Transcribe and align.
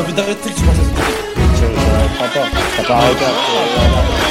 Envie 0.00 0.14
d'arrêter 0.14 0.48
que 0.48 0.54
tu 0.56 0.62
penses 0.62 0.78
à 0.78 0.82
Je 1.56 1.66
n'arrêterai 1.66 2.28
pas. 2.32 2.94
Après. 2.94 4.29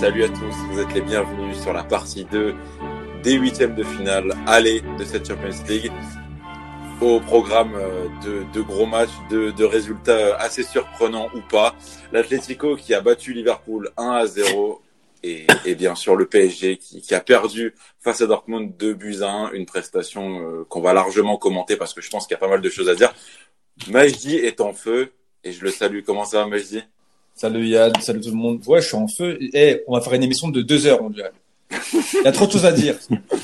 Salut 0.00 0.24
à 0.24 0.30
tous, 0.30 0.54
vous 0.70 0.80
êtes 0.80 0.94
les 0.94 1.02
bienvenus 1.02 1.60
sur 1.60 1.74
la 1.74 1.84
partie 1.84 2.24
2 2.24 2.54
des 3.22 3.34
huitièmes 3.34 3.74
de 3.74 3.82
finale 3.82 4.34
aller 4.46 4.80
de 4.98 5.04
cette 5.04 5.28
Champions 5.28 5.62
League. 5.68 5.92
Au 7.02 7.20
programme 7.20 7.74
euh, 7.74 8.08
de, 8.50 8.62
gros 8.62 8.86
matchs, 8.86 9.10
de, 9.28 9.62
résultats 9.62 10.36
assez 10.36 10.62
surprenants 10.62 11.28
ou 11.34 11.42
pas. 11.42 11.74
L'Atlético 12.12 12.76
qui 12.76 12.94
a 12.94 13.02
battu 13.02 13.34
Liverpool 13.34 13.90
1 13.98 14.10
à 14.10 14.26
0 14.26 14.80
et, 15.22 15.46
bien 15.74 15.94
sûr 15.94 16.16
le 16.16 16.24
PSG 16.24 16.78
qui, 16.78 17.02
qui 17.02 17.14
a 17.14 17.20
perdu 17.20 17.74
face 17.98 18.22
à 18.22 18.26
Dortmund 18.26 18.74
2 18.78 18.94
buts 18.94 19.18
à 19.20 19.30
1, 19.30 19.52
une 19.52 19.66
prestation 19.66 20.40
euh, 20.40 20.64
qu'on 20.64 20.80
va 20.80 20.94
largement 20.94 21.36
commenter 21.36 21.76
parce 21.76 21.92
que 21.92 22.00
je 22.00 22.08
pense 22.08 22.26
qu'il 22.26 22.32
y 22.32 22.38
a 22.38 22.40
pas 22.40 22.48
mal 22.48 22.62
de 22.62 22.70
choses 22.70 22.88
à 22.88 22.94
dire. 22.94 23.12
Majdi 23.90 24.36
est 24.36 24.62
en 24.62 24.72
feu 24.72 25.12
et 25.44 25.52
je 25.52 25.62
le 25.62 25.70
salue. 25.70 26.00
Comment 26.06 26.24
ça 26.24 26.38
va 26.38 26.46
Majdi? 26.46 26.84
Salut 27.34 27.66
Yann, 27.66 27.92
salut 28.00 28.20
tout 28.20 28.30
le 28.30 28.36
monde. 28.36 28.60
Ouais, 28.66 28.80
je 28.82 28.86
suis 28.88 28.96
en 28.96 29.08
feu. 29.08 29.38
Eh, 29.54 29.82
on 29.86 29.94
va 29.94 30.00
faire 30.02 30.12
une 30.14 30.22
émission 30.22 30.48
de 30.48 30.60
deux 30.62 30.86
heures, 30.86 31.02
on 31.02 31.10
dirait. 31.10 31.32
Il 31.70 32.24
y 32.24 32.26
a 32.28 32.32
trop 32.32 32.46
de 32.46 32.52
choses 32.52 32.66
à 32.66 32.72
dire. 32.72 32.96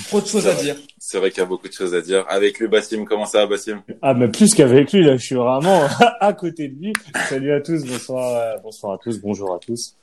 Trop 0.08 0.20
de 0.20 0.26
choses 0.26 0.46
à 0.46 0.54
dire. 0.54 0.76
C'est 0.98 1.18
vrai 1.18 1.30
qu'il 1.30 1.38
y 1.38 1.42
a 1.42 1.46
beaucoup 1.46 1.68
de 1.68 1.72
choses 1.72 1.94
à 1.94 2.00
dire. 2.00 2.24
Avec 2.28 2.58
lui, 2.58 2.68
Bassim, 2.68 3.04
comment 3.04 3.24
ça 3.24 3.38
va, 3.38 3.46
Bassim? 3.46 3.82
Ah, 4.02 4.14
mais 4.14 4.28
plus 4.28 4.52
qu'avec 4.52 4.92
lui, 4.92 5.04
là, 5.04 5.16
je 5.16 5.24
suis 5.24 5.34
vraiment 5.36 5.86
à 6.20 6.32
côté 6.32 6.68
de 6.68 6.74
lui. 6.74 6.92
Salut 7.28 7.52
à 7.52 7.60
tous, 7.60 7.84
bonsoir, 7.84 8.34
euh, 8.36 8.56
bonsoir 8.62 8.94
à 8.94 8.98
tous, 8.98 9.18
bonjour 9.20 9.54
à 9.54 9.58
tous. 9.58 9.94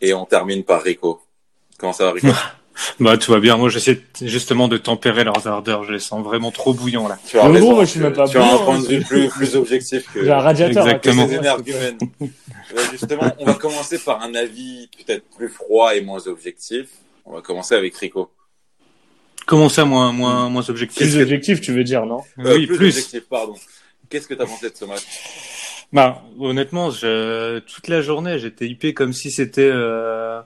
Et 0.00 0.12
on 0.12 0.26
termine 0.26 0.64
par 0.64 0.82
Rico. 0.82 1.20
Comment 1.78 1.92
ça 1.92 2.04
va, 2.04 2.12
Rico? 2.12 2.28
Bah 3.00 3.16
tout 3.16 3.32
va 3.32 3.40
bien. 3.40 3.56
Moi 3.56 3.68
j'essaie 3.70 4.00
justement 4.22 4.68
de 4.68 4.76
tempérer 4.76 5.24
leurs 5.24 5.46
ardeurs. 5.46 5.84
Je 5.84 5.92
les 5.92 5.98
sens 5.98 6.22
vraiment 6.24 6.50
trop 6.50 6.74
bouillants 6.74 7.08
là. 7.08 7.18
Tu 7.26 7.38
as 7.38 7.48
Mais 7.48 7.54
raison, 7.54 7.74
moi, 7.74 7.84
je 7.84 7.90
suis 7.90 8.00
tu- 8.00 8.04
même 8.04 8.12
pas 8.12 8.28
Tu 8.28 8.36
as 8.38 8.44
un 8.44 8.58
point 8.58 8.76
hein, 8.76 8.80
de 8.82 8.86
vue 8.86 9.00
plus, 9.02 9.28
plus 9.28 9.56
objectif 9.56 10.10
que, 10.12 10.24
J'ai 10.24 10.30
un 10.30 10.38
radiateur. 10.40 10.84
côté 11.00 11.08
Exactement. 11.10 11.56
que 11.56 12.26
Justement, 12.92 13.32
on 13.38 13.44
va 13.46 13.54
commencer 13.54 13.98
par 13.98 14.22
un 14.22 14.34
avis 14.34 14.88
peut-être 14.98 15.24
plus 15.36 15.48
froid 15.48 15.94
et 15.94 16.00
moins 16.00 16.26
objectif. 16.26 16.88
On 17.24 17.32
va 17.34 17.40
commencer 17.40 17.74
avec 17.74 17.96
Rico. 17.96 18.30
Comment 19.46 19.68
ça 19.68 19.84
moins 19.84 20.12
moins 20.12 20.48
moins 20.48 20.68
objectif? 20.68 20.98
Plus 21.02 21.20
objectif, 21.22 21.60
tu 21.60 21.72
veux 21.72 21.84
dire, 21.84 22.04
non? 22.04 22.20
Euh, 22.40 22.56
Oui 22.56 22.66
plus, 22.66 22.76
plus. 22.76 22.88
objectif, 22.88 23.22
pardon. 23.28 23.54
Qu'est-ce 24.10 24.26
que 24.28 24.34
tu 24.34 24.42
as 24.42 24.46
pensé 24.46 24.68
de 24.70 24.76
ce 24.76 24.84
match? 24.84 25.02
Bah 25.92 26.22
honnêtement, 26.40 26.90
je... 26.90 27.60
toute 27.60 27.86
la 27.88 28.02
journée 28.02 28.38
j'étais 28.40 28.66
hypé 28.66 28.92
comme 28.92 29.12
si 29.12 29.30
c'était 29.30 29.70
euh, 29.72 30.40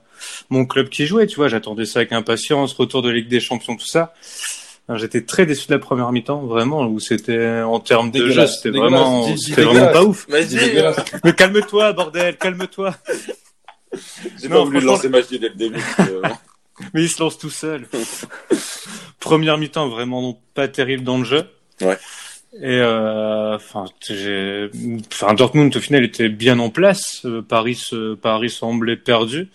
mon 0.48 0.64
club 0.66 0.88
qui 0.88 1.06
jouait. 1.06 1.26
Tu 1.26 1.36
vois, 1.36 1.48
j'attendais 1.48 1.84
ça 1.84 2.00
avec 2.00 2.12
impatience. 2.12 2.72
Retour 2.72 3.02
de 3.02 3.10
Ligue 3.10 3.28
des 3.28 3.40
Champions, 3.40 3.76
tout 3.76 3.86
ça. 3.86 4.14
J'étais 4.96 5.22
très 5.22 5.46
déçu 5.46 5.68
de 5.68 5.74
la 5.74 5.78
première 5.78 6.10
mi-temps, 6.10 6.40
vraiment, 6.46 6.84
où 6.86 6.98
c'était 6.98 7.60
en 7.60 7.78
termes 7.78 8.10
de 8.10 8.28
jeu, 8.28 8.46
c'était 8.46 8.76
vraiment, 8.76 9.36
c'était 9.36 9.62
vraiment 9.62 9.92
pas 9.92 10.02
ouf. 10.02 10.26
Mais 10.28 11.32
calme-toi, 11.32 11.92
bordel, 11.92 12.36
calme-toi. 12.36 12.96
j'ai 14.40 14.48
pas 14.48 14.64
voulu 14.64 14.80
lancer 14.80 15.08
dès 15.08 15.48
le 15.48 15.54
début. 15.54 15.82
euh, 16.00 16.22
Mais 16.94 17.02
il 17.02 17.08
se 17.08 17.22
lance 17.22 17.38
tout 17.38 17.50
seul. 17.50 17.86
Première 19.20 19.58
mi-temps 19.58 19.88
vraiment 19.88 20.40
pas 20.54 20.66
terrible 20.66 21.04
dans 21.04 21.18
le 21.18 21.24
jeu. 21.24 21.44
Ouais. 21.82 21.98
Et 22.54 22.80
euh, 22.80 23.54
enfin, 23.54 23.84
enfin 25.12 25.34
Dortmund 25.34 25.76
au 25.76 25.80
final 25.80 26.04
était 26.04 26.28
bien 26.28 26.58
en 26.58 26.70
place. 26.70 27.22
Euh, 27.26 27.42
Paris, 27.42 27.80
Paris 28.20 28.50
semblait 28.50 28.96
perdu. 28.96 29.50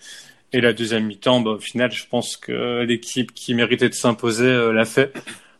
Et 0.52 0.60
la 0.60 0.72
deuxième 0.72 1.06
mi-temps, 1.06 1.40
bah, 1.40 1.52
au 1.52 1.58
final, 1.58 1.90
je 1.92 2.04
pense 2.08 2.36
que 2.36 2.82
l'équipe 2.84 3.32
qui 3.34 3.54
méritait 3.54 3.88
de 3.88 3.94
s'imposer 3.94 4.46
euh, 4.46 4.72
l'a 4.72 4.84
fait. 4.84 5.12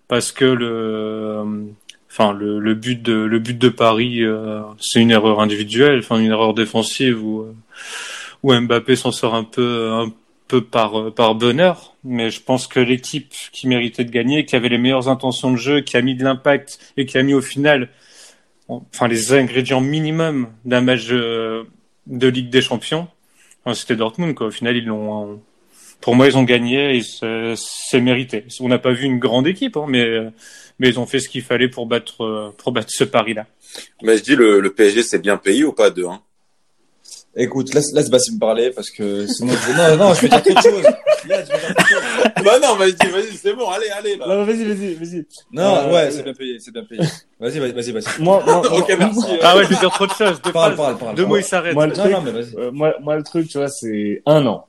Parce 0.09 0.31
que 0.31 0.45
le, 0.45 0.67
euh, 0.69 1.65
enfin 2.09 2.33
le, 2.33 2.75
but 2.75 3.03
de 3.03 3.13
le 3.13 3.39
but 3.41 3.59
de 3.59 3.69
Paris, 3.69 4.23
euh, 4.23 4.63
c'est 4.81 5.01
une 5.01 5.11
erreur 5.11 5.41
individuelle, 5.41 5.99
enfin 5.99 6.21
une 6.21 6.31
erreur 6.31 6.55
défensive 6.55 7.23
où 7.25 7.45
Mbappé 8.45 8.95
s'en 8.95 9.11
sort 9.11 9.35
un 9.35 9.43
peu 9.43 9.91
un 9.91 10.13
peu 10.47 10.63
par 10.63 11.13
par 11.13 11.35
bonheur, 11.35 11.97
mais 12.05 12.31
je 12.31 12.41
pense 12.41 12.69
que 12.69 12.79
l'équipe 12.79 13.33
qui 13.51 13.67
méritait 13.67 14.05
de 14.05 14.13
gagner, 14.13 14.45
qui 14.45 14.55
avait 14.55 14.69
les 14.69 14.79
meilleures 14.79 15.09
intentions 15.09 15.51
de 15.51 15.57
jeu, 15.57 15.81
qui 15.81 15.97
a 15.97 16.03
mis 16.03 16.15
de 16.15 16.23
l'impact 16.23 16.79
et 16.97 17.05
qui 17.05 17.19
a 17.19 17.25
mis 17.25 17.35
au 17.35 17.43
final, 17.43 17.89
enfin 18.69 19.09
les 19.09 19.33
ingrédients 19.33 19.81
minimum 19.81 20.49
d'un 20.65 20.83
match 20.83 21.09
de 21.09 21.67
Ligue 22.07 22.51
des 22.51 22.63
Champions, 22.63 23.09
enfin, 23.67 23.75
c'était 23.75 23.97
Dortmund 23.97 24.35
quoi. 24.35 24.47
Au 24.47 24.51
final, 24.51 24.77
ils 24.77 24.87
l'ont, 24.87 25.33
euh, 25.33 25.37
pour 26.01 26.15
moi, 26.15 26.27
ils 26.29 26.39
ont 26.39 26.45
gagné 26.45 26.97
et 26.97 27.03
c'est 27.03 27.55
c'est 27.57 28.01
mérité. 28.01 28.45
On 28.61 28.69
n'a 28.69 28.79
pas 28.79 28.93
vu 28.93 29.05
une 29.05 29.19
grande 29.19 29.47
équipe, 29.47 29.77
hein, 29.77 29.87
mais 29.89 30.05
euh, 30.05 30.31
mais 30.79 30.89
ils 30.89 31.01
ont 31.01 31.07
fait 31.07 31.19
ce 31.19 31.29
qu'il 31.29 31.43
fallait 31.43 31.69
pour 31.69 31.87
battre 31.87 32.25
euh, 32.25 32.55
pour 32.57 32.73
battre 32.73 32.91
ce 32.91 33.05
pari-là. 33.05 33.47
Majdi, 34.03 34.37
le, 34.37 34.61
le 34.61 34.73
PSG 34.73 35.03
s'est 35.03 35.19
bien 35.19 35.37
payé 35.37 35.65
ou 35.65 35.73
pas 35.73 35.91
2-1 35.91 36.21
Écoute, 37.39 37.75
laisse, 37.75 37.93
laisse 37.93 38.09
Bassim 38.09 38.39
parler 38.39 38.71
parce 38.71 38.89
que 38.89 39.27
sinon 39.27 39.53
je... 39.53 39.73
Non, 39.77 39.97
non, 40.07 40.15
je 40.15 40.23
vais 40.23 40.29
dire 40.29 40.43
quelque 40.43 40.63
chose. 40.63 40.83
Yann, 41.29 41.45
je 41.47 41.53
vais 41.53 41.59
dire 41.59 41.75
quelque 41.75 41.89
chose. 41.89 41.96
Bah 42.45 42.59
non, 42.63 42.77
Majdi, 42.77 43.07
vas-y, 43.09 43.37
c'est 43.37 43.53
bon, 43.55 43.69
allez, 43.71 43.89
allez. 43.91 44.17
Là. 44.17 44.27
Non, 44.27 44.45
vas-y, 44.45 44.65
vas-y, 44.65 44.95
vas-y. 44.95 45.27
Non, 45.53 45.63
Euh, 45.63 45.93
ouais, 45.93 46.11
c'est 46.11 46.23
bien 46.23 46.35
payé, 46.35 46.59
c'est 46.59 46.73
bien 46.73 46.85
payé. 46.85 47.01
Vas-y, 47.41 47.59
vas-y, 47.59 47.73
vas-y, 47.73 47.93
vas-y. 47.93 48.23
Moi, 48.23 48.43
moi, 48.45 48.59
ok, 48.61 48.71
moi- 48.73 48.97
merci. 48.99 49.21
Ah 49.43 49.57
ouais, 49.57 49.65
je 49.65 49.69
vais 49.71 49.77
dire 49.77 49.91
trop 49.91 50.07
de 50.07 50.13
choses. 50.13 50.41
Deux, 50.43 50.53
Parle, 50.53 50.75
phrases, 50.75 50.77
parle, 50.77 50.99
parle. 50.99 51.15
deux 51.17 51.27
mots, 51.27 51.37
il 51.37 51.45
s'arrête. 51.45 51.75
moi, 51.75 51.87
le 51.87 51.93
Non, 51.95 51.99
truc, 52.03 52.13
non, 52.13 52.23
mais 52.23 52.31
vas-y. 52.33 52.57
euh, 52.57 52.71
moi, 52.73 52.95
moi, 53.01 53.17
le 53.17 53.23
truc, 53.23 53.49
tu 53.49 53.59
vois, 53.59 53.69
c'est 53.69 54.23
un 54.27 54.47
an. 54.47 54.67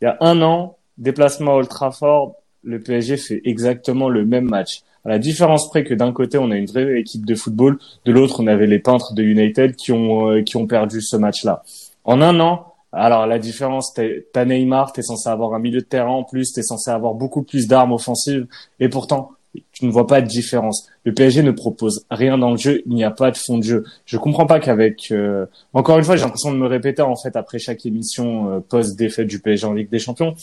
Il 0.00 0.04
y 0.04 0.08
a 0.08 0.16
un 0.20 0.40
an, 0.42 0.76
déplacement 0.98 1.52
à 1.52 1.54
Old 1.56 1.68
Trafford, 1.68 2.34
le 2.64 2.80
PSG 2.80 3.16
fait 3.16 3.40
exactement 3.44 4.08
le 4.08 4.24
même 4.24 4.44
match. 4.48 4.82
À 5.04 5.08
la 5.08 5.18
différence 5.18 5.68
près 5.68 5.82
que 5.84 5.94
d'un 5.94 6.12
côté, 6.12 6.38
on 6.38 6.50
a 6.52 6.56
une 6.56 6.66
vraie 6.66 7.00
équipe 7.00 7.26
de 7.26 7.34
football, 7.34 7.78
de 8.04 8.12
l'autre, 8.12 8.40
on 8.40 8.46
avait 8.46 8.66
les 8.68 8.78
peintres 8.78 9.14
de 9.14 9.22
United 9.22 9.74
qui 9.74 9.90
ont, 9.92 10.30
euh, 10.30 10.42
qui 10.42 10.56
ont 10.56 10.66
perdu 10.68 11.00
ce 11.00 11.16
match-là. 11.16 11.62
En 12.04 12.20
un 12.20 12.38
an, 12.40 12.71
alors 12.92 13.26
la 13.26 13.38
différence, 13.38 13.94
t'as 13.94 14.44
Neymar, 14.44 14.92
t'es 14.92 15.02
censé 15.02 15.28
avoir 15.28 15.54
un 15.54 15.58
milieu 15.58 15.80
de 15.80 15.86
terrain 15.86 16.10
en 16.10 16.24
plus, 16.24 16.52
t'es 16.52 16.62
censé 16.62 16.90
avoir 16.90 17.14
beaucoup 17.14 17.42
plus 17.42 17.66
d'armes 17.66 17.92
offensives, 17.92 18.46
et 18.80 18.88
pourtant, 18.88 19.32
tu 19.72 19.84
ne 19.86 19.90
vois 19.90 20.06
pas 20.06 20.20
de 20.22 20.26
différence. 20.26 20.88
Le 21.04 21.12
PSG 21.12 21.42
ne 21.42 21.50
propose 21.50 22.04
rien 22.10 22.38
dans 22.38 22.50
le 22.50 22.56
jeu, 22.56 22.82
il 22.86 22.94
n'y 22.94 23.04
a 23.04 23.10
pas 23.10 23.30
de 23.30 23.36
fond 23.36 23.58
de 23.58 23.62
jeu. 23.62 23.84
Je 24.06 24.16
comprends 24.16 24.46
pas 24.46 24.60
qu'avec, 24.60 25.10
euh, 25.10 25.46
encore 25.74 25.98
une 25.98 26.04
fois, 26.04 26.16
j'ai 26.16 26.22
l'impression 26.22 26.52
de 26.52 26.56
me 26.56 26.66
répéter 26.66 27.02
en 27.02 27.16
fait 27.16 27.36
après 27.36 27.58
chaque 27.58 27.84
émission 27.84 28.50
euh, 28.50 28.60
post 28.60 28.96
défaite 28.96 29.26
du 29.26 29.40
PSG 29.40 29.66
en 29.66 29.72
Ligue 29.72 29.90
des 29.90 29.98
Champions. 29.98 30.34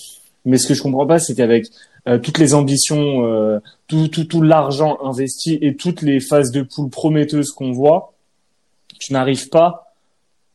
Mais 0.45 0.57
ce 0.57 0.67
que 0.67 0.73
je 0.73 0.81
comprends 0.81 1.05
pas, 1.05 1.19
c'est 1.19 1.35
qu'avec 1.35 1.67
euh, 2.07 2.17
toutes 2.17 2.37
les 2.37 2.53
ambitions, 2.53 3.25
euh, 3.25 3.59
tout, 3.87 4.07
tout, 4.07 4.23
tout 4.23 4.41
l'argent 4.41 4.97
investi 5.03 5.57
et 5.61 5.75
toutes 5.75 6.01
les 6.01 6.19
phases 6.19 6.51
de 6.51 6.61
poule 6.61 6.89
prometteuses 6.89 7.51
qu'on 7.51 7.71
voit, 7.71 8.13
tu 8.99 9.13
n'arrives 9.13 9.49
pas 9.49 9.88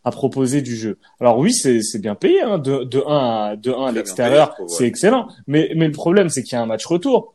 à 0.04 0.10
proposer 0.10 0.60
du 0.62 0.76
jeu. 0.76 0.98
Alors 1.20 1.38
oui, 1.38 1.52
c'est 1.52 1.82
c'est 1.82 1.98
bien 1.98 2.14
payé, 2.14 2.42
hein, 2.42 2.58
de, 2.58 2.84
de 2.84 3.02
1 3.06 3.16
à, 3.16 3.56
de 3.56 3.70
1 3.70 3.86
à 3.86 3.92
l'extérieur, 3.92 4.54
je 4.58 4.64
c'est 4.68 4.82
ouais. 4.82 4.88
excellent. 4.88 5.28
Mais, 5.46 5.72
mais 5.74 5.86
le 5.86 5.92
problème, 5.92 6.28
c'est 6.28 6.42
qu'il 6.42 6.52
y 6.52 6.56
a 6.56 6.62
un 6.62 6.66
match 6.66 6.84
retour. 6.84 7.34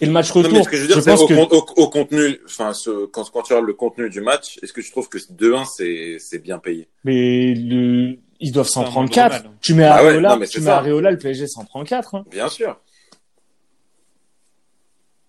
Et 0.00 0.06
le 0.06 0.12
match 0.12 0.34
Non, 0.34 0.40
retour, 0.40 0.52
mais 0.54 0.64
ce 0.64 0.68
que 0.70 0.76
je 0.76 0.82
veux 0.82 0.88
dire, 0.88 1.02
c'est 1.02 1.10
pense 1.10 1.20
au, 1.20 1.26
que... 1.26 1.34
au, 1.34 1.84
au 1.84 1.88
contenu, 1.90 2.40
enfin, 2.46 2.72
ce, 2.72 3.04
quand, 3.06 3.30
quand 3.30 3.42
tu 3.42 3.52
regardes 3.52 3.66
le 3.66 3.74
contenu 3.74 4.08
du 4.08 4.22
match, 4.22 4.58
est-ce 4.62 4.72
que 4.72 4.80
tu 4.80 4.90
trouves 4.90 5.10
que 5.10 5.18
2-1, 5.18 5.66
c'est, 5.66 6.16
c'est 6.18 6.38
bien 6.38 6.58
payé? 6.58 6.88
Mais 7.04 7.52
le... 7.54 8.16
ils 8.40 8.52
doivent 8.52 8.66
s'en 8.66 8.84
prendre 8.84 9.10
moindre 9.10 9.12
4. 9.12 9.44
mal. 9.44 9.52
Tu 9.60 9.74
mets 9.74 9.84
Ah 9.84 10.02
ouais, 10.02 10.08
Areola, 10.10 10.36
non, 10.36 10.46
tu 10.46 10.60
mets. 10.62 10.70
Areola, 10.70 11.10
le 11.10 11.18
PSG 11.18 11.46
s'en 11.46 11.66
prend 11.66 11.84
4. 11.84 12.14
Hein. 12.14 12.24
Bien 12.30 12.48
sûr. 12.48 12.80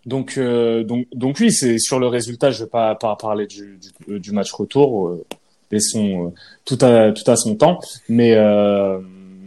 Donc, 0.05 0.37
euh, 0.37 0.83
donc, 0.83 1.05
donc 1.13 1.37
oui, 1.41 1.51
c'est 1.51 1.77
sur 1.77 1.99
le 1.99 2.07
résultat. 2.07 2.51
Je 2.51 2.63
vais 2.63 2.69
pas, 2.69 2.95
pas 2.95 3.17
parler 3.17 3.47
du, 3.47 3.77
du, 4.07 4.19
du 4.21 4.31
match 4.31 4.53
retour. 4.53 5.09
Euh, 5.09 5.25
laissons 5.71 6.27
euh, 6.27 6.29
tout 6.65 6.77
à 6.81 7.11
tout 7.11 7.29
à 7.29 7.35
son 7.35 7.55
temps. 7.55 7.79
Mais 8.09 8.33
euh, 8.35 8.99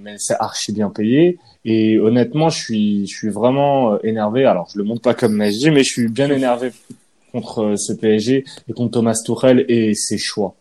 mais 0.02 0.16
c'est 0.18 0.36
archi 0.38 0.72
bien 0.72 0.90
payé. 0.90 1.38
Et 1.64 1.98
honnêtement, 1.98 2.50
je 2.50 2.58
suis 2.58 3.06
je 3.06 3.16
suis 3.16 3.30
vraiment 3.30 3.94
euh, 3.94 3.98
énervé. 4.04 4.44
Alors, 4.44 4.68
je 4.72 4.78
le 4.78 4.84
montre 4.84 5.02
pas 5.02 5.14
comme 5.14 5.34
Messi, 5.34 5.70
mais 5.70 5.82
je 5.84 5.90
suis 5.90 6.08
bien 6.08 6.30
énervé. 6.30 6.72
contre 7.32 7.74
ce 7.76 7.92
PSG 7.92 8.44
et 8.68 8.72
contre 8.72 8.92
Thomas 8.92 9.20
Tuchel 9.24 9.64
et 9.68 9.94
ses 9.94 10.18
choix. 10.18 10.54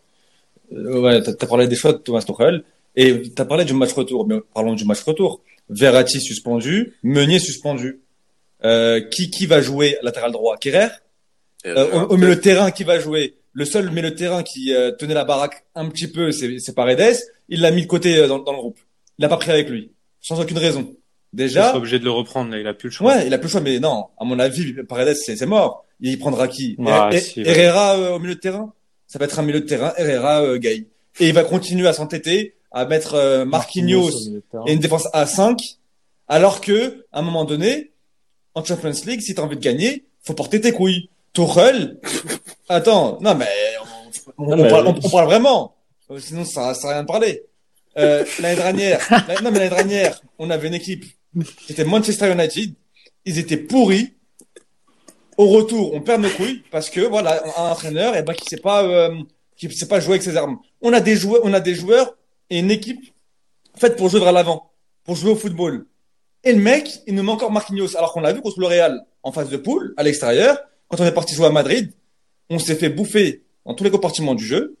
Ouais, 0.72 1.22
t'as 1.22 1.32
as 1.40 1.46
parlé 1.46 1.68
des 1.68 1.76
choix 1.76 1.92
de 1.92 1.98
Thomas 1.98 2.22
Tuchel 2.22 2.64
et 2.96 3.22
t'as 3.30 3.44
parlé 3.44 3.64
du 3.64 3.74
match 3.74 3.92
retour. 3.92 4.26
Mais 4.26 4.38
parlons 4.52 4.74
du 4.74 4.84
match 4.84 5.02
retour. 5.02 5.40
Verratti 5.70 6.20
suspendu, 6.20 6.94
Meunier 7.02 7.38
suspendu. 7.38 8.00
Euh, 8.64 9.00
qui 9.00 9.30
qui 9.30 9.46
va 9.46 9.60
jouer 9.60 9.98
latéral 10.02 10.32
droit? 10.32 10.56
Kerrer? 10.56 10.88
Euh, 11.66 12.06
au, 12.06 12.14
au 12.14 12.16
milieu 12.16 12.34
de 12.34 12.40
terrain 12.40 12.70
qui 12.70 12.82
va 12.82 12.98
jouer? 12.98 13.34
Le 13.54 13.64
seul 13.64 13.90
milieu 13.90 14.10
de 14.10 14.16
terrain 14.16 14.42
qui 14.42 14.74
euh, 14.74 14.90
tenait 14.92 15.14
la 15.14 15.24
baraque 15.24 15.64
un 15.74 15.88
petit 15.88 16.08
peu, 16.08 16.32
c'est 16.32 16.58
c'est 16.58 16.74
Paredes. 16.74 17.16
Il 17.48 17.60
l'a 17.60 17.70
mis 17.70 17.82
de 17.82 17.86
côté 17.86 18.18
euh, 18.18 18.26
dans, 18.28 18.38
dans 18.40 18.52
le 18.52 18.58
groupe. 18.58 18.78
Il 19.18 19.22
l'a 19.22 19.28
pas 19.28 19.36
pris 19.36 19.50
avec 19.52 19.68
lui, 19.70 19.92
sans 20.20 20.40
aucune 20.40 20.58
raison. 20.58 20.92
Il 21.32 21.36
Déjà, 21.38 21.68
sera 21.68 21.78
obligé 21.78 21.98
de 21.98 22.04
le 22.04 22.10
reprendre, 22.10 22.50
là, 22.50 22.58
il 22.60 22.66
a 22.66 22.74
plus 22.74 22.88
le 22.88 22.92
choix. 22.94 23.14
Ouais, 23.14 23.26
il 23.26 23.34
a 23.34 23.38
plus 23.38 23.46
le 23.46 23.50
choix, 23.52 23.60
mais 23.60 23.78
non, 23.80 24.06
à 24.18 24.24
mon 24.24 24.38
avis, 24.38 24.74
Paredes, 24.88 25.14
c'est 25.16 25.36
c'est 25.36 25.46
mort. 25.46 25.84
Il 26.00 26.18
prendra 26.18 26.48
qui? 26.48 26.76
Ah, 26.86 27.10
Her- 27.12 27.20
si, 27.20 27.40
Her- 27.40 27.46
ouais. 27.46 27.58
Herrera 27.58 27.96
euh, 27.96 28.16
au 28.16 28.18
milieu 28.18 28.34
de 28.34 28.40
terrain? 28.40 28.72
Ça 29.06 29.18
va 29.18 29.24
être 29.26 29.38
un 29.38 29.42
milieu 29.42 29.60
de 29.60 29.66
terrain, 29.66 29.92
Herrera, 29.96 30.42
euh, 30.42 30.58
Gay. 30.58 30.86
Et 31.20 31.28
il 31.28 31.32
va 31.34 31.44
continuer 31.44 31.86
à 31.86 31.92
s'entêter, 31.92 32.54
à 32.72 32.84
mettre 32.86 33.14
euh, 33.14 33.44
Marquinhos 33.44 34.10
et 34.66 34.72
une 34.72 34.80
défense 34.80 35.06
à 35.12 35.26
5, 35.26 35.60
alors 36.26 36.60
que, 36.60 37.04
à 37.12 37.20
un 37.20 37.22
moment 37.22 37.44
donné, 37.44 37.92
en 38.54 38.64
Champions 38.64 38.90
League, 39.06 39.20
si 39.20 39.34
t'as 39.34 39.42
envie 39.42 39.56
de 39.56 39.60
gagner, 39.62 40.04
faut 40.22 40.34
porter 40.34 40.60
tes 40.60 40.72
couilles. 40.72 41.08
Tuchel, 41.34 41.98
attends, 42.68 43.18
non 43.20 43.34
mais 43.34 43.46
on, 44.38 44.42
on- 44.44 44.46
Non, 44.56 44.58
on 44.60 44.62
mais- 44.64 44.70
parle, 44.70 44.86
on- 44.88 44.94
on 45.02 45.10
parle 45.10 45.26
vraiment, 45.26 45.74
Euh, 46.10 46.18
sinon 46.20 46.44
ça 46.44 46.74
ça 46.74 46.88
rien 46.90 47.02
de 47.02 47.06
parler. 47.08 47.42
Euh, 47.98 48.24
l'année 48.40 48.56
dernière, 48.56 49.00
la- 49.28 49.40
non 49.40 49.50
mais 49.50 49.58
l'année 49.58 49.70
dernière, 49.74 50.20
on 50.38 50.48
avait 50.50 50.68
une 50.68 50.74
équipe 50.74 51.04
qui 51.66 51.72
était 51.72 51.84
Manchester 51.84 52.32
United, 52.32 52.74
ils 53.24 53.38
étaient 53.38 53.56
pourris. 53.56 54.14
Au 55.36 55.48
retour, 55.48 55.92
on 55.94 56.00
perd 56.00 56.22
nos 56.22 56.30
couilles 56.30 56.62
parce 56.70 56.88
que 56.90 57.00
voilà, 57.00 57.42
on 57.44 57.50
a 57.60 57.66
un 57.66 57.70
entraîneur 57.72 58.14
et 58.16 58.22
ben 58.22 58.34
qui 58.34 58.44
sait 58.48 58.56
pas 58.58 58.84
euh, 58.84 59.12
qui 59.56 59.68
sait 59.72 59.88
pas 59.88 59.98
jouer 59.98 60.12
avec 60.12 60.22
ses 60.22 60.36
armes. 60.36 60.58
On 60.80 60.92
a 60.92 61.00
des 61.00 61.16
joueurs, 61.16 61.40
on 61.42 61.52
a 61.52 61.58
des 61.60 61.74
joueurs 61.74 62.14
et 62.50 62.60
une 62.60 62.70
équipe 62.70 63.00
faite 63.76 63.96
pour 63.96 64.08
jouer 64.08 64.20
vers 64.20 64.30
l'avant, 64.32 64.70
pour 65.02 65.16
jouer 65.16 65.32
au 65.32 65.36
football. 65.36 65.86
Et 66.44 66.52
le 66.52 66.60
mec, 66.60 67.00
il 67.08 67.14
nous 67.16 67.24
met 67.24 67.32
encore 67.32 67.50
Marquinhos 67.50 67.96
alors 67.96 68.12
qu'on 68.12 68.20
l'a 68.20 68.32
vu 68.32 68.42
contre 68.42 68.60
le 68.60 68.66
Real 68.66 69.04
en 69.24 69.32
phase 69.32 69.48
de 69.48 69.56
poule 69.56 69.92
à 69.96 70.04
l'extérieur. 70.04 70.56
Quand 70.94 71.02
on 71.02 71.06
est 71.08 71.12
parti 71.12 71.34
jouer 71.34 71.46
à 71.46 71.50
Madrid, 71.50 71.90
on 72.50 72.60
s'est 72.60 72.76
fait 72.76 72.88
bouffer 72.88 73.42
dans 73.66 73.74
tous 73.74 73.82
les 73.82 73.90
compartiments 73.90 74.36
du 74.36 74.44
jeu. 74.44 74.76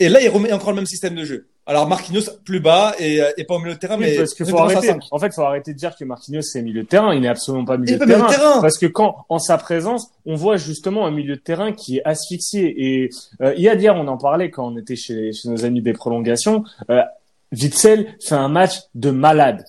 Et 0.00 0.08
là, 0.08 0.20
il 0.20 0.28
remet 0.28 0.52
encore 0.52 0.70
le 0.70 0.76
même 0.76 0.86
système 0.86 1.14
de 1.14 1.24
jeu. 1.24 1.46
Alors 1.66 1.86
Marquinhos 1.86 2.22
plus 2.44 2.58
bas 2.58 2.96
et, 2.98 3.22
euh, 3.22 3.30
et 3.36 3.44
pas 3.44 3.54
au 3.54 3.60
milieu 3.60 3.74
de 3.74 3.78
terrain, 3.78 3.96
Oui, 3.96 4.06
mais 4.06 4.16
parce 4.16 4.36
une 4.36 4.46
faut 4.46 4.58
arrêter. 4.58 4.92
En 5.12 5.20
fait, 5.20 5.32
faut 5.32 5.42
arrêter 5.42 5.72
de 5.72 5.78
dire 5.78 5.94
que 5.94 6.04
Marquinhos 6.04 6.42
c'est 6.42 6.62
milieu 6.62 6.82
de 6.82 6.88
terrain. 6.88 7.14
Il 7.14 7.20
n'est 7.20 7.28
absolument 7.28 7.64
pas 7.64 7.76
milieu 7.76 7.94
Il 7.94 7.98
de 8.00 8.06
terrain. 8.06 8.60
Parce 8.60 8.76
que 8.76 8.86
quand, 8.86 9.24
en 9.28 9.38
sa 9.38 9.56
présence, 9.56 10.10
on 10.26 10.34
voit 10.34 10.56
justement 10.56 11.06
un 11.06 11.12
milieu 11.12 11.36
de 11.36 11.40
terrain 11.40 11.72
qui 11.72 11.98
est 11.98 12.02
asphyxié. 12.04 12.74
Et 12.76 13.10
euh, 13.40 13.54
hier, 13.54 13.78
hier, 13.78 13.94
on 13.94 14.08
en 14.08 14.16
parlait 14.16 14.50
quand 14.50 14.66
on 14.66 14.76
était 14.78 14.96
chez, 14.96 15.32
chez 15.32 15.48
nos 15.48 15.64
amis 15.64 15.80
des 15.80 15.92
prolongations. 15.92 16.64
Euh, 16.90 17.02
Witzel 17.52 18.16
fait 18.18 18.34
un 18.34 18.48
match 18.48 18.80
de 18.96 19.12
malade. 19.12 19.64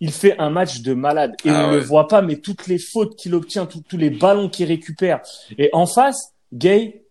Il 0.00 0.12
fait 0.12 0.38
un 0.38 0.50
match 0.50 0.80
de 0.82 0.92
malade 0.94 1.34
et 1.44 1.48
Ah 1.50 1.66
on 1.66 1.70
ouais. 1.70 1.76
le 1.76 1.80
voit 1.82 2.06
pas, 2.06 2.20
mais 2.22 2.36
toutes 2.36 2.66
les 2.66 2.78
fautes 2.78 3.16
qu'il 3.16 3.34
obtient, 3.34 3.64
tous- 3.66 3.82
tous 3.88 3.96
les 3.96 4.10
ballons 4.10 4.48
qu'il 4.50 4.66
récupère. 4.68 5.20
Et 5.58 5.70
en 5.72 5.86
face, 5.86 6.32
Gay, 6.52 7.02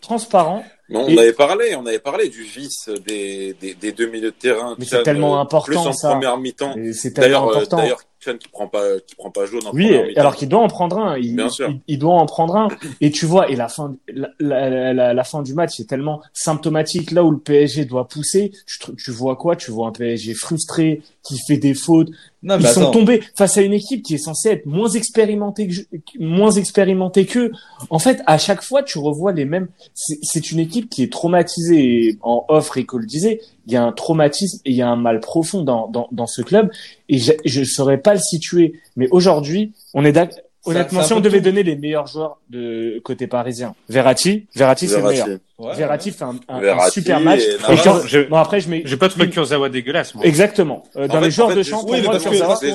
transparent, 0.00 0.64
Mais 0.88 0.98
on 0.98 1.08
Et- 1.08 1.18
avait 1.18 1.32
parlé, 1.32 1.74
on 1.74 1.86
avait 1.86 1.98
parlé 2.00 2.28
du 2.28 2.42
vice 2.42 2.90
des, 3.06 3.54
des, 3.60 3.72
des 3.74 3.92
deux 3.92 4.08
milieux 4.10 4.30
de 4.32 4.36
terrain. 4.36 4.74
Mais 4.78 4.84
c'est 4.84 5.02
tellement 5.04 5.38
euh, 5.38 5.40
important, 5.40 5.64
Plus 5.66 5.76
en 5.78 5.92
ça. 5.92 6.10
première 6.10 6.36
mi-temps. 6.36 6.74
c'est 6.92 7.12
tellement 7.14 7.46
euh, 7.48 7.50
important. 7.52 7.76
d'ailleurs, 7.78 8.00
Chan 8.20 8.36
qui 8.38 8.48
prend 8.48 8.68
pas, 8.68 9.00
qui 9.06 9.14
prend 9.14 9.30
pas 9.30 9.46
jaune 9.46 9.66
en 9.66 9.72
Oui, 9.72 9.86
première 9.86 10.06
mi-temps. 10.06 10.20
alors 10.20 10.36
qu'il 10.36 10.48
doit 10.48 10.60
en 10.60 10.68
prendre 10.68 10.98
un. 10.98 11.16
Il, 11.16 11.34
Bien 11.36 11.48
sûr. 11.48 11.70
il, 11.70 11.80
il 11.86 11.98
doit 11.98 12.14
en 12.14 12.26
prendre 12.26 12.56
un. 12.56 12.68
Et 13.00 13.10
tu 13.10 13.24
vois, 13.26 13.48
et 13.50 13.56
la 13.56 13.68
fin, 13.68 13.94
la, 14.08 14.28
la, 14.38 14.92
la, 14.92 15.14
la 15.14 15.24
fin 15.24 15.40
du 15.42 15.54
match 15.54 15.80
est 15.80 15.88
tellement 15.88 16.20
symptomatique. 16.34 17.10
Là 17.12 17.24
où 17.24 17.30
le 17.30 17.38
PSG 17.38 17.84
doit 17.86 18.06
pousser, 18.06 18.52
tu, 18.66 18.94
tu 18.96 19.10
vois 19.12 19.36
quoi? 19.36 19.56
Tu 19.56 19.70
vois 19.70 19.86
un 19.88 19.92
PSG 19.92 20.34
frustré, 20.34 21.00
qui 21.22 21.38
fait 21.46 21.56
des 21.56 21.74
fautes. 21.74 22.08
Non, 22.42 22.58
Ils 22.58 22.66
sont 22.66 22.80
attends. 22.82 22.90
tombés 22.90 23.22
face 23.36 23.56
à 23.56 23.62
une 23.62 23.72
équipe 23.72 24.02
qui 24.02 24.14
est 24.14 24.18
censée 24.18 24.48
être 24.50 24.66
moins 24.66 24.88
expérimentée 24.88 25.68
que 25.68 25.72
je- 25.72 25.82
moins 26.18 26.50
expérimentée 26.50 27.26
qu'eux. 27.26 27.52
En 27.90 27.98
fait, 28.00 28.20
à 28.26 28.38
chaque 28.38 28.62
fois, 28.62 28.82
tu 28.82 28.98
revois 28.98 29.32
les 29.32 29.44
mêmes. 29.44 29.68
C'est 29.94 30.18
c'est 30.22 30.50
une 30.50 30.58
équipe 30.58 30.90
qui 30.90 31.02
est 31.04 31.12
traumatisée. 31.12 32.08
Et 32.08 32.18
en 32.22 32.44
off, 32.48 32.70
Rico 32.70 32.98
le 32.98 33.06
disait, 33.06 33.40
il 33.66 33.72
y 33.72 33.76
a 33.76 33.84
un 33.84 33.92
traumatisme 33.92 34.60
et 34.64 34.70
il 34.70 34.76
y 34.76 34.82
a 34.82 34.88
un 34.88 34.96
mal 34.96 35.20
profond 35.20 35.62
dans, 35.62 35.86
dans, 35.88 36.08
dans 36.10 36.26
ce 36.26 36.42
club. 36.42 36.70
Et 37.08 37.18
je 37.18 37.60
ne 37.60 37.64
saurais 37.64 37.98
pas 37.98 38.14
le 38.14 38.20
situer. 38.20 38.74
Mais 38.96 39.06
aujourd'hui, 39.10 39.72
on 39.94 40.04
est 40.04 40.12
d'accord. 40.12 40.38
Honnêtement, 40.64 41.02
si 41.02 41.12
on 41.12 41.20
devait 41.20 41.38
tout. 41.38 41.44
donner 41.46 41.62
les 41.64 41.74
meilleurs 41.76 42.06
joueurs 42.06 42.38
de 42.50 43.00
côté 43.04 43.26
parisien, 43.26 43.74
Verratti, 43.88 44.46
Verratti, 44.54 44.86
c'est 44.88 45.00
le 45.00 45.08
meilleur. 45.08 45.26
Ouais, 45.58 45.74
Verratti 45.74 46.10
fait 46.12 46.22
un, 46.24 46.36
un- 46.48 46.56
un 46.56 46.60
Verratti 46.60 46.92
super 46.92 47.20
match. 47.20 47.40
et 47.40 47.54
Et 47.72 47.76
Je- 48.06 48.28
Bon 48.28 48.36
après, 48.36 48.60
je 48.60 48.68
mets 48.68 48.82
J'ai 48.84 48.96
pas 48.96 49.08
trouvé 49.08 49.28
Kurzawa 49.28 49.68
dégueulasse, 49.68 50.14
moi. 50.14 50.24
exactement 50.24 50.84
Euh, 50.96 51.06
dans 51.08 51.14
fait- 51.14 51.24
les 51.26 51.30
joueurs 51.30 51.48
en 51.48 51.50
fait, 51.50 51.56
de 51.56 51.62
champ. 51.64 51.84
oui, 51.88 52.00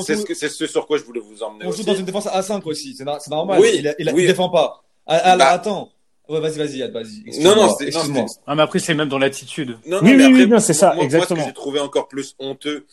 C'est 0.06 0.16
ce, 0.16 0.26
que- 0.26 0.34
c'est 0.34 0.50
ce 0.50 0.68
sur 0.68 0.86
quoi 0.86 0.98
je 0.98 1.04
voulais 1.04 1.22
vous 1.22 1.42
emmener 1.44 1.66
On 1.66 1.70
aussi. 1.70 1.82
joue 1.84 1.88
dans 1.88 1.96
une 1.96 2.06
défense 2.06 2.28
à 2.28 2.42
5 2.42 2.66
aussi, 2.68 2.94
c'est 2.98 3.04
na- 3.06 3.20
c'est 3.20 3.32
normal. 3.32 3.60
Oui, 3.62 3.72
il, 3.76 3.88
a- 3.88 3.96
il, 4.00 4.10
a- 4.10 4.14
oui. 4.14 4.24
il 4.24 4.28
défend 4.28 4.50
pas. 4.50 4.84
Ah, 5.06 5.22
ah, 5.24 5.38
Bah. 5.38 5.50
attends. 5.52 5.90
Ouais, 6.30 6.42
vas-y, 6.42 6.58
vas-y, 6.58 6.78
Yad, 6.80 6.92
vas-y. 6.92 7.04
Non, 7.06 7.24
Excuse-moi, 7.28 7.56
non, 7.56 7.76
c'est- 7.78 7.84
non, 7.86 7.88
excuse-moi. 7.90 8.26
c'est- 8.28 8.40
Ah, 8.46 8.56
mais 8.56 8.62
après, 8.64 8.80
c'est 8.80 8.94
même 8.94 9.08
dans 9.08 9.18
l'attitude. 9.18 9.78
Non, 9.88 10.00
Oui, 10.02 10.12
non, 10.12 10.18
mais 10.18 10.18
oui, 10.18 10.24
après, 10.26 10.44
oui, 10.44 10.48
non, 10.50 10.60
c'est 10.60 10.74
ça, 10.74 10.88
moi- 10.88 10.96
moi, 10.96 11.04
exactement. 11.06 11.40
ce 11.40 11.44
que 11.46 11.50
j'ai 11.52 11.54
trouvé 11.54 11.80
encore 11.80 12.10
plus 12.10 12.36
honteux, 12.40 12.86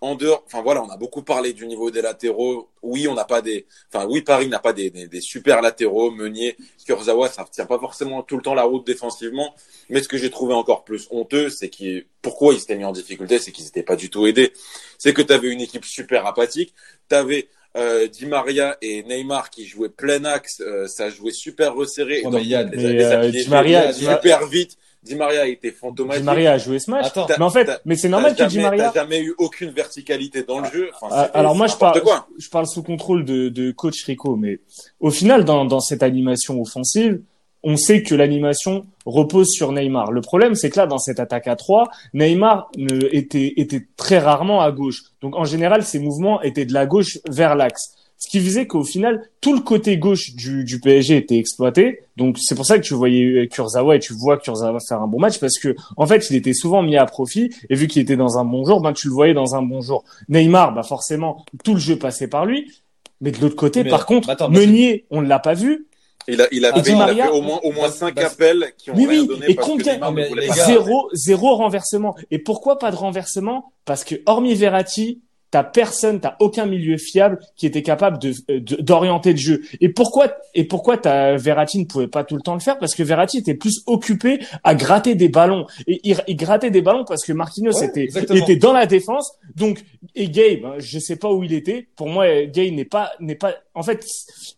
en 0.00 0.14
dehors, 0.14 0.44
enfin 0.46 0.62
voilà, 0.62 0.82
on 0.82 0.88
a 0.90 0.96
beaucoup 0.96 1.22
parlé 1.22 1.52
du 1.52 1.66
niveau 1.66 1.90
des 1.90 2.02
latéraux. 2.02 2.68
Oui, 2.82 3.08
on 3.08 3.14
n'a 3.14 3.24
pas 3.24 3.42
des, 3.42 3.66
enfin 3.92 4.06
oui, 4.08 4.22
Paris 4.22 4.46
n'a 4.48 4.60
pas 4.60 4.72
des, 4.72 4.90
des, 4.90 5.08
des 5.08 5.20
super 5.20 5.60
latéraux, 5.60 6.10
Meunier, 6.12 6.56
Kurzawa, 6.86 7.28
ça 7.28 7.44
tient 7.50 7.66
pas 7.66 7.78
forcément 7.80 8.22
tout 8.22 8.36
le 8.36 8.42
temps 8.42 8.54
la 8.54 8.62
route 8.62 8.86
défensivement. 8.86 9.54
Mais 9.90 10.00
ce 10.02 10.08
que 10.08 10.16
j'ai 10.16 10.30
trouvé 10.30 10.54
encore 10.54 10.84
plus 10.84 11.08
honteux, 11.10 11.50
c'est 11.50 11.68
qu'ils, 11.68 12.06
pourquoi 12.22 12.54
ils 12.54 12.60
s'étaient 12.60 12.76
mis 12.76 12.84
en 12.84 12.92
difficulté, 12.92 13.38
c'est 13.40 13.50
qu'ils 13.50 13.64
n'étaient 13.64 13.82
pas 13.82 13.96
du 13.96 14.08
tout 14.08 14.26
aidés. 14.26 14.52
C'est 14.98 15.12
que 15.12 15.22
tu 15.22 15.32
avais 15.32 15.48
une 15.48 15.60
équipe 15.60 15.84
super 15.84 16.26
apathique, 16.26 16.74
tu 17.10 17.16
avais 17.16 17.48
euh, 17.76 18.06
Di 18.06 18.26
Maria 18.26 18.78
et 18.80 19.02
Neymar 19.02 19.50
qui 19.50 19.66
jouaient 19.66 19.88
plein 19.88 20.24
axe, 20.24 20.60
euh, 20.60 20.86
ça 20.86 21.10
jouait 21.10 21.32
super 21.32 21.74
resserré. 21.74 22.20
et 22.20 22.24
Ouais, 22.24 22.30
donc, 22.30 22.34
mais 22.34 22.46
Yann, 22.46 22.70
les- 22.70 22.76
mais, 22.76 22.92
les 23.30 23.46
euh, 23.46 23.50
Maria- 23.50 23.92
Di 23.92 24.04
Maria- 24.04 24.16
super 24.16 24.46
vite. 24.46 24.76
Di 25.02 25.14
Maria 25.14 25.42
a 25.42 25.46
été 25.46 25.70
fantomatique. 25.70 26.22
Di 26.22 26.26
Maria 26.26 26.52
a 26.52 26.58
joué 26.58 26.78
ce 26.80 26.90
match. 26.90 27.06
Attends. 27.06 27.26
Mais 27.28 27.44
en 27.44 27.50
fait, 27.50 27.70
mais 27.84 27.96
c'est 27.96 28.08
normal 28.08 28.34
que 28.34 28.42
Di 28.44 28.56
jamais- 28.56 28.62
Maria. 28.64 28.90
T'as 28.92 29.00
jamais 29.02 29.20
eu 29.20 29.34
aucune 29.38 29.70
verticalité 29.70 30.42
dans 30.42 30.58
le 30.60 30.68
jeu. 30.70 30.90
Enfin, 31.00 31.06
Ah, 31.16 31.30
alors 31.34 31.54
moi, 31.54 31.66
je 31.68 31.76
parle, 31.76 32.00
je 32.38 32.48
parle 32.48 32.66
sous 32.66 32.82
contrôle 32.82 33.24
de, 33.24 33.48
de 33.48 33.70
coach 33.70 34.02
Rico, 34.04 34.36
mais 34.36 34.60
au 35.00 35.10
final, 35.10 35.44
dans, 35.44 35.64
dans 35.64 35.80
cette 35.80 36.02
animation 36.02 36.60
offensive, 36.60 37.20
on 37.64 37.76
sait 37.76 38.02
que 38.04 38.14
l'animation 38.14 38.86
repose 39.04 39.48
sur 39.50 39.72
Neymar. 39.72 40.12
Le 40.12 40.20
problème, 40.20 40.54
c'est 40.54 40.70
que 40.70 40.78
là, 40.78 40.86
dans 40.86 40.98
cette 40.98 41.18
attaque 41.20 41.48
à 41.48 41.56
3, 41.56 41.88
Neymar 42.14 42.70
ne, 42.76 42.98
était, 43.14 43.54
était 43.56 43.86
très 43.96 44.18
rarement 44.18 44.62
à 44.62 44.70
gauche. 44.70 45.02
Donc, 45.22 45.34
en 45.36 45.44
général, 45.44 45.84
ses 45.84 45.98
mouvements 45.98 46.40
étaient 46.42 46.66
de 46.66 46.72
la 46.72 46.86
gauche 46.86 47.18
vers 47.28 47.56
l'axe. 47.56 47.94
Ce 48.20 48.28
qui 48.28 48.40
faisait 48.40 48.66
qu'au 48.66 48.82
final, 48.82 49.22
tout 49.40 49.54
le 49.54 49.60
côté 49.60 49.96
gauche 49.96 50.34
du, 50.34 50.64
du 50.64 50.80
PSG 50.80 51.16
était 51.16 51.38
exploité. 51.38 52.00
Donc, 52.16 52.36
c'est 52.40 52.56
pour 52.56 52.66
ça 52.66 52.76
que 52.76 52.82
tu 52.82 52.94
voyais 52.94 53.46
Kurzawa 53.46 53.94
et 53.94 54.00
tu 54.00 54.12
vois 54.12 54.38
Kurzawa 54.38 54.80
faire 54.80 55.00
un 55.00 55.06
bon 55.06 55.20
match 55.20 55.38
parce 55.38 55.56
que, 55.58 55.76
en 55.96 56.04
fait, 56.06 56.26
il 56.30 56.34
était 56.36 56.52
souvent 56.52 56.82
mis 56.82 56.96
à 56.96 57.06
profit 57.06 57.50
et 57.70 57.74
vu 57.76 57.86
qu'il 57.86 58.02
était 58.02 58.16
dans 58.16 58.36
un 58.36 58.44
bon 58.44 58.64
jour, 58.64 58.80
ben, 58.80 58.92
tu 58.92 59.06
le 59.06 59.14
voyais 59.14 59.34
dans 59.34 59.54
un 59.54 59.62
bon 59.62 59.80
jour. 59.82 60.04
Neymar, 60.28 60.74
bah, 60.74 60.82
forcément, 60.82 61.44
tout 61.62 61.74
le 61.74 61.80
jeu 61.80 61.96
passait 61.96 62.26
par 62.28 62.44
lui. 62.44 62.72
Mais 63.20 63.30
de 63.30 63.40
l'autre 63.40 63.56
côté, 63.56 63.84
Mais- 63.84 63.90
par 63.90 64.04
contre, 64.04 64.30
attends, 64.30 64.48
Meunier, 64.48 65.04
on 65.10 65.22
ne 65.22 65.28
l'a 65.28 65.38
pas 65.38 65.54
vu. 65.54 65.86
Il 66.30 66.40
a, 66.42 66.48
il 66.52 66.64
a 66.66 66.74
fait, 66.74 66.90
il 66.90 67.00
a 67.00 67.14
fait 67.14 67.28
au 67.30 67.40
moins, 67.40 67.58
au 67.62 67.72
moins 67.72 67.86
Bah, 67.86 67.92
cinq 67.92 68.16
bah, 68.16 68.26
appels 68.26 68.72
qui 68.76 68.90
ont 68.90 68.94
Oui, 68.96 69.06
rien 69.06 69.22
oui, 69.22 69.26
donné 69.28 69.46
et 69.48 69.54
parce 69.54 69.66
que 69.66 69.72
combien- 69.72 69.98
Non, 69.98 70.12
mais 70.12 70.28
gars. 70.46 70.52
Zéro, 70.66 71.08
zéro 71.14 71.54
renversement. 71.56 72.14
Et 72.30 72.38
pourquoi 72.38 72.78
pas 72.78 72.90
de 72.90 72.96
renversement? 72.96 73.72
Parce 73.86 74.04
que 74.04 74.16
hormis 74.26 74.54
Verratti, 74.54 75.20
t'as 75.50 75.64
personne, 75.64 76.20
t'as 76.20 76.36
aucun 76.40 76.66
milieu 76.66 76.98
fiable 76.98 77.38
qui 77.56 77.66
était 77.66 77.82
capable 77.82 78.18
de 78.18 78.32
de- 78.48 78.76
d'orienter 78.82 79.32
le 79.32 79.38
jeu. 79.38 79.62
Et 79.80 79.88
pourquoi 79.88 80.36
et 80.54 80.64
pourquoi 80.64 80.98
t'as 80.98 81.36
Verratti 81.36 81.78
ne 81.78 81.84
pouvait 81.86 82.08
pas 82.08 82.24
tout 82.24 82.36
le 82.36 82.42
temps 82.42 82.54
le 82.54 82.60
faire? 82.60 82.78
Parce 82.78 82.94
que 82.94 83.02
Verratti 83.02 83.38
était 83.38 83.54
plus 83.54 83.82
occupé 83.86 84.40
à 84.64 84.74
gratter 84.74 85.14
des 85.14 85.28
ballons. 85.28 85.66
Et 85.86 86.00
il, 86.04 86.16
il 86.26 86.36
grattait 86.36 86.70
des 86.70 86.82
ballons 86.82 87.04
parce 87.06 87.24
que 87.24 87.32
Marquinhos 87.32 87.72
Ouais, 87.78 87.86
était 87.86 88.02
exactement. 88.04 88.38
était 88.40 88.56
dans 88.56 88.72
la 88.72 88.86
défense. 88.86 89.32
Donc 89.56 89.82
et 90.14 90.28
Gay, 90.28 90.56
ben, 90.56 90.74
je 90.78 90.98
sais 90.98 91.16
pas 91.16 91.30
où 91.32 91.42
il 91.44 91.52
était. 91.52 91.88
Pour 91.96 92.08
moi, 92.08 92.26
Gay 92.46 92.70
n'est 92.70 92.84
pas 92.84 93.12
n'est 93.20 93.34
pas. 93.34 93.54
En 93.74 93.82
fait, 93.82 94.04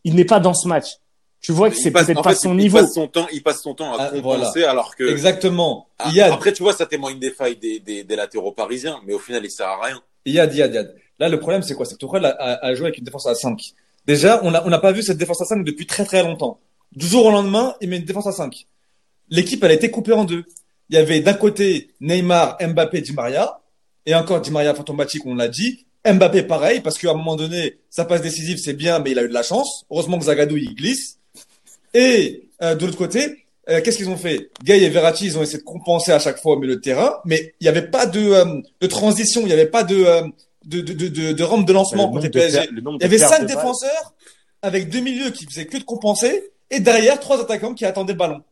il 0.04 0.14
n'est 0.16 0.25
pas 0.25 0.40
dans 0.40 0.54
ce 0.54 0.66
match. 0.66 0.87
Tu 1.42 1.52
vois 1.52 1.70
que 1.70 1.75
Il 1.75 1.78
c'est 1.82 1.90
passe- 1.90 2.04
peut-être 2.06 2.23
pas 2.23 2.30
fait, 2.30 2.37
son 2.37 2.52
il 2.52 2.62
niveau. 2.64 2.78
passe 2.78 2.92
son 2.92 3.06
temps, 3.09 3.26
il 3.32 3.42
passe 3.42 3.62
son 3.62 3.75
temps 3.75 3.94
à 3.94 4.02
Ah, 4.02 4.11
compenser 4.11 4.64
alors 4.64 4.94
que 4.94 5.04
Exactement. 5.04 5.87
Ah, 5.99 6.11
Yad, 6.12 6.32
après 6.32 6.52
tu 6.52 6.62
vois 6.62 6.75
ça 6.75 6.85
témoigne 6.85 7.18
des 7.18 7.30
failles 7.30 7.56
des, 7.56 7.78
des, 7.80 8.04
des 8.04 8.16
latéraux 8.16 8.52
parisiens, 8.52 9.00
mais 9.06 9.14
au 9.14 9.18
final 9.18 9.42
il 9.44 9.50
sert 9.50 9.66
à 9.68 9.80
rien. 9.82 10.02
Yad, 10.30 10.54
Yad, 10.54 10.75
Yad. 10.75 10.94
Là, 11.18 11.28
le 11.28 11.38
problème, 11.38 11.62
c'est 11.62 11.75
quoi? 11.75 11.84
C'est 11.84 11.94
que 11.94 12.06
Tuchel 12.06 12.25
a, 12.25 12.30
a, 12.30 12.66
a 12.66 12.75
joué 12.75 12.87
avec 12.87 12.99
une 12.99 13.04
défense 13.04 13.26
à 13.26 13.34
5. 13.34 13.75
Déjà, 14.06 14.40
on 14.42 14.50
n'a 14.50 14.66
on 14.66 14.70
n'a 14.70 14.78
pas 14.78 14.92
vu 14.92 15.02
cette 15.02 15.18
défense 15.18 15.40
à 15.42 15.44
5 15.44 15.64
depuis 15.64 15.87
très 15.87 16.04
très 16.04 16.22
longtemps. 16.22 16.58
Du 16.92 17.06
jour 17.06 17.26
au 17.26 17.30
lendemain, 17.30 17.75
il 17.80 17.88
met 17.88 17.99
une 17.99 18.04
défense 18.04 18.26
à 18.26 18.32
5. 18.32 18.66
L'équipe, 19.28 19.62
elle 19.62 19.70
a 19.70 19.75
été 19.75 19.90
coupée 19.90 20.12
en 20.12 20.25
deux. 20.25 20.44
Il 20.88 20.96
y 20.96 20.99
avait 20.99 21.20
d'un 21.20 21.34
côté 21.34 21.90
Neymar, 22.00 22.58
Mbappé, 22.60 23.00
Di 23.00 23.12
Maria. 23.12 23.60
Et 24.06 24.14
encore 24.14 24.40
Di 24.40 24.50
Maria 24.50 24.75
fantomatique, 24.75 25.25
on 25.26 25.34
l'a 25.34 25.49
dit. 25.49 25.87
Mbappé, 26.04 26.42
pareil, 26.44 26.80
parce 26.80 26.99
qu'à 26.99 27.10
un 27.10 27.14
moment 27.14 27.37
donné, 27.37 27.78
sa 27.90 28.04
passe 28.04 28.22
décisive, 28.22 28.58
c'est 28.58 28.72
bien, 28.72 28.99
mais 28.99 29.12
il 29.12 29.18
a 29.18 29.22
eu 29.22 29.28
de 29.28 29.34
la 29.34 29.42
chance. 29.42 29.84
Heureusement 29.90 30.18
que 30.18 30.25
Zagadou, 30.25 30.56
il 30.56 30.75
glisse. 30.75 31.18
Et 31.94 32.49
euh, 32.62 32.75
de 32.75 32.87
l'autre 32.87 32.99
côté, 32.99 33.39
euh, 33.68 33.80
qu'est-ce 33.82 33.96
qu'ils 33.98 34.08
ont 34.08 34.16
fait? 34.16 34.50
Gay 34.64 34.80
et 34.82 34.88
Verratti, 34.88 35.26
ils 35.26 35.38
ont 35.38 35.42
essayé 35.42 35.58
de 35.58 35.64
compenser 35.64 36.12
à 36.12 36.18
chaque 36.18 36.40
fois 36.40 36.54
au 36.54 36.58
milieu 36.58 36.76
de 36.76 36.80
terrain, 36.80 37.16
mais 37.24 37.54
il 37.60 37.64
n'y 37.64 37.68
avait 37.68 37.88
pas 37.88 38.06
de, 38.06 38.20
euh, 38.20 38.60
de 38.80 38.86
transition, 38.86 39.42
il 39.42 39.46
n'y 39.46 39.52
avait 39.52 39.66
pas 39.66 39.82
de, 39.84 39.96
euh, 40.04 40.22
de, 40.64 40.80
de, 40.80 40.92
de, 40.94 41.08
de, 41.08 41.32
de 41.32 41.42
rampe 41.44 41.66
de 41.66 41.72
lancement 41.72 42.06
Le 42.08 42.12
côté 42.20 42.30
PSG. 42.30 42.68
Il 42.72 43.02
y 43.02 43.04
avait 43.04 43.18
cinq 43.18 43.46
défenseurs 43.46 44.14
avec 44.62 44.88
deux 44.88 45.00
milieux 45.00 45.30
qui 45.30 45.46
faisaient 45.46 45.66
que 45.66 45.76
de 45.78 45.84
compenser 45.84 46.50
et 46.70 46.80
derrière 46.80 47.18
trois 47.20 47.40
attaquants 47.40 47.74
qui 47.74 47.84
attendaient 47.84 48.12
le 48.14 48.18
ballon. 48.18 48.42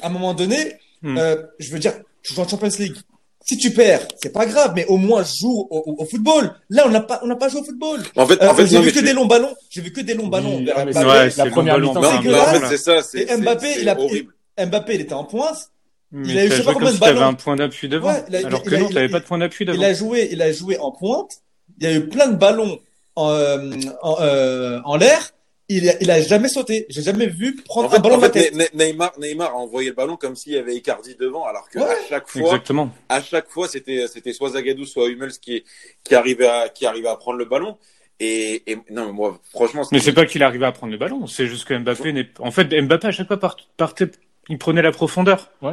À 0.00 0.06
un 0.06 0.10
moment 0.10 0.34
donné, 0.34 0.74
Hmm. 1.02 1.18
euh, 1.18 1.36
je 1.58 1.70
veux 1.70 1.78
dire, 1.78 1.92
tu 2.22 2.32
joues 2.34 2.40
en 2.40 2.48
Champions 2.48 2.70
League. 2.78 2.96
Si 3.44 3.58
tu 3.58 3.70
perds, 3.70 4.08
c'est 4.20 4.32
pas 4.32 4.46
grave, 4.46 4.72
mais 4.74 4.86
au 4.86 4.96
moins 4.96 5.22
joue 5.22 5.68
au, 5.70 5.78
au- 5.86 6.02
au 6.02 6.04
football. 6.06 6.52
Là, 6.70 6.84
on 6.86 6.90
n'a 6.90 7.00
pas, 7.02 7.20
on 7.22 7.26
n'a 7.26 7.36
pas 7.36 7.48
joué 7.48 7.60
au 7.60 7.64
football. 7.64 8.00
En 8.16 8.26
fait, 8.26 8.42
Euh, 8.42 8.48
en 8.48 8.54
fait, 8.54 8.66
j'ai 8.66 8.80
vu 8.80 8.90
que 8.92 8.98
des 9.00 9.12
longs 9.12 9.26
ballons. 9.26 9.54
J'ai 9.70 9.82
vu 9.82 9.92
que 9.92 10.00
des 10.00 10.14
longs 10.14 10.26
ballons. 10.26 10.56
Oui, 10.56 10.64
vers 10.64 10.78
ah, 10.78 10.84
Mbappé. 10.86 10.98
c'est- 10.98 11.06
Ouais, 11.06 11.30
c'est 11.30 11.44
la 11.44 11.50
première 11.50 11.78
mi-temps, 11.78 12.00
c'est 12.02 12.76
ça, 12.78 13.02
Mbappé, 13.36 13.66
c'est- 13.68 13.74
c'est 13.74 13.82
il 13.82 13.88
a, 13.88 14.00
horrible. 14.00 14.32
Mbappé, 14.58 14.94
il 14.94 15.00
était 15.02 15.12
en 15.14 15.24
pointe. 15.24 15.70
Mais 16.12 16.28
Il 16.28 16.38
a 16.38 16.44
eu 16.44 16.50
je 16.50 16.54
sais 16.56 16.62
pas 16.62 16.72
comme 16.72 16.82
combien 16.84 16.94
de 16.94 16.98
ballons. 17.00 17.20
un 17.22 17.34
point 17.34 17.56
d'appui 17.56 17.88
devant. 17.88 18.12
Ouais, 18.12 18.22
il 18.28 18.36
a- 18.36 18.46
alors 18.46 18.62
il 18.64 18.70
que 18.70 18.74
a- 18.76 18.78
non, 18.78 18.88
il- 18.88 18.94
t'avais 18.94 19.06
il- 19.06 19.12
pas 19.12 19.20
de 19.20 19.24
point 19.24 19.38
d'appui 19.38 19.64
devant. 19.64 19.78
Il 19.78 19.84
a 19.84 19.92
joué, 19.92 20.28
il 20.30 20.40
a 20.40 20.52
joué 20.52 20.78
en 20.78 20.92
pointe. 20.92 21.38
Il 21.80 21.84
y 21.84 21.86
a 21.88 21.94
eu 21.94 22.08
plein 22.08 22.28
de 22.28 22.36
ballons 22.36 22.78
en, 23.16 23.30
euh, 23.32 23.70
en, 24.02 24.16
euh, 24.20 24.80
en 24.84 24.96
l'air. 24.96 25.32
Il 25.68 25.90
a, 25.90 25.94
il 26.00 26.08
a 26.12 26.20
jamais 26.22 26.48
sauté. 26.48 26.86
J'ai 26.90 27.02
jamais 27.02 27.26
vu 27.26 27.56
prendre 27.56 27.88
En 27.88 27.90
fait, 27.90 27.96
un 27.96 28.00
ballon 28.00 28.18
de 28.18 28.22
la 28.22 28.28
tête. 28.30 28.54
Ne- 28.54 28.62
Ne- 28.72 28.84
Neymar, 28.84 29.12
Neymar 29.18 29.50
a 29.50 29.56
envoyé 29.56 29.88
le 29.88 29.96
ballon 29.96 30.16
comme 30.16 30.36
s'il 30.36 30.52
y 30.52 30.56
avait 30.56 30.76
Icardi 30.76 31.16
devant, 31.16 31.44
alors 31.44 31.68
que 31.68 31.80
Ouais. 31.80 31.84
à 31.86 31.96
chaque 32.08 32.28
fois, 32.28 32.42
Exactement. 32.42 32.92
à 33.08 33.20
chaque 33.20 33.48
fois, 33.48 33.66
c'était 33.66 34.06
c'était 34.06 34.32
soit 34.32 34.50
Zagadou, 34.50 34.86
soit 34.86 35.08
Hummels 35.08 35.32
qui 35.42 35.64
qui 36.04 36.14
arrivait 36.14 36.46
à 36.46 36.68
qui 36.68 36.86
arrivait 36.86 37.08
à 37.08 37.16
prendre 37.16 37.38
le 37.38 37.46
ballon. 37.46 37.76
Et, 38.20 38.62
et 38.70 38.76
non, 38.90 39.06
mais 39.06 39.12
moi, 39.12 39.40
franchement, 39.50 39.82
Mais 39.92 39.98
c'est 39.98 40.12
pas 40.14 40.24
qu'il 40.24 40.42
arrivait 40.44 40.64
à 40.66 40.72
prendre 40.72 40.92
le 40.92 40.98
ballon, 40.98 41.26
c'est 41.26 41.48
juste 41.48 41.66
que 41.66 41.74
Mbappé 41.76 42.12
n'est. 42.12 42.28
En 42.38 42.50
fait, 42.52 42.72
Mbappé 42.80 43.08
à 43.08 43.10
chaque 43.12 43.26
fois 43.26 43.38
part- 43.40 43.56
partait, 43.76 44.06
il 44.48 44.58
prenait 44.58 44.82
la 44.82 44.92
profondeur. 44.92 45.50
Ouais. 45.62 45.72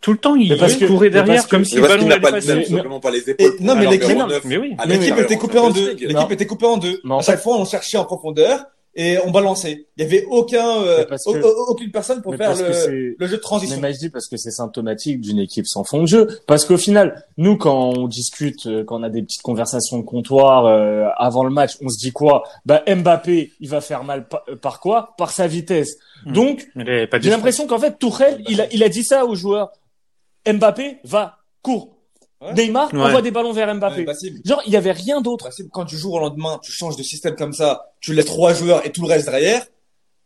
Tout 0.00 0.12
le 0.12 0.18
temps, 0.18 0.34
il 0.34 0.56
parce 0.56 0.76
que- 0.76 0.86
courait 0.86 1.10
parce 1.10 1.26
derrière 1.26 1.44
que- 1.44 1.50
comme 1.50 1.64
si 1.64 1.74
Mais 1.74 1.82
le 1.82 1.86
parce 1.88 1.92
ballon 1.94 2.02
qu'il 2.04 2.08
n'a 2.08 2.14
allait 2.14 2.40
pas, 2.40 2.52
il 2.52 2.58
Mais- 2.58 2.64
simplement 2.64 3.00
pas 3.00 3.10
les 3.10 3.30
épaules. 3.30 3.54
Et- 3.60 3.62
non, 3.62 3.74
mais 3.76 3.86
l'équipe- 3.86 4.18
mais 4.46 4.56
oui. 4.56 4.74
L'équipe 4.86 5.18
était 5.18 5.36
coupée 5.36 5.58
en 5.58 5.70
deux. 5.70 5.94
L'équipe 5.94 6.30
était 6.32 6.46
coupée 6.46 6.66
en 6.66 6.76
deux. 6.78 7.00
À 7.10 7.20
chaque 7.22 7.40
fois, 7.40 7.58
on 7.58 7.64
cherchait 7.64 7.98
en 7.98 8.04
profondeur 8.04 8.64
et 8.94 9.18
on 9.24 9.30
balançait. 9.30 9.86
Il 9.96 10.02
y 10.02 10.06
avait 10.06 10.24
aucun, 10.30 10.82
euh, 10.82 11.04
Mais 11.08 11.16
que- 11.16 11.70
aucune 11.70 11.90
personne 11.92 12.22
pour 12.22 12.32
Mais 12.32 12.38
faire 12.38 12.56
le, 12.56 13.14
le 13.18 13.26
jeu 13.26 13.32
de 13.32 13.36
Mais 13.36 13.38
transition. 13.40 13.78
moi, 13.78 13.92
je 13.92 13.98
dis 13.98 14.10
parce 14.10 14.26
que 14.26 14.36
c'est 14.36 14.50
symptomatique 14.50 15.20
d'une 15.20 15.38
équipe 15.38 15.66
sans 15.66 15.84
fond 15.84 16.02
de 16.02 16.06
jeu. 16.06 16.26
Parce 16.46 16.64
qu'au 16.64 16.76
final, 16.76 17.24
nous, 17.36 17.56
quand 17.56 17.92
on 17.96 18.08
discute, 18.08 18.66
euh, 18.66 18.82
quand 18.84 18.98
on 19.00 19.02
a 19.04 19.08
des 19.10 19.22
petites 19.22 19.42
conversations 19.42 19.98
de 19.98 20.04
comptoir 20.04 20.66
euh, 20.66 21.06
avant 21.16 21.44
le 21.44 21.50
match, 21.50 21.76
on 21.82 21.88
se 21.88 21.98
dit 21.98 22.10
quoi? 22.12 22.42
Bah 22.66 22.82
Mbappé, 22.86 23.52
il 23.60 23.68
va 23.68 23.80
faire 23.80 24.02
mal 24.04 24.26
pa- 24.26 24.42
euh, 24.48 24.56
par 24.56 24.80
quoi? 24.80 25.14
Par 25.18 25.30
sa 25.30 25.46
vitesse. 25.46 25.96
Hmm. 26.26 26.32
Donc, 26.32 26.68
j'ai 26.76 27.30
l'impression 27.30 27.66
qu'en 27.66 27.78
fait, 27.78 27.98
Tourelle, 27.98 28.42
il 28.48 28.60
a, 28.60 28.66
il 28.72 28.82
a 28.82 28.88
dit 28.88 29.04
ça 29.04 29.24
aux 29.24 29.34
joueurs. 29.36 29.70
Mbappé, 30.50 30.98
va, 31.04 31.38
cours. 31.62 31.96
Ouais. 32.40 32.54
Neymar, 32.54 32.92
Ouais. 32.94 33.00
envoie 33.02 33.20
des 33.22 33.30
ballons 33.30 33.52
vers 33.52 33.74
Mbappé. 33.74 34.04
Bassim. 34.04 34.40
Genre, 34.44 34.62
il 34.66 34.72
y 34.72 34.76
avait 34.76 34.92
rien 34.92 35.20
d'autre. 35.20 35.44
Bassim, 35.46 35.68
quand 35.70 35.84
tu 35.84 35.96
joues 35.96 36.14
au 36.14 36.18
lendemain, 36.18 36.58
tu 36.62 36.72
changes 36.72 36.96
de 36.96 37.02
système 37.02 37.36
comme 37.36 37.52
ça, 37.52 37.92
tu 38.00 38.14
laisses 38.14 38.24
trois 38.24 38.54
joueurs 38.54 38.84
et 38.86 38.92
tout 38.92 39.02
le 39.02 39.08
reste 39.08 39.26
derrière, 39.26 39.66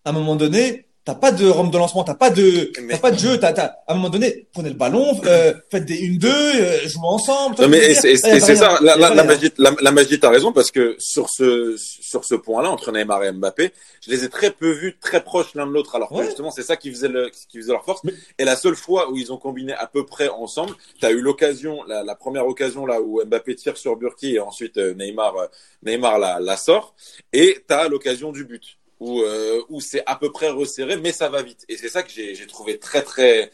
à 0.05 0.11
un 0.11 0.13
moment 0.13 0.37
donné, 0.37 0.87
t'as 1.05 1.15
pas 1.15 1.33
de 1.33 1.47
rampe 1.47 1.71
de 1.71 1.77
lancement, 1.79 2.03
t'as 2.03 2.15
pas 2.15 2.31
de, 2.31 2.73
Mais- 2.83 2.95
t'as 2.95 2.99
pas 2.99 3.11
de 3.11 3.19
jeu, 3.19 3.39
t'as, 3.39 3.53
t'as, 3.53 3.73
à 3.87 3.93
un 3.93 3.95
moment 3.97 4.09
donné, 4.09 4.49
prenez 4.55 4.71
le 4.71 4.75
ballon, 4.75 5.21
euh, 5.27 5.53
faites 5.71 5.85
des 5.85 5.97
1-2, 6.09 6.29
euh, 6.29 6.89
jouez 6.89 7.03
ensemble. 7.07 7.57
Non, 7.61 7.69
mais 7.69 7.93
c'est 7.95 8.13
et 8.13 8.17
c'est- 8.17 8.41
c'est 8.41 8.57
ça, 8.57 8.79
la, 8.81 8.97
la, 8.97 9.15
la 9.15 9.25
magie. 9.25 9.51
la, 9.59 9.73
la 9.83 9.91
magie, 9.93 10.19
t'as 10.19 10.31
raison, 10.31 10.53
parce 10.53 10.71
que 10.71 10.97
sur 10.99 11.29
ce, 11.29 11.77
sur 11.79 12.25
ce 12.25 12.35
point-là, 12.35 12.71
entre 12.71 12.91
Neymar 12.91 13.23
et 13.25 13.33
Mbappé, 13.33 13.73
je 14.01 14.11
les 14.11 14.25
ai 14.25 14.29
très 14.31 14.51
peu 14.51 14.71
vus 14.71 14.97
très 14.99 15.23
proches 15.23 15.55
l'un 15.55 15.67
de 15.67 15.73
l'autre, 15.73 15.95
alors 15.95 16.09
que 16.09 16.15
Ouais. 16.15 16.25
justement, 16.25 16.51
c'est 16.51 16.63
ça 16.63 16.77
qui 16.77 16.91
faisait 16.91 17.09
le, 17.09 17.31
qui 17.51 17.59
faisait 17.59 17.73
leur 17.73 17.85
force. 17.85 18.03
Mais- 18.05 18.15
Et 18.39 18.45
la 18.45 18.57
seule 18.57 18.77
fois 18.77 19.11
où 19.11 19.17
ils 19.19 19.31
ont 19.33 19.37
combiné 19.39 19.75
à 19.75 19.87
peu 19.87 20.07
près 20.07 20.29
ensemble, 20.29 20.75
t'as 21.01 21.11
eu 21.11 21.21
l'occasion, 21.21 21.83
la, 21.87 22.03
la 22.03 22.15
première 22.15 22.47
occasion 22.47 22.87
là 22.87 23.01
où 23.03 23.21
Mbappé 23.25 23.55
tire 23.57 23.77
sur 23.77 23.97
Burki 23.97 24.37
et 24.37 24.41
ensuite 24.41 24.79
euh, 24.79 24.95
Neymar, 24.95 25.37
euh, 25.37 25.47
Neymar 25.83 26.19
la, 26.19 26.41
la 26.41 26.57
sort, 26.57 26.95
et 27.35 27.59
t'as 27.67 27.89
l'occasion 27.89 28.33
du 28.33 28.45
but. 28.45 28.79
Où, 29.07 29.21
euh, 29.21 29.61
où 29.69 29.81
c'est 29.83 30.03
à 30.07 30.17
peu 30.17 30.33
près 30.33 30.49
resserré, 30.49 30.97
mais 30.97 31.13
ça 31.13 31.29
va 31.29 31.43
vite. 31.43 31.65
Et 31.69 31.77
c'est 31.77 31.89
ça 31.91 32.03
que 32.03 32.11
j'ai 32.11 32.47
trouvé 32.47 32.79
très 32.79 33.03
très, 33.03 33.51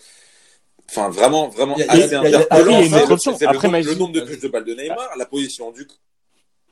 enfin 0.88 1.08
vraiment 1.08 1.48
vraiment 1.48 1.74
a- 1.76 1.92
assez 1.92 2.14
interpellant. 2.14 2.82
C'est 2.82 2.88
le- 2.90 3.52
le 3.52 3.52
nombre- 3.58 3.68
Maïs- 3.70 3.86
le 3.86 3.94
nombre 3.96 4.12
de 4.12 4.20
touches 4.20 4.38
de 4.40 4.48
balle 4.48 4.64
de 4.64 4.74
Neymar, 4.74 5.08
la 5.18 5.26
position 5.26 5.72
du 5.72 5.86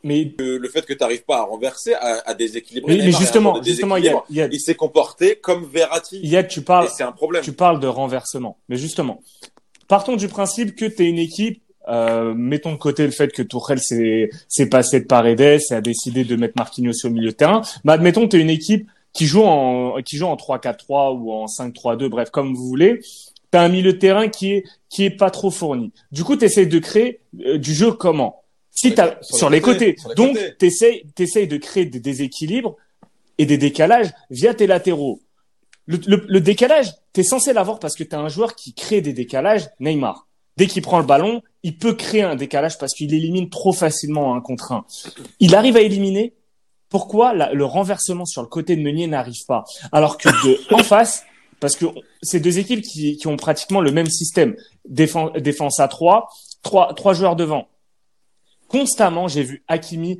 Mais, 0.05 0.33
le 0.39 0.69
fait 0.69 0.87
que 0.87 0.93
tu 0.93 0.99
n'arrives 1.01 1.25
pas 1.25 1.39
à 1.39 1.43
renverser, 1.43 1.95
à, 1.95 2.23
à 2.25 2.35
déséquilibrer. 2.35 2.99
mais, 2.99 3.11
justement, 3.11 3.55
il 3.57 3.57
y 3.57 3.59
a, 3.59 3.63
déséquilibre. 3.65 4.27
il 4.31 4.37
y 4.37 4.43
a, 4.43 4.47
il 4.53 4.61
s'est 4.61 4.77
comporté 4.77 5.37
comme 5.41 5.65
Verratti. 5.67 6.21
il 6.23 6.29
y 6.31 6.37
a, 6.37 6.45
tu 6.45 6.63
parles, 6.63 6.89
c'est 6.97 7.03
un 7.03 7.11
problème. 7.11 7.43
tu 7.43 7.53
parles 7.53 7.81
de 7.81 7.89
renversement. 7.89 8.59
Mais 8.69 8.77
justement, 8.77 9.21
partons 9.89 10.15
du 10.15 10.29
principe 10.29 10.77
que 10.77 10.85
tu 10.85 11.03
es 11.05 11.09
une 11.09 11.19
équipe, 11.19 11.65
euh, 11.89 12.35
mettons 12.35 12.73
de 12.73 12.77
côté 12.79 13.05
le 13.05 13.11
fait 13.13 13.33
que 13.33 13.43
Tourelle 13.43 13.81
s'est 13.81 14.31
s'est 14.49 14.69
passé 14.69 15.01
de 15.01 15.07
Paredes 15.07 15.41
et 15.71 15.75
a 15.75 15.81
décidé 15.81 16.25
de 16.25 16.37
mettre 16.37 16.55
Marquinhos 16.57 16.93
au 17.05 17.11
milieu 17.11 17.31
de 17.31 17.35
terrain. 17.37 17.63
Mais 17.85 17.93
admettons 17.93 18.23
que 18.25 18.29
tu 18.33 18.37
es 18.39 18.41
une 18.41 18.51
équipe 18.51 18.89
qui 19.13 19.27
joue 19.27 19.43
en 19.45 20.01
qui 20.03 20.17
joue 20.17 20.27
en 20.27 20.37
3-4-3 20.37 21.17
ou 21.19 21.33
en 21.33 21.47
5-3-2, 21.47 22.09
bref, 22.09 22.31
comme 22.31 22.55
vous 22.55 22.67
voulez. 22.67 23.01
Tu 23.51 23.57
as 23.59 23.63
un 23.63 23.69
milieu 23.69 23.93
de 23.95 23.99
terrain 23.99 24.29
qui 24.29 24.53
est 24.53 24.65
qui 24.91 25.05
est 25.05 25.11
pas 25.11 25.31
trop 25.31 25.51
fourni. 25.51 25.93
Du 26.13 26.25
coup, 26.25 26.37
tu 26.37 26.45
essaies 26.45 26.67
de 26.67 26.79
créer 26.79 27.21
euh, 27.47 27.59
du 27.59 27.73
jeu 27.75 27.93
comment? 27.93 28.43
Si 28.71 28.95
t'as 28.95 29.17
sur 29.23 29.37
sur 29.39 29.51
les 29.51 29.57
les 29.57 29.63
côtés, 29.63 29.95
côtés. 29.95 30.01
sur 30.01 30.09
les 30.11 30.15
Donc, 30.15 30.29
côtés. 30.37 30.55
t'essayes 30.59 31.03
t'essayes 31.15 31.49
de 31.49 31.57
créer 31.57 31.87
des 31.87 32.01
déséquilibres 32.01 32.77
et 33.39 33.47
des 33.47 33.57
décalages 33.59 34.11
via 34.31 34.53
tes 34.55 34.67
latéraux. 34.67 35.21
Le, 35.87 35.99
le, 36.07 36.25
le 36.29 36.41
décalage, 36.41 36.93
t'es 37.15 37.23
censé 37.23 37.53
l'avoir 37.55 37.79
parce 37.79 37.97
que 37.97 38.05
t'as 38.05 38.19
un 38.19 38.29
joueur 38.29 38.55
qui 38.55 38.75
crée 38.75 39.01
des 39.01 39.15
décalages, 39.15 39.69
Neymar. 39.81 40.27
Dès 40.59 40.67
qu'il 40.67 40.83
prend 40.83 40.99
le 40.99 41.07
ballon, 41.07 41.41
il 41.63 41.77
peut 41.77 41.95
créer 41.95 42.23
un 42.23 42.37
décalage 42.37 42.79
parce 42.79 42.95
qu'il 42.95 43.13
élimine 43.13 43.51
trop 43.51 43.73
facilement 43.73 44.35
un 44.35 44.41
contre 44.41 44.73
un. 44.73 44.85
Il 45.41 45.55
arrive 45.55 45.77
à 45.77 45.81
éliminer. 45.81 46.35
Pourquoi 46.89 47.35
la- 47.35 47.53
le 47.53 47.65
renversement 47.65 48.25
sur 48.25 48.41
le 48.43 48.49
côté 48.49 48.75
de 48.77 48.81
Meunier 48.83 49.07
n'arrive 49.07 49.45
pas? 49.47 49.65
Alors 49.93 50.17
que 50.19 50.29
de 50.47 50.59
en 50.75 50.79
face, 50.83 51.25
parce 51.61 51.77
que 51.77 51.87
c'est 52.23 52.41
deux 52.41 52.59
équipes 52.59 52.83
qui, 52.83 53.17
qui 53.17 53.27
ont 53.27 53.37
pratiquement 53.37 53.81
le 53.81 53.91
même 53.93 54.07
système, 54.09 54.57
défense, 54.89 55.33
défense 55.35 55.81
à 55.81 55.89
trois, 55.89 56.29
trois, 56.63 56.95
trois 56.95 57.13
joueurs 57.13 57.37
devant. 57.37 57.69
Constamment, 58.69 59.29
j'ai 59.29 59.43
vu 59.43 59.65
Hakimi 59.69 60.19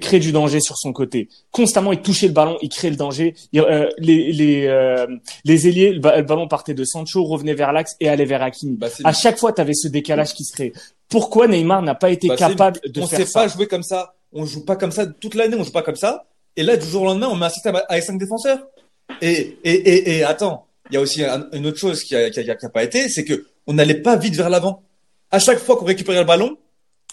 créer 0.00 0.20
du 0.20 0.32
danger 0.32 0.60
sur 0.60 0.76
son 0.76 0.92
côté. 0.92 1.28
Constamment, 1.50 1.92
il 1.92 2.00
touchait 2.00 2.26
le 2.28 2.32
ballon, 2.32 2.56
il 2.62 2.68
créait 2.68 2.90
le 2.90 2.96
danger. 2.96 3.34
Il- 3.52 3.60
euh, 3.60 3.88
les 3.98 4.32
les 4.32 4.66
euh, 4.66 5.06
les 5.44 5.68
ailiers, 5.68 5.92
le, 5.92 6.00
ba- 6.00 6.16
le 6.16 6.22
ballon 6.22 6.48
partait 6.48 6.74
de 6.74 6.84
Sancho, 6.84 7.24
revenait 7.24 7.54
vers 7.54 7.72
l'axe 7.72 7.96
et 8.00 8.08
allait 8.08 8.24
vers 8.24 8.42
Hakimi. 8.42 8.76
Bassim. 8.76 9.02
À 9.04 9.12
chaque 9.12 9.38
fois, 9.38 9.52
tu 9.52 9.60
avais 9.60 9.74
ce 9.74 9.88
décalage 9.88 10.34
qui 10.34 10.44
se 10.44 10.52
créait. 10.52 10.72
Pourquoi 11.08 11.46
Neymar 11.48 11.82
n'a 11.82 11.94
pas 11.94 12.10
été 12.10 12.28
Bassim, 12.28 12.48
capable 12.48 12.80
de 12.84 13.00
on 13.00 13.06
faire 13.06 13.18
sait 13.20 13.26
ça 13.26 13.40
pas 13.42 13.48
jouer 13.48 13.66
comme 13.66 13.82
ça. 13.82 14.14
On 14.32 14.44
joue 14.46 14.64
pas 14.64 14.76
comme 14.76 14.90
ça 14.92 15.06
toute 15.06 15.34
l'année, 15.34 15.56
on 15.58 15.62
joue 15.64 15.70
pas 15.72 15.82
comme 15.82 15.96
ça. 15.96 16.24
Et 16.56 16.62
là, 16.62 16.76
du 16.76 16.86
jour 16.88 17.02
au 17.02 17.06
lendemain, 17.06 17.28
on 17.30 17.36
met 17.36 17.46
un 17.46 17.50
système 17.50 17.78
avec 17.88 18.02
cinq 18.04 18.18
défenseurs. 18.18 18.58
Et, 19.20 19.58
et, 19.64 19.70
et, 19.72 20.16
et 20.18 20.24
attends, 20.24 20.66
il 20.90 20.94
y 20.94 20.96
a 20.96 21.00
aussi 21.00 21.22
un- 21.22 21.46
une 21.52 21.66
autre 21.66 21.78
chose 21.78 22.02
qui 22.02 22.16
a, 22.16 22.30
qui 22.30 22.40
a, 22.40 22.54
qui 22.54 22.66
a 22.66 22.68
pas 22.68 22.82
été, 22.84 23.08
c'est 23.08 23.24
que 23.24 23.46
on 23.66 23.74
n'allait 23.74 24.00
pas 24.00 24.16
vite 24.16 24.34
vers 24.34 24.50
l'avant. 24.50 24.82
À 25.30 25.38
chaque 25.38 25.58
fois 25.58 25.76
qu'on 25.76 25.84
récupérait 25.84 26.18
le 26.20 26.24
ballon, 26.24 26.56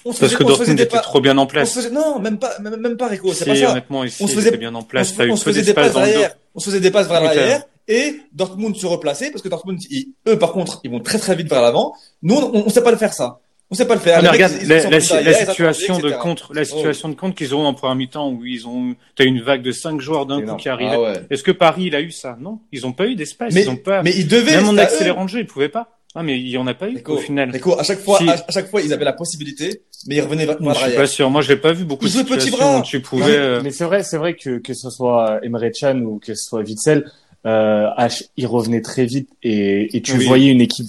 on 0.05 0.11
se 0.11 0.19
Parce 0.19 0.31
faisait, 0.33 0.43
que 0.43 0.47
Dortmund 0.47 0.79
était 0.79 0.85
pas. 0.89 0.99
trop 0.99 1.21
bien 1.21 1.37
en 1.37 1.45
place. 1.45 1.73
faisait, 1.73 1.89
non, 1.91 2.19
même 2.19 2.37
pas, 2.39 2.57
même, 2.59 2.75
même 2.77 2.97
pas 2.97 3.07
Rico, 3.07 3.33
c'est 3.33 3.45
pas 3.45 3.55
ça. 3.55 3.71
honnêtement, 3.71 4.03
ici, 4.03 4.23
On 4.23 4.27
se 4.27 4.35
faisait- 4.35 4.55
bien 4.57 4.73
en 4.73 4.79
On 4.79 4.83
place. 4.83 5.13
on 5.29 5.35
se 5.35 5.43
faisait 5.43 5.61
des 5.63 5.73
passes 5.73 5.93
derrière. 5.93 6.35
On 6.55 6.59
se 6.59 6.65
faisait 6.65 6.79
des 6.79 6.91
passes 6.91 7.07
vers 7.07 7.21
l'arrière. 7.21 7.63
Et 7.87 8.21
Dortmund 8.31 8.75
se 8.75 8.85
replaçait 8.85 9.31
parce 9.31 9.41
que 9.41 9.49
Dortmund, 9.49 9.79
ils- 9.89 10.13
eux, 10.27 10.37
par 10.37 10.51
contre, 10.53 10.79
ils 10.83 10.91
vont 10.91 10.99
très 10.99 11.17
très 11.17 11.35
vite 11.35 11.49
vers 11.49 11.61
l'avant. 11.61 11.93
Nous, 12.21 12.35
on, 12.35 12.63
on 12.65 12.69
sait 12.69 12.83
pas 12.83 12.91
le 12.91 12.97
faire 12.97 13.13
ça. 13.13 13.39
On 13.69 13.75
sait 13.75 13.87
pas 13.87 13.95
le 13.95 14.01
faire. 14.01 14.17
Ah, 14.17 14.21
mais 14.21 14.27
mecs, 14.31 14.33
regarde 14.33 14.53
la, 14.67 15.33
situation 15.33 15.97
de 15.97 16.11
contre, 16.11 16.53
la 16.53 16.65
situation 16.65 17.07
de 17.07 17.15
contre 17.15 17.35
qu'ils 17.35 17.55
ont 17.55 17.65
en 17.65 17.73
première 17.73 17.95
mi-temps 17.95 18.29
où 18.29 18.43
ils 18.45 18.67
ont, 18.67 18.95
t'as 19.15 19.23
une 19.23 19.41
vague 19.41 19.61
de 19.61 19.71
cinq 19.71 20.01
joueurs 20.01 20.25
d'un 20.25 20.41
coup 20.41 20.55
qui. 20.57 20.67
Ah 20.67 20.75
ouais. 20.77 21.13
Est-ce 21.29 21.41
que 21.41 21.51
Paris 21.51 21.85
il 21.85 21.95
a 21.95 22.01
eu 22.01 22.11
ça? 22.11 22.37
Non, 22.39 22.59
ils 22.73 22.85
ont 22.85 22.91
pas 22.91 23.07
eu 23.07 23.15
d'espace. 23.15 23.53
Ils 23.55 23.69
ont 23.69 23.77
pas. 23.77 24.03
mais 24.03 24.11
ils 24.15 24.27
devaient. 24.27 24.57
Même 24.57 24.67
en 24.67 24.77
accélérant 24.77 25.21
le 25.23 25.27
jeu, 25.29 25.39
ils 25.39 25.47
pouvaient 25.47 25.69
pas. 25.69 25.87
Ah 26.13 26.23
mais 26.23 26.37
il 26.39 26.47
y 26.49 26.57
en 26.57 26.67
a 26.67 26.73
pas 26.73 26.89
eu 26.89 27.01
au 27.07 27.17
final. 27.17 27.51
Rico, 27.51 27.79
à 27.79 27.83
chaque 27.83 27.99
fois, 27.99 28.17
Si. 28.17 28.27
à, 28.29 28.33
à 28.33 28.51
chaque 28.51 28.69
fois, 28.69 28.81
ils 28.81 28.91
avaient 28.91 29.05
la 29.05 29.13
possibilité, 29.13 29.83
mais 30.07 30.15
ils 30.17 30.21
revenaient 30.21 30.45
vers 30.45 30.57
Je 30.61 30.73
suis 30.87 30.95
pas 30.97 31.07
sûr. 31.07 31.29
Moi, 31.29 31.41
je 31.41 31.47
l'ai 31.49 31.55
pas 31.57 31.71
vu 31.71 31.85
beaucoup 31.85 32.05
Ils 32.05 32.11
de 32.13 32.17
situations 32.17 32.57
bras. 32.57 32.79
où 32.79 32.83
tu 32.83 32.97
Non, 32.97 33.01
pouvais. 33.03 33.25
mais, 33.27 33.37
euh, 33.37 33.61
mais 33.63 33.71
c'est 33.71 33.85
vrai, 33.85 34.03
c'est 34.03 34.17
vrai 34.17 34.33
que 34.35 34.57
que 34.57 34.73
ce 34.73 34.89
soit 34.89 35.39
Emre 35.43 35.69
Can 35.79 35.99
ou 36.01 36.19
que 36.19 36.33
ce 36.33 36.43
soit 36.43 36.61
Witzel, 36.61 37.09
euh, 37.45 37.87
H, 37.97 38.23
il 38.35 38.45
revenait 38.45 38.81
très 38.81 39.05
vite 39.05 39.29
et, 39.41 39.95
et 39.95 40.01
tu 40.01 40.17
Oui. 40.17 40.25
voyais 40.25 40.51
une 40.51 40.59
équipe 40.61 40.87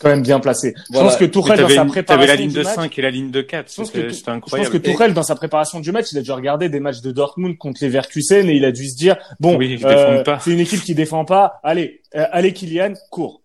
quand 0.00 0.08
même 0.10 0.22
bien 0.22 0.38
placée. 0.38 0.74
Voilà. 0.90 1.08
Je 1.08 1.12
pense 1.14 1.18
que 1.20 1.24
Tourelle 1.24 1.58
dans 1.60 1.68
sa 1.68 1.84
préparation 1.84 2.02
t'avais 2.04 2.26
la 2.26 2.36
ligne 2.36 2.50
du 2.50 2.58
de 2.58 2.62
match, 2.62 2.74
5 2.74 2.98
et 2.98 3.02
la 3.02 3.10
ligne 3.10 3.30
de 3.30 3.40
4. 3.42 3.70
Je 3.70 3.76
pense 3.76 3.86
C'était 3.86 3.98
que- 4.02 4.04
c'était 4.10 4.18
je 4.20 4.24
pense 4.24 4.34
incroyable. 4.36 4.70
que 4.70 4.76
Tourelle, 4.78 5.14
dans 5.14 5.22
sa 5.22 5.34
préparation 5.34 5.80
du 5.80 5.90
match, 5.92 6.06
il 6.12 6.18
a 6.18 6.22
dû 6.22 6.30
regarder 6.30 6.68
des 6.68 6.78
matchs 6.80 7.00
de 7.00 7.10
Dortmund 7.10 7.56
contre 7.58 7.78
les 7.82 7.88
Verkusen 7.88 8.48
et 8.48 8.54
il 8.54 8.64
a 8.64 8.70
dû 8.72 8.86
se 8.88 8.96
dire 8.96 9.16
bon, 9.40 9.56
Oui, 9.56 9.80
euh, 9.84 10.22
c'est 10.40 10.50
une 10.52 10.60
équipe 10.60 10.82
qui 10.82 10.94
défend 10.94 11.24
pas. 11.24 11.58
Allez, 11.64 12.02
euh, 12.16 12.24
allez 12.32 12.52
Kylian, 12.52 12.92
cours. 13.10 13.40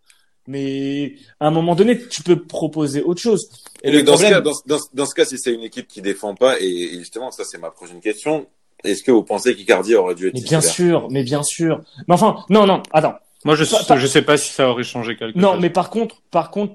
Mais 0.49 1.13
à 1.39 1.47
un 1.47 1.51
moment 1.51 1.75
donné, 1.75 1.97
tu 2.07 2.23
peux 2.23 2.41
proposer 2.41 3.03
autre 3.03 3.21
chose. 3.21 3.49
Et 3.83 3.91
le 3.91 4.01
dans, 4.01 4.17
ce 4.17 4.23
cas, 4.23 4.41
dans, 4.41 4.51
dans, 4.65 4.79
dans 4.95 5.05
ce 5.05 5.13
cas, 5.13 5.23
si 5.23 5.37
c'est 5.37 5.53
une 5.53 5.61
équipe 5.61 5.87
qui 5.87 6.01
défend 6.01 6.33
pas, 6.33 6.59
et, 6.59 6.65
et 6.65 6.97
justement, 6.97 7.29
ça 7.29 7.43
c'est 7.45 7.59
ma 7.59 7.69
prochaine 7.69 7.99
question, 8.01 8.47
Est-ce 8.83 9.03
que 9.03 9.11
vous 9.11 9.23
pensez 9.23 9.55
qu'Icardi 9.55 9.93
aurait 9.95 10.15
dû 10.15 10.27
être 10.27 10.33
Mais 10.33 10.41
bien 10.41 10.61
sûr, 10.61 11.07
mais 11.11 11.23
bien 11.23 11.43
sûr. 11.43 11.81
Mais 12.07 12.15
enfin, 12.15 12.43
non, 12.49 12.65
non, 12.65 12.81
attends. 12.91 13.13
Moi, 13.45 13.55
je, 13.55 13.63
Pas- 13.87 13.97
je 13.97 14.07
sais 14.07 14.23
pas 14.23 14.37
si 14.37 14.51
ça 14.51 14.67
aurait 14.69 14.83
changé 14.83 15.15
quelque 15.15 15.37
Non, 15.37 15.53
chose. 15.53 15.61
mais 15.61 15.69
par 15.69 15.89
contre, 15.91 16.21
par 16.31 16.49
contre, 16.49 16.73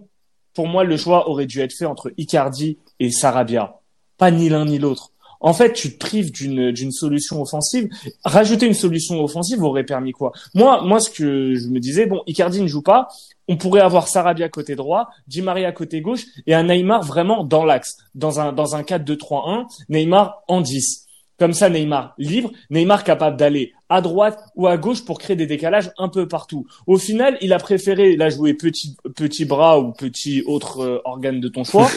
pour 0.54 0.69
moi, 0.69 0.85
le 0.85 0.97
choix 0.97 1.28
aurait 1.28 1.47
dû 1.47 1.61
être 1.61 1.75
fait 1.76 1.85
entre 1.85 2.12
Icardi 2.16 2.78
et 3.00 3.11
Sarabia. 3.11 3.81
Pas 4.19 4.31
ni 4.31 4.49
l'un 4.49 4.64
ni 4.66 4.78
l'autre. 4.78 5.11
En 5.40 5.52
fait, 5.52 5.73
tu 5.75 5.93
te 5.93 5.99
prives 5.99 6.31
d'une 6.33 6.71
d'une 6.73 6.93
solution 6.93 7.43
offensive. 7.43 7.88
Rajouter 8.25 8.64
une 8.66 8.73
solution 8.75 9.23
offensive 9.23 9.62
aurait 9.62 9.85
permis 9.85 10.12
quoi? 10.12 10.33
Moi, 10.54 10.81
moi, 10.83 11.00
ce 11.00 11.11
que 11.11 11.54
je 11.54 11.69
me 11.69 11.81
disais, 11.81 12.07
bon, 12.07 12.23
Icardi 12.26 12.62
ne 12.62 12.66
joue 12.69 12.81
pas. 12.83 13.09
On 13.48 13.56
pourrait 13.56 13.80
avoir 13.82 14.08
Sarabia 14.08 14.48
côté 14.48 14.74
droit, 14.74 15.08
Di 15.26 15.42
Maria 15.42 15.70
côté 15.72 16.00
gauche 16.00 16.22
et 16.46 16.54
un 16.54 16.62
Neymar 16.64 17.02
vraiment 17.02 17.44
dans 17.44 17.64
l'axe, 17.64 17.96
dans 18.14 18.40
un 18.40 18.52
dans 18.52 18.74
un 18.76 18.82
4-2-3-1. 18.82 19.66
Neymar 19.88 20.42
en 20.48 20.60
10. 20.60 21.02
Comme 21.36 21.52
ça, 21.52 21.68
Neymar 21.68 22.14
libre, 22.16 22.52
Neymar 22.70 23.02
capable 23.02 23.36
d'aller 23.36 23.72
à 23.88 24.00
droite 24.00 24.38
ou 24.54 24.68
à 24.68 24.76
gauche 24.76 25.04
pour 25.04 25.18
créer 25.18 25.34
des 25.34 25.46
décalages 25.46 25.90
un 25.98 26.08
peu 26.08 26.28
partout. 26.28 26.64
Au 26.86 26.96
final, 26.96 27.36
il 27.40 27.52
a 27.52 27.58
préféré 27.58 28.16
là 28.16 28.30
jouer 28.30 28.54
petit 28.54 28.96
petit 29.16 29.44
bras 29.44 29.80
ou 29.80 29.92
petit 29.92 30.42
autre 30.46 30.80
euh, 30.82 31.00
organe 31.04 31.40
de 31.40 31.48
ton 31.48 31.64
choix 31.64 31.90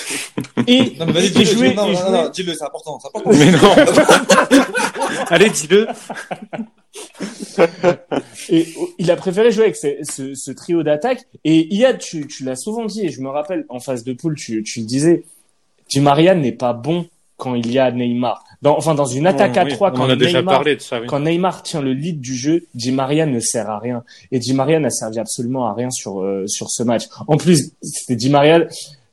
et, 0.66 0.96
Non, 0.98 1.06
mais 1.06 1.12
vas-y, 1.12 1.26
et 1.26 1.30
dis-le, 1.30 1.44
jouer, 1.44 1.68
dis-le. 1.70 1.74
non, 1.76 1.86
non, 1.88 1.94
jouer- 1.94 2.10
non, 2.10 2.28
dis-le, 2.28 2.52
c'est 2.54 2.64
important, 2.64 2.98
c'est 3.00 3.08
important. 3.08 3.30
Mais 3.32 3.50
non. 3.50 4.64
Allez, 5.30 5.48
dis-le. 5.50 5.86
Et 8.48 8.66
oh, 8.78 8.90
il 8.98 9.10
a 9.10 9.16
préféré 9.16 9.50
jouer 9.50 9.64
avec 9.64 9.76
ce, 9.76 9.88
ce, 10.02 10.34
ce 10.34 10.50
trio 10.52 10.82
d'attaque. 10.82 11.24
Et 11.44 11.74
Iyad, 11.74 11.98
tu, 11.98 12.26
tu 12.26 12.44
l'as 12.44 12.56
souvent 12.56 12.84
dit, 12.84 13.06
et 13.06 13.10
je 13.10 13.20
me 13.20 13.28
rappelle 13.28 13.64
en 13.68 13.80
phase 13.80 14.04
de 14.04 14.12
poule, 14.12 14.36
tu, 14.36 14.62
tu 14.62 14.80
le 14.80 14.86
disais, 14.86 15.24
Di 15.90 16.00
Maria 16.00 16.34
n'est 16.34 16.52
pas 16.52 16.72
bon 16.72 17.06
quand 17.36 17.54
il 17.54 17.70
y 17.72 17.78
a 17.78 17.90
Neymar. 17.90 18.44
Dans, 18.62 18.76
enfin, 18.78 18.94
dans 18.94 19.04
une 19.04 19.26
attaque 19.26 19.56
à 19.56 19.64
Oui, 19.64 19.72
trois, 19.72 19.90
quand 19.90 20.06
Neymar, 20.06 20.44
parlé 20.44 20.76
de 20.76 20.80
ça. 20.80 21.00
Oui. 21.00 21.06
quand 21.06 21.20
Neymar 21.20 21.62
tient 21.62 21.82
le 21.82 21.92
lead 21.92 22.20
du 22.20 22.34
jeu, 22.34 22.64
Di 22.74 22.92
Maria 22.92 23.26
ne 23.26 23.40
sert 23.40 23.68
à 23.68 23.78
rien. 23.78 24.04
Et 24.32 24.38
Di 24.38 24.54
Maria 24.54 24.78
n'a 24.78 24.90
servi 24.90 25.18
absolument 25.18 25.66
à 25.66 25.74
rien 25.74 25.90
sur 25.90 26.22
euh, 26.22 26.46
sur 26.46 26.70
ce 26.70 26.82
match. 26.82 27.04
En 27.26 27.36
plus, 27.36 27.72
c'était 27.82 28.16
Di 28.16 28.30
Maria, 28.30 28.66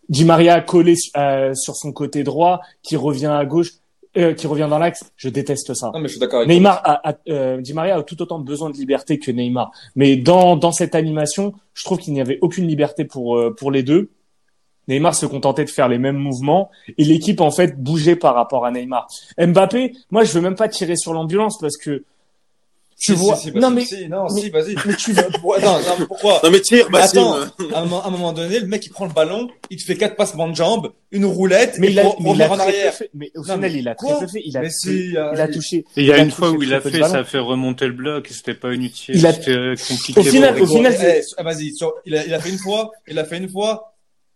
Di 0.07 0.24
Maria 0.24 0.62
collé 0.62 0.95
euh, 1.17 1.53
sur 1.55 1.75
son 1.75 1.91
côté 1.91 2.24
droit, 2.24 2.62
qui 2.83 2.95
revient 2.95 3.25
à 3.25 3.43
gauche, 3.45 3.74
euh, 4.18 4.34
qui 4.34 4.48
revient 4.48 4.68
dans 4.70 4.80
l'axe. 4.80 5.12
Je 5.15 5.30
déteste 5.30 5.74
ça. 5.74 5.91
Non, 5.94 6.00
mais 6.00 6.08
je 6.08 6.13
suis 6.13 6.20
d'accord 6.20 6.39
avec 6.39 6.48
toi. 6.48 6.53
Neymar 6.56 6.82
a, 6.84 7.10
a- 7.10 7.18
euh, 7.30 7.62
Di 7.62 7.74
Maria 7.74 7.96
a 7.98 8.03
tout 8.03 8.22
autant 8.22 8.39
besoin 8.39 8.70
de 8.70 8.75
liberté 8.77 9.20
que 9.20 9.32
Neymar. 9.32 9.72
Mais 9.96 10.18
dans, 10.18 10.56
dans 10.58 10.72
cette 10.72 10.96
animation, 10.96 11.53
je 11.74 11.84
trouve 11.84 11.98
qu'il 12.00 12.13
n'y 12.13 12.22
avait 12.22 12.39
aucune 12.41 12.68
liberté 12.68 13.06
pour, 13.06 13.38
euh, 13.38 13.53
pour 13.56 13.72
les 13.72 13.84
deux. 13.84 14.10
Neymar 14.88 15.15
se 15.15 15.25
contentait 15.25 15.63
de 15.63 15.70
faire 15.70 15.88
les 15.88 16.00
mêmes 16.00 16.18
mouvements 16.18 16.70
et 16.98 17.03
l'équipe 17.06 17.39
en 17.39 17.51
fait 17.51 17.82
bougeait 17.82 18.15
par 18.15 18.34
rapport 18.36 18.65
à 18.65 18.72
Neymar. 18.72 19.08
Mbappé, 19.38 19.94
moi 20.10 20.24
je 20.24 20.34
veux 20.34 20.41
même 20.41 20.56
pas 20.56 20.68
tirer 20.68 20.96
sur 20.98 21.13
l'ambulance 21.13 21.58
parce 21.60 21.77
que 21.77 22.03
tu 23.01 23.13
Si, 23.13 23.17
vois. 23.17 23.36
si, 23.36 23.50
si, 23.50 23.58
non 23.58 23.72
mais 23.72 23.84
si, 23.84 24.08
non, 24.08 24.25
mais- 24.31 24.41
si, 24.41 24.50
vas-y. 24.51 24.75
mais 24.86 24.96
tu 24.96 25.12
vas. 25.13 25.24
Non, 25.43 25.79
mais 26.00 26.05
pourquoi? 26.05 26.39
Non 26.43 26.51
mais 26.51 26.62
tire, 26.62 26.88
attends, 26.93 27.34
à 27.74 27.79
un, 27.79 27.81
moment, 27.81 28.03
à 28.03 28.08
un 28.08 28.12
moment 28.12 28.31
donné, 28.31 28.60
le 28.60 28.67
mec 28.67 28.86
il 28.86 28.89
prend 28.89 29.05
le 29.05 29.12
ballon, 29.13 29.50
il 29.72 29.77
te 29.77 29.84
fait 29.84 29.96
quatre 29.96 30.15
passements 30.15 30.48
de 30.48 30.55
jambes, 30.55 30.91
une 31.12 31.25
roulette, 31.25 31.75
Mais 31.79 31.88
et 31.88 31.91
il 31.91 32.00
a, 32.00 32.03
mais 32.03 32.10
pour 32.24 32.36
il 32.36 32.41
a 32.43 32.51
en 32.51 32.60
arrière. 32.60 32.93
fait. 32.93 33.10
Mais 33.15 33.31
au 33.36 33.39
Non, 33.43 33.55
final, 33.55 33.75
il 33.75 33.88
a 33.88 33.96
très 33.96 34.08
quoi? 34.08 34.20
peu 34.20 34.27
fait. 34.27 34.41
Il 34.46 34.55
a, 34.55 34.62
euh, 34.62 35.31
il 35.34 35.41
a 35.41 35.48
touché. 35.48 35.84
Il 35.98 36.05
y 36.05 36.12
a 36.12 36.15
il 36.17 36.20
a 36.20 36.24
une 36.24 36.31
fois 36.31 36.48
touché 36.50 36.58
où 36.60 36.63
il 36.63 36.74
a 36.74 36.79
fait, 36.81 37.00
ça 37.00 37.20
a 37.20 37.24
fait 37.24 37.39
remonter 37.39 37.88
le 37.88 37.93
bloc 37.93 38.27
c'était 38.29 38.53
pas 38.53 38.72
inutile. 38.74 39.15
Il 39.17 39.25
a- 39.25 39.34
euh, 39.48 39.75
compliqué. 39.75 40.20
Au 40.20 40.24
final- 40.24 40.62
au 40.62 40.65
final, 40.67 40.96
Eh, 41.01 41.22
eh, 41.39 41.43
vas-y, 41.43 41.74
sur- 41.74 41.93
il, 42.05 42.15
a, 42.15 42.25
il 42.25 42.34
a 42.34 42.39
fait 42.39 42.50
une 42.50 42.58
fois, 42.60 42.91
il 43.08 43.17
a 43.17 43.25
fait 43.25 43.38
une 43.38 43.50
fois, 43.50 43.90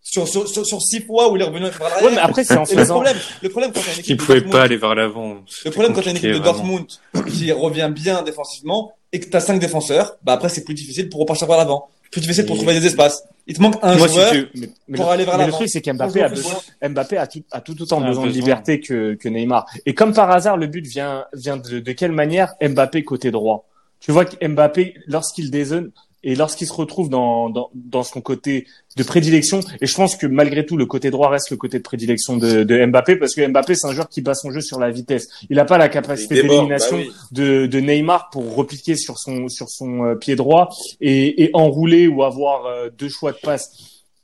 sur, 0.07 0.27
sur, 0.27 0.47
sur, 0.47 0.65
sur 0.65 0.81
six 0.81 1.01
fois 1.01 1.31
où 1.31 1.35
il 1.35 1.41
est 1.41 1.45
revenu 1.45 1.65
vers 1.67 1.79
l'arrière. 1.89 2.03
Ouais, 2.03 2.11
mais 2.15 2.21
après 2.21 2.43
c'est 2.43 2.55
en 2.57 2.63
Et 2.63 2.75
le 2.75 2.81
faisant. 2.81 2.93
problème, 2.93 3.17
le 3.41 3.49
problème 3.49 3.71
quand 3.73 3.81
t'as 3.81 3.93
une 3.93 3.99
équipe 3.99 4.09
Il 4.11 4.17
de 4.17 4.21
pouvait 4.23 4.41
pas 4.41 4.61
aller 4.61 4.77
vers 4.77 4.93
l'avant. 4.95 5.37
Le 5.65 5.71
problème 5.71 5.93
quand 5.93 6.01
t'as 6.01 6.11
une 6.11 6.17
équipe 6.17 6.31
de. 6.31 6.37
Dortmund 6.39 6.85
qui 7.27 7.51
revient 7.51 7.89
bien 7.93 8.21
défensivement 8.21 8.93
et 9.11 9.19
que 9.19 9.25
t'as 9.29 9.39
cinq 9.39 9.59
défenseurs, 9.59 10.15
bah 10.23 10.33
après 10.33 10.49
c'est 10.49 10.63
plus 10.63 10.75
difficile 10.75 11.09
pour 11.09 11.21
repartir 11.21 11.47
vers 11.47 11.57
l'avant. 11.57 11.87
Plus 12.11 12.21
difficile 12.21 12.45
pour 12.45 12.55
trouver 12.55 12.79
des 12.79 12.85
espaces. 12.85 13.23
Il 13.47 13.55
te 13.57 13.61
manque 13.61 13.75
un 13.81 13.97
Moi, 13.97 14.07
si 14.07 14.13
joueur. 14.13 14.31
tu- 14.31 14.47
Mais, 14.55 14.69
mais 14.87 14.95
Pour 14.97 15.05
le, 15.07 15.11
aller 15.11 15.25
vers 15.25 15.33
mais 15.37 15.43
le 15.43 15.45
l'avant. 15.47 15.57
truc, 15.57 15.69
c'est 15.69 15.81
qu'Mbappé 15.81 16.21
a 16.21 16.29
besoin, 16.29 16.53
Mbappé 16.87 17.17
a 17.17 17.27
tout, 17.27 17.43
a 17.51 17.61
tout 17.61 17.81
autant 17.81 18.01
A 18.01 18.07
besoin 18.07 18.25
de 18.27 18.31
liberté 18.31 18.79
que, 18.79 19.15
que 19.15 19.27
Neymar. 19.27 19.65
Et 19.87 19.93
comme 19.95 20.13
par 20.13 20.29
hasard, 20.31 20.55
le 20.55 20.67
but 20.67 20.85
vient, 20.85 21.25
vient 21.33 21.57
de, 21.57 21.79
de 21.79 21.91
quelle 21.91 22.11
manière? 22.11 22.53
Mbappé 22.61 23.03
côté 23.03 23.31
droit? 23.31 23.67
Tu 23.99 24.11
vois 24.11 24.25
que 24.25 24.47
Mbappé, 24.47 24.95
lorsqu'il 25.07 25.49
dézone 25.51 25.91
et 26.25 26.35
lorsqu'il 26.35 26.67
se 26.67 26.73
retrouve 26.73 27.09
dans, 27.09 27.49
dans, 27.49 27.69
dans 27.73 28.03
son 28.03 28.19
côté 28.19 28.67
de 28.97 29.03
prédilection, 29.03 29.61
et 29.79 29.85
je 29.85 29.95
pense 29.95 30.17
que 30.17 30.27
malgré 30.27 30.65
tout, 30.65 30.75
le 30.75 30.85
côté 30.85 31.11
droit 31.11 31.29
reste 31.29 31.51
le 31.51 31.57
côté 31.57 31.77
de 31.77 31.83
prédilection 31.83 32.35
de, 32.35 32.63
de 32.63 32.85
Mbappé 32.85 33.15
parce 33.15 33.33
que 33.33 33.47
Mbappé, 33.47 33.75
c'est 33.75 33.87
un 33.87 33.93
joueur 33.93 34.09
qui 34.09 34.21
bat 34.21 34.33
son 34.35 34.51
jeu 34.51 34.59
sur 34.59 34.79
la 34.79 34.89
vitesse. 34.89 35.29
Il 35.49 35.55
n'a 35.55 35.65
pas 35.65 35.77
la 35.77 35.87
capacité 35.87 36.41
d'élimination 36.41 36.97
bah 36.97 37.03
oui. 37.05 37.13
de, 37.31 37.67
de 37.67 37.79
Neymar 37.79 38.29
pour 38.31 38.55
repliquer 38.55 38.95
sur 38.97 39.17
son 39.19 39.47
sur 39.47 39.69
son 39.69 40.03
euh, 40.03 40.15
pied 40.15 40.35
droit 40.35 40.69
et, 40.99 41.43
et 41.43 41.49
enrouler 41.53 42.07
ou 42.07 42.23
avoir 42.23 42.65
euh, 42.65 42.89
deux 42.97 43.09
choix 43.09 43.31
de 43.31 43.37
passe. 43.41 43.69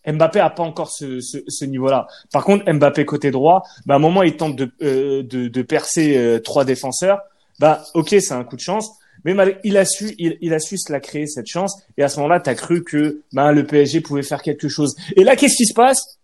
Mbappé 0.08 0.40
a 0.40 0.50
pas 0.50 0.64
encore 0.64 0.90
ce, 0.90 1.20
ce, 1.20 1.38
ce 1.48 1.64
niveau-là. 1.66 2.08
Par 2.34 2.44
contre, 2.44 2.66
Mbappé 2.72 3.06
côté 3.06 3.30
droit, 3.30 3.62
bah, 3.86 3.94
à 3.94 3.98
un 3.98 4.00
moment 4.00 4.24
il 4.24 4.36
tente 4.36 4.56
de 4.56 4.72
euh, 4.82 5.22
de, 5.22 5.48
de 5.48 5.62
percer 5.62 6.18
euh, 6.18 6.40
trois 6.40 6.66
défenseurs. 6.66 7.20
Bah 7.60 7.84
ok, 7.94 8.16
c'est 8.20 8.34
un 8.34 8.44
coup 8.44 8.56
de 8.56 8.62
chance, 8.62 8.90
mais 9.24 9.34
mal- 9.34 9.60
il 9.64 9.78
a 9.78 9.86
su 9.86 10.14
il, 10.18 10.38
il 10.42 10.54
a 10.54 10.60
su 10.60 10.78
se 10.78 10.92
la 10.92 11.00
créer 11.00 11.28
cette 11.28 11.48
chance 11.48 11.82
et 11.98 12.04
à 12.04 12.10
ce 12.10 12.18
moment-là, 12.18 12.40
t'as 12.40 12.56
cru 12.56 12.84
que 12.84 13.22
bah, 13.34 13.52
le 13.52 13.66
PSG 13.66 14.02
pouvait 14.02 14.24
faire 14.24 14.42
quelque 14.42 14.68
chose. 14.70 14.96
Et 15.16 15.24
là, 15.24 15.36
qu'est-ce 15.36 15.56
qui 15.58 15.66
se 15.66 15.74
passe? 15.74 16.18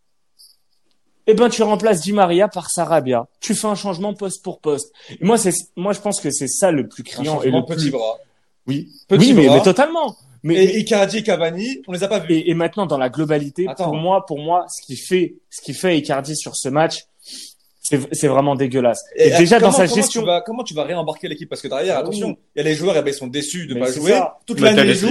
Eh 1.30 1.34
ben, 1.34 1.50
tu 1.50 1.62
remplaces 1.62 2.02
Di 2.02 2.14
Maria 2.14 2.48
par 2.48 2.70
Sarabia. 2.70 3.28
Tu 3.42 3.54
fais 3.54 3.68
un 3.68 3.76
changement 3.76 4.14
poste 4.14 4.42
pour 4.44 4.60
poste. 4.62 4.94
Et 5.10 5.26
moi, 5.26 5.38
c'est, 5.38 5.52
moi, 5.76 5.92
je 5.92 6.00
pense 6.00 6.22
que 6.22 6.32
c'est 6.32 6.48
ça 6.48 6.72
le 6.72 6.88
plus 6.88 7.04
criant 7.04 7.42
et 7.42 7.52
le 7.52 7.66
petit 7.66 7.82
plus. 7.90 7.92
bras. 7.92 8.18
Oui, 8.66 8.90
Petit 9.10 9.28
oui, 9.28 9.34
mais, 9.34 9.46
bras. 9.48 9.58
mais 9.58 9.62
totalement. 9.64 10.16
Mais, 10.44 10.56
Et 10.64 10.80
Icardi, 10.80 11.24
Cavani, 11.24 11.82
on 11.88 11.92
les 11.92 12.04
a 12.04 12.08
pas 12.08 12.20
vus. 12.20 12.34
et, 12.34 12.50
et 12.50 12.54
maintenant, 12.54 12.86
dans 12.86 12.98
la 12.98 13.10
globalité, 13.10 13.66
Attends. 13.68 13.86
pour 13.86 13.96
moi, 13.96 14.26
pour 14.26 14.40
moi, 14.40 14.66
ce 14.70 14.86
qui 14.86 14.96
fait, 14.96 15.36
ce 15.50 15.62
qui 15.62 15.74
fait 15.74 15.98
Icardi 15.98 16.36
sur 16.38 16.56
ce 16.56 16.70
match, 16.70 17.04
c'est, 17.90 18.14
c'est 18.14 18.28
vraiment 18.28 18.56
dégueulasse. 18.56 19.02
Et, 19.16 19.30
déjà, 19.38 19.60
dans 19.60 19.68
comment- 19.68 19.78
sa 19.78 19.86
comment 19.86 19.96
gestion, 19.96 20.22
Tu 20.22 20.28
vas, 20.28 20.42
comment 20.42 20.64
tu 20.64 20.74
vas 20.74 20.84
réembarquer 20.84 21.30
l'équipe? 21.30 21.48
Parce 21.48 21.62
que 21.62 21.70
derrière, 21.70 21.98
attention, 21.98 22.38
il 22.56 22.60
y 22.60 22.62
a 22.62 22.64
les 22.70 22.76
joueurs, 22.76 22.98
eh 22.98 23.02
ben, 23.02 23.12
ils 23.12 23.14
sont 23.18 23.28
déçus 23.28 23.66
de 23.66 23.76
Mais 23.76 23.80
pas 23.80 23.92
jouer. 23.92 24.12
ça. 24.12 24.40
Toute 24.46 24.60
Mais 24.60 24.70
la 24.72 24.76
t'as 24.76 24.84
nuit, 24.84 24.92
ils 24.92 24.96
jouent. 24.98 25.08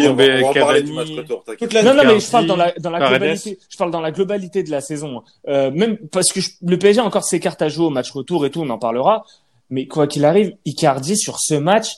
Toute 1.59 1.73
la 1.73 1.83
non, 1.83 1.95
non, 1.95 2.03
mais 2.05 2.21
je 2.21 2.31
parle 2.31 2.47
dans 2.47 2.57
la, 2.57 2.73
dans 2.79 2.91
la 2.91 2.99
globalité. 3.09 3.59
Je 3.71 3.77
parle 3.79 3.91
dans 3.91 4.01
la 4.01 4.11
globalité 4.13 4.63
de 4.63 4.71
la 4.71 4.81
saison. 4.83 5.23
Euh, 5.49 5.71
même 5.71 5.97
parce 6.09 6.33
que 6.33 6.41
je- 6.41 6.51
le 6.63 6.79
PSG 6.79 7.01
a 7.01 7.05
encore 7.05 7.25
ses 7.25 7.41
cartes 7.41 7.63
à 7.63 7.69
jouer 7.69 7.87
au 7.87 7.91
match 7.91 8.11
retour 8.11 8.45
et 8.45 8.51
tout, 8.51 8.61
on 8.61 8.69
en 8.71 8.79
parlera. 8.79 9.25
Mais 9.71 9.87
quoi 9.87 10.07
qu'il 10.07 10.25
arrive, 10.25 10.55
Icardi 10.65 11.17
sur 11.17 11.39
ce 11.41 11.55
match, 11.55 11.95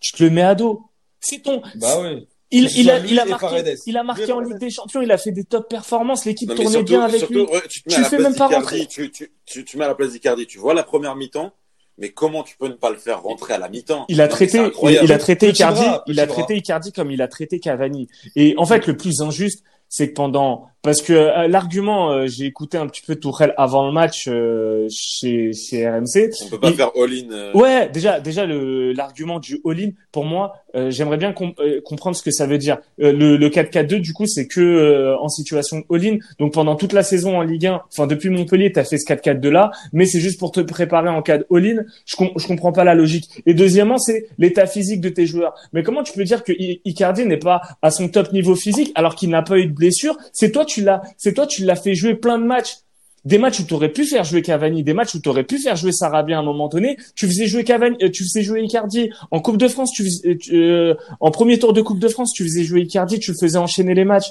tu 0.00 0.12
te 0.12 0.22
le 0.22 0.30
mets 0.30 0.42
à 0.42 0.54
dos. 0.54 0.82
C'est 1.20 1.42
ton, 1.42 1.62
Bah 1.76 2.00
oui. 2.00 2.26
Il, 2.56 2.70
il, 2.76 2.90
a, 2.90 2.98
il, 2.98 3.18
a 3.18 3.24
marqué, 3.24 3.74
il 3.86 3.96
a 3.96 4.02
marqué 4.04 4.32
en. 4.32 4.40
Ligue 4.40 4.58
des 4.58 4.70
Champions, 4.70 5.02
il 5.02 5.10
a 5.12 5.18
fait 5.18 5.32
des 5.32 5.44
top 5.44 5.68
performances, 5.68 6.24
l'équipe 6.24 6.48
tournait 6.48 6.70
surtout- 6.70 6.84
bien 6.84 7.02
avec 7.02 7.18
surtout, 7.18 7.34
lui. 7.34 7.42
ouais, 7.42 7.62
tu 7.68 7.82
te 7.82 7.88
mets 7.88 7.94
Tu 7.94 8.00
à 8.00 8.02
la 8.02 8.08
fais 8.08 8.16
place 8.16 8.28
même 8.30 8.38
pas 8.38 8.46
rentrer. 8.46 8.86
Tu, 8.86 9.10
tu, 9.10 9.32
tu, 9.46 9.64
tu 9.64 9.76
mets 9.76 9.84
à 9.84 9.88
la 9.88 9.94
place 9.94 10.12
d'Icardi. 10.12 10.46
Tu 10.46 10.58
vois 10.58 10.72
la 10.74 10.82
première 10.84 11.16
mi-temps, 11.16 11.52
mais 11.98 12.10
comment 12.10 12.42
tu 12.42 12.56
peux 12.56 12.68
ne 12.68 12.74
pas 12.74 12.90
le 12.90 12.96
faire 12.96 13.22
rentrer 13.22 13.54
à 13.54 13.58
la 13.58 13.68
mi-temps? 13.68 14.04
Il 14.08 14.20
a 14.20 14.28
traité, 14.28 14.58
il, 15.02 15.12
a 15.12 15.18
traité 15.18 15.48
Petit 15.48 15.62
Icardi, 15.62 15.80
bras, 15.84 16.04
il 16.06 16.20
a 16.20 16.26
traité 16.26 16.56
Icardi 16.56 16.92
comme 16.92 17.10
il 17.10 17.20
a 17.22 17.28
traité 17.28 17.58
Cavani. 17.60 18.08
Et 18.36 18.54
en 18.58 18.66
fait, 18.66 18.86
le 18.86 18.96
plus 18.96 19.20
injuste, 19.20 19.64
c'est 19.88 20.08
que 20.08 20.14
pendant, 20.14 20.66
parce 20.82 21.02
que 21.02 21.12
euh, 21.12 21.46
l'argument, 21.46 22.10
euh, 22.10 22.26
j'ai 22.26 22.46
écouté 22.46 22.76
un 22.78 22.86
petit 22.88 23.02
peu 23.02 23.14
Tourelle 23.14 23.54
avant 23.56 23.86
le 23.86 23.92
match 23.92 24.24
euh, 24.26 24.88
chez 24.90 25.52
chez 25.52 25.88
RMC. 25.88 26.30
On 26.46 26.48
peut 26.48 26.58
pas 26.58 26.72
faire 26.72 26.90
all-in. 26.96 27.30
euh, 27.30 27.52
Ouais, 27.52 27.88
déjà, 27.90 28.18
déjà 28.18 28.44
le 28.44 28.92
l'argument 28.92 29.38
du 29.38 29.60
all-in, 29.64 29.90
pour 30.10 30.24
moi, 30.24 30.63
euh, 30.74 30.90
j'aimerais 30.90 31.16
bien 31.16 31.34
euh, 31.40 31.80
comprendre 31.84 32.16
ce 32.16 32.22
que 32.22 32.30
ça 32.30 32.46
veut 32.46 32.58
dire. 32.58 32.78
Euh, 33.00 33.12
le, 33.12 33.36
le 33.36 33.48
4-4-2, 33.48 34.00
du 34.00 34.12
coup, 34.12 34.26
c'est 34.26 34.46
que 34.46 35.14
en 35.20 35.28
situation 35.28 35.84
all-in. 35.90 36.18
Donc 36.38 36.52
pendant 36.52 36.76
toute 36.76 36.92
la 36.92 37.02
saison 37.02 37.38
en 37.38 37.42
Ligue 37.42 37.66
1, 37.66 37.82
enfin 37.90 38.06
depuis 38.06 38.30
Montpellier, 38.30 38.72
t'as 38.72 38.84
fait 38.84 38.98
ce 38.98 39.06
4-4-2 39.06 39.48
là, 39.48 39.70
mais 39.92 40.06
c'est 40.06 40.20
juste 40.20 40.38
pour 40.38 40.52
te 40.52 40.60
préparer 40.60 41.08
en 41.08 41.22
cas 41.22 41.38
de 41.38 41.46
all-in. 41.50 41.82
Je, 42.06 42.16
je 42.36 42.46
comprends 42.46 42.72
pas 42.72 42.84
la 42.84 42.94
logique. 42.94 43.42
Et 43.46 43.54
deuxièmement, 43.54 43.98
c'est 43.98 44.26
l'état 44.38 44.66
physique 44.66 45.00
de 45.00 45.08
tes 45.08 45.26
joueurs. 45.26 45.54
Mais 45.72 45.82
comment 45.82 46.02
tu 46.02 46.12
peux 46.12 46.24
dire 46.24 46.42
que 46.42 46.52
Icardi 46.84 47.24
n'est 47.26 47.38
pas 47.38 47.62
à 47.82 47.90
son 47.90 48.08
top 48.08 48.32
niveau 48.32 48.54
physique 48.54 48.92
alors 48.94 49.14
qu'il 49.14 49.30
n'a 49.30 49.42
pas 49.42 49.58
eu 49.58 49.66
de 49.66 49.72
blessure? 49.72 50.16
C'est 50.32 50.52
toi, 50.52 50.64
tu 50.64 50.82
l'as, 50.82 51.02
c'est 51.16 51.34
toi, 51.34 51.46
tu 51.46 51.64
l'as 51.64 51.76
fait 51.76 51.94
jouer 51.94 52.14
plein 52.14 52.38
de 52.38 52.44
matchs 52.44 52.76
des 53.24 53.38
matchs 53.38 53.60
où 53.60 53.64
tu 53.64 53.74
aurais 53.74 53.88
pu 53.90 54.04
faire 54.04 54.24
jouer 54.24 54.42
Cavani, 54.42 54.82
des 54.82 54.92
matchs 54.94 55.14
où 55.14 55.20
tu 55.20 55.28
aurais 55.28 55.44
pu 55.44 55.58
faire 55.58 55.76
jouer 55.76 55.92
Sarabia 55.92 56.36
à 56.36 56.40
un 56.40 56.42
moment 56.44 56.68
donné, 56.68 56.96
tu 57.16 57.26
faisais 57.26 57.46
jouer 57.46 57.64
Cavani, 57.64 57.96
euh, 58.02 58.10
tu 58.10 58.22
faisais 58.24 58.42
jouer 58.42 58.62
Icardi 58.62 59.10
en 59.30 59.40
Coupe 59.40 59.56
de 59.56 59.68
France, 59.68 59.92
tu 59.92 60.04
faisais, 60.04 60.28
euh, 60.28 60.36
tu- 60.38 60.54
euh, 60.56 60.94
en 61.20 61.30
premier 61.30 61.58
tour 61.58 61.72
de 61.72 61.80
Coupe 61.82 61.98
de 62.00 62.08
France, 62.08 62.32
tu 62.34 62.44
faisais 62.44 62.64
jouer 62.64 62.82
Icardi, 62.82 63.18
tu 63.18 63.32
le 63.32 63.36
faisais 63.38 63.58
enchaîner 63.58 63.94
les 63.94 64.04
matchs. 64.04 64.28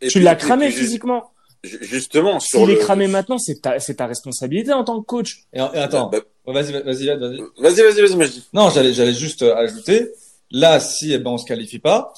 et 0.00 0.08
tu 0.08 0.20
l'as 0.20 0.34
cramé 0.36 0.66
puis 0.68 0.76
physiquement. 0.76 1.30
ju- 1.64 1.78
Justement, 1.82 2.38
sur 2.38 2.60
S'il 2.60 2.68
le... 2.68 2.74
est 2.74 2.78
cramé 2.78 3.08
maintenant, 3.08 3.38
c'est 3.38 3.60
ta, 3.62 3.80
c'est 3.80 3.94
ta 3.94 4.06
responsabilité 4.06 4.72
en 4.72 4.84
tant 4.84 5.00
que 5.00 5.06
coach. 5.06 5.44
Et, 5.52 5.58
et 5.58 5.60
attends. 5.60 6.10
Bah, 6.10 6.18
Vas-y, 6.46 6.70
vas-y, 6.72 7.06
vas-y. 7.08 7.40
Vas-y, 7.58 7.82
vas-y, 7.82 8.16
vas-y, 8.16 8.28
dis. 8.30 8.44
Non, 8.52 8.70
j'allais, 8.70 8.92
j'allais 8.92 9.14
juste 9.14 9.42
euh, 9.42 9.56
ajouter. 9.56 10.10
Là, 10.52 10.78
si 10.78 11.12
eh 11.12 11.18
ben 11.18 11.30
on 11.32 11.38
se 11.38 11.44
qualifie 11.44 11.80
pas, 11.80 12.14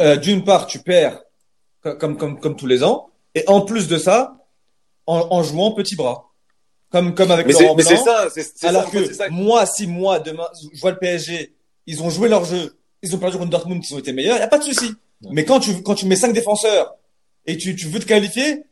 euh, 0.00 0.16
d'une 0.16 0.42
part 0.42 0.66
tu 0.66 0.78
perds 0.78 1.20
co- 1.82 1.96
comme 1.96 2.16
comme 2.16 2.40
comme 2.40 2.56
tous 2.56 2.66
les 2.66 2.82
ans, 2.82 3.10
et 3.34 3.44
en 3.46 3.60
plus 3.60 3.88
de 3.88 3.98
ça, 3.98 4.36
en, 5.06 5.26
en 5.30 5.42
jouant 5.42 5.72
petit 5.72 5.96
bras. 5.96 6.30
comme 6.90 7.14
comme 7.14 7.30
avec 7.30 7.46
Mais 7.46 7.52
Laurent 7.54 7.74
mais 7.74 7.82
c'est 7.82 7.94
Blanc. 7.94 8.04
ça, 8.04 8.28
c'est 8.32 8.42
c'est 8.42 8.58
ça, 8.58 8.68
Alors 8.68 8.86
en 8.86 8.90
fait, 8.90 8.98
que 9.00 9.06
c'est 9.06 9.14
ça. 9.14 9.28
moi, 9.30 9.66
si 9.66 9.86
moi 9.86 10.18
demain 10.20 10.48
je 10.74 10.80
vois 10.80 10.90
le 10.92 10.98
PSG, 10.98 11.54
ils 11.86 12.02
ont 12.02 12.10
joué 12.10 12.28
leur 12.28 12.44
jeu, 12.44 12.76
ils 13.02 13.14
ont 13.14 13.18
perdu 13.18 13.38
contre 13.38 13.50
Dortmund, 13.50 13.82
ils 13.88 13.94
ont 13.94 13.98
été 13.98 14.12
meilleurs, 14.12 14.38
y 14.38 14.42
a 14.42 14.48
pas 14.48 14.58
de 14.58 14.64
souci. 14.64 14.94
Mais 15.30 15.44
quand 15.44 15.60
tu 15.60 15.82
quand 15.82 15.94
tu 15.94 16.06
mets 16.06 16.16
cinq 16.16 16.32
défenseurs 16.32 16.94
et 17.46 17.56
tu 17.56 17.74
tu 17.76 17.86
veux 17.88 17.98
te 18.00 18.06
qualifier, 18.06 18.64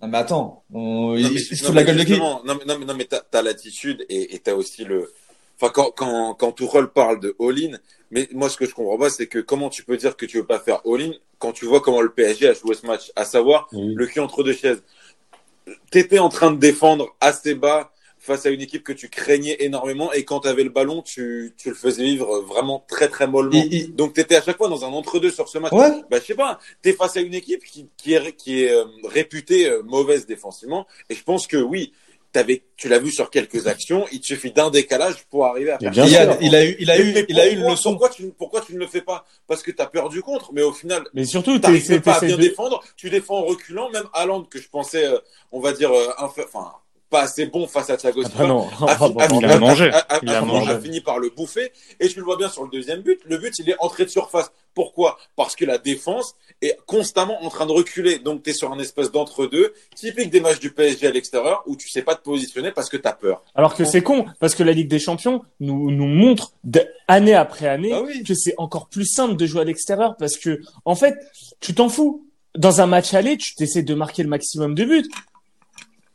non 0.00 0.08
mais 0.08 0.18
attends, 0.18 0.64
on, 0.72 1.08
Non, 1.10 1.16
il, 1.16 1.22
mais- 1.34 1.40
il 1.40 1.56
se 1.56 1.64
non, 1.64 1.70
de 1.70 1.74
la 1.76 1.80
mais 1.82 1.86
gueule 1.86 1.98
de 1.98 2.04
qui? 2.04 2.18
Non, 2.18 2.40
mais, 2.44 2.52
non, 2.66 2.78
mais, 2.78 2.84
non, 2.86 2.94
mais 2.94 3.04
t'as, 3.06 3.42
l'attitude 3.42 4.04
et, 4.08 4.34
et 4.34 4.38
t'as 4.38 4.54
aussi 4.54 4.84
le. 4.84 5.12
Enfin, 5.60 5.70
quand, 5.72 5.92
quand, 5.92 6.34
quand 6.34 6.50
Tourelle 6.52 6.88
parle 6.88 7.20
de 7.20 7.36
all-in, 7.38 7.78
mais 8.10 8.28
moi, 8.32 8.48
ce 8.48 8.56
que 8.56 8.66
je 8.66 8.74
comprends 8.74 8.98
pas, 8.98 9.10
c'est 9.10 9.28
que 9.28 9.38
comment 9.38 9.68
tu 9.70 9.84
peux 9.84 9.96
dire 9.96 10.16
que 10.16 10.26
tu 10.26 10.38
veux 10.38 10.46
pas 10.46 10.58
faire 10.58 10.80
all-in 10.84 11.12
quand 11.38 11.52
tu 11.52 11.66
vois 11.66 11.80
comment 11.80 12.00
le 12.00 12.10
PSG 12.10 12.48
a 12.48 12.54
joué 12.54 12.74
ce 12.74 12.84
match, 12.86 13.12
à 13.14 13.24
savoir 13.24 13.68
Oui. 13.72 13.94
le 13.94 14.06
cul 14.06 14.18
entre 14.20 14.42
deux 14.42 14.54
chaises. 14.54 14.82
T'étais 15.90 16.18
en 16.18 16.28
train 16.28 16.50
de 16.50 16.58
défendre 16.58 17.14
assez 17.20 17.54
bas 17.54 17.92
face 18.18 18.46
à 18.46 18.50
une 18.50 18.60
équipe 18.60 18.84
que 18.84 18.92
tu 18.92 19.08
craignais 19.08 19.56
énormément 19.60 20.12
et 20.12 20.24
quand 20.24 20.40
t'avais 20.40 20.62
le 20.62 20.70
ballon, 20.70 21.02
tu, 21.02 21.54
tu 21.56 21.70
le 21.70 21.74
faisais 21.74 22.04
vivre 22.04 22.40
vraiment 22.42 22.84
très 22.88 23.08
très 23.08 23.26
mollement. 23.26 23.62
Il- 23.66 23.74
il- 23.74 23.94
Donc 23.96 24.12
t'étais 24.14 24.36
à 24.36 24.42
chaque 24.42 24.56
fois 24.58 24.68
dans 24.68 24.84
un 24.84 24.88
entre-deux 24.88 25.30
sur 25.32 25.48
ce 25.48 25.58
match. 25.58 25.72
Ouais. 25.72 25.90
Bah, 26.08 26.18
je 26.20 26.26
sais 26.26 26.34
pas, 26.36 26.60
t'es 26.82 26.92
face 26.92 27.16
à 27.16 27.20
une 27.20 27.34
équipe 27.34 27.64
qui, 27.64 27.88
qui 27.96 28.14
est, 28.14 28.36
qui 28.36 28.62
est 28.62 28.70
euh, 28.72 28.84
réputée 29.04 29.68
euh, 29.68 29.82
mauvaise 29.82 30.26
défensivement. 30.26 30.86
Et 31.10 31.14
je 31.16 31.22
pense 31.24 31.48
que 31.48 31.56
oui, 31.56 31.92
t'avais, 32.32 32.62
tu 32.76 32.88
l'as 32.88 32.98
vu 32.98 33.12
sur 33.12 33.30
quelques 33.30 33.66
actions, 33.66 34.06
il 34.10 34.20
te 34.20 34.26
suffit 34.26 34.50
d'un 34.50 34.70
décalage 34.70 35.24
pour 35.30 35.46
arriver 35.46 35.70
à 35.70 35.78
faire 35.78 35.90
bien 35.90 36.06
il, 36.06 36.16
a, 36.16 36.36
il 36.40 36.54
a 36.54 36.64
eu 36.66 36.76
il 36.80 36.90
a 36.90 36.98
eu 36.98 37.24
il 37.28 37.38
a 37.40 37.46
eu 37.46 37.50
une 37.52 37.56
pourquoi- 37.58 37.70
leçon. 37.72 37.90
Pourquoi 37.92 38.08
tu, 38.08 38.32
pourquoi 38.36 38.60
tu 38.62 38.74
ne 38.74 38.78
le 38.78 38.86
fais 38.86 39.02
pas? 39.02 39.24
Parce 39.46 39.62
que 39.62 39.70
t'as 39.70 39.86
peur 39.86 40.08
du 40.08 40.22
contre, 40.22 40.52
mais 40.52 40.62
au 40.62 40.72
final, 40.72 41.04
Mais 41.14 41.24
surtout, 41.24 41.58
même 41.58 42.00
pas 42.00 42.14
à 42.16 42.20
bien 42.20 42.36
de... 42.36 42.40
défendre. 42.42 42.82
Tu 42.96 43.10
défends 43.10 43.38
en 43.38 43.44
reculant, 43.44 43.90
même 43.90 44.08
Haaland 44.14 44.44
que 44.44 44.58
je 44.60 44.68
pensais, 44.68 45.04
euh, 45.06 45.18
on 45.52 45.60
va 45.60 45.72
dire, 45.72 45.92
euh, 45.92 46.08
enfin, 46.18 46.72
pas 47.12 47.20
assez 47.22 47.46
bon 47.46 47.68
face 47.68 47.90
à 47.90 47.96
Thiago 47.96 48.22
Ah, 48.24 48.28
Silva. 48.28 48.46
non. 48.48 48.66
a, 48.66 48.70
Ah, 48.88 48.96
bon, 48.98 49.16
a- 49.18 49.26
il 49.40 49.44
a 49.44 49.52
a- 49.54 49.58
mangé. 49.58 49.90
a- 49.92 49.98
a- 49.98 50.18
Il 50.22 50.28
a 50.30 50.38
a- 50.38 50.40
mangé. 50.40 50.70
a 50.72 50.80
fini 50.80 51.00
par 51.00 51.18
le 51.20 51.30
bouffer. 51.30 51.70
Et 52.00 52.08
tu 52.08 52.18
le 52.18 52.24
vois 52.24 52.36
bien 52.36 52.48
sur 52.48 52.64
le 52.64 52.70
deuxième 52.70 53.02
but. 53.02 53.20
Le 53.26 53.36
but, 53.38 53.56
il 53.60 53.70
est 53.70 53.76
entré 53.78 54.04
de 54.04 54.10
surface. 54.10 54.50
Pourquoi? 54.74 55.18
Parce 55.36 55.54
que 55.54 55.64
la 55.66 55.76
défense 55.78 56.34
est 56.62 56.76
constamment 56.86 57.44
en 57.44 57.50
train 57.50 57.66
de 57.66 57.72
reculer. 57.72 58.18
Donc, 58.18 58.42
tu 58.42 58.50
es 58.50 58.52
sur 58.54 58.72
un 58.72 58.78
espèce 58.78 59.12
d'entre-deux, 59.12 59.74
typique 59.94 60.30
des 60.30 60.40
matchs 60.40 60.60
du 60.60 60.72
PSG 60.72 61.06
à 61.06 61.10
l'extérieur, 61.10 61.62
où 61.66 61.76
tu 61.76 61.88
sais 61.90 62.00
pas 62.02 62.14
te 62.14 62.22
positionner 62.22 62.70
parce 62.72 62.88
que 62.88 62.96
tu 62.96 63.06
as 63.06 63.12
peur. 63.12 63.42
Alors 63.54 63.74
que 63.74 63.84
c'est 63.84 64.02
con, 64.02 64.24
parce 64.40 64.54
que 64.54 64.62
la 64.62 64.72
Ligue 64.72 64.88
des 64.88 64.98
Champions 64.98 65.42
nous, 65.60 65.90
nous 65.90 66.06
montre 66.06 66.52
année 67.08 67.34
après 67.34 67.68
année 67.68 67.94
oui. 68.02 68.22
que 68.24 68.34
c'est 68.34 68.54
encore 68.56 68.88
plus 68.88 69.04
simple 69.04 69.36
de 69.36 69.44
jouer 69.44 69.60
à 69.60 69.64
l'extérieur 69.64 70.16
parce 70.18 70.38
que, 70.38 70.60
en 70.86 70.94
fait, 70.94 71.14
tu 71.60 71.74
t'en 71.74 71.88
fous. 71.90 72.26
Dans 72.56 72.82
un 72.82 72.86
match 72.86 73.14
aller, 73.14 73.38
tu 73.38 73.54
t'essaies 73.54 73.82
de 73.82 73.94
marquer 73.94 74.22
le 74.22 74.28
maximum 74.28 74.74
de 74.74 74.84
buts. 74.84 75.08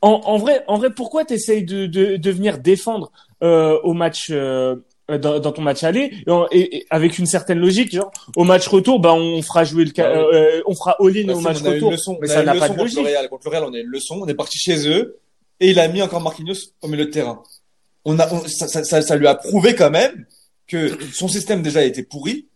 En, 0.02 0.10
en 0.26 0.38
vrai, 0.38 0.64
en 0.68 0.78
vrai, 0.78 0.90
pourquoi 0.92 1.26
t'essayes 1.26 1.64
de, 1.64 1.86
de, 1.88 2.18
de 2.18 2.32
venir 2.32 2.60
défendre 2.60 3.12
euh, 3.44 3.80
au 3.84 3.94
match 3.94 4.28
euh, 4.30 4.76
dans, 5.10 5.40
dans 5.40 5.52
ton 5.52 5.62
match 5.62 5.84
aller 5.84 6.12
et, 6.52 6.78
et- 6.78 6.86
avec 6.90 7.18
une 7.18 7.26
certaine 7.26 7.60
logique, 7.60 7.94
genre 7.94 8.12
au 8.36 8.44
match 8.44 8.68
retour, 8.68 9.00
bah 9.00 9.14
on 9.14 9.42
fera 9.42 9.64
jouer 9.64 9.86
le, 9.86 9.92
ca- 9.96 10.14
Bah 10.14 10.20
euh, 10.34 10.62
on 10.68 10.76
fera 10.76 10.96
all-in 11.00 11.28
Bah, 11.28 11.34
au 11.34 11.40
match 11.40 11.58
on 11.62 11.66
a 11.66 11.70
eu 11.70 11.72
une 11.72 11.76
retour. 11.76 11.92
leçon, 11.92 12.18
mais 12.22 12.28
ça 12.28 12.44
n'a 12.44 12.54
pas 12.56 12.68
de 12.70 12.74
contre 12.76 12.78
le 12.78 12.84
logique. 12.84 13.06
Real. 13.08 13.30
Contre 13.30 13.46
le 13.46 13.52
Real, 13.52 13.64
on 13.64 13.74
a 13.74 13.80
une 13.80 13.88
leçon. 13.88 14.20
On 14.22 14.28
est 14.28 14.34
parti 14.36 14.58
chez 14.60 14.88
eux 14.90 15.18
et 15.60 15.70
il 15.72 15.80
a 15.80 15.88
mis 15.88 16.02
encore 16.02 16.22
Marquinhos 16.22 16.56
au 16.82 16.88
milieu 16.88 17.06
de 17.06 17.12
terrain. 17.12 17.42
On 18.06 18.20
a, 18.20 18.32
on- 18.34 18.48
ça, 18.48 18.68
ça, 18.68 18.84
ça, 18.84 19.02
ça 19.02 19.16
lui 19.16 19.28
a 19.28 19.36
prouvé 19.36 19.74
quand 19.76 19.90
même 19.90 20.26
que 20.68 20.92
son 21.14 21.28
système 21.28 21.62
déjà 21.64 21.84
était 21.84 22.04
pourri. 22.04 22.48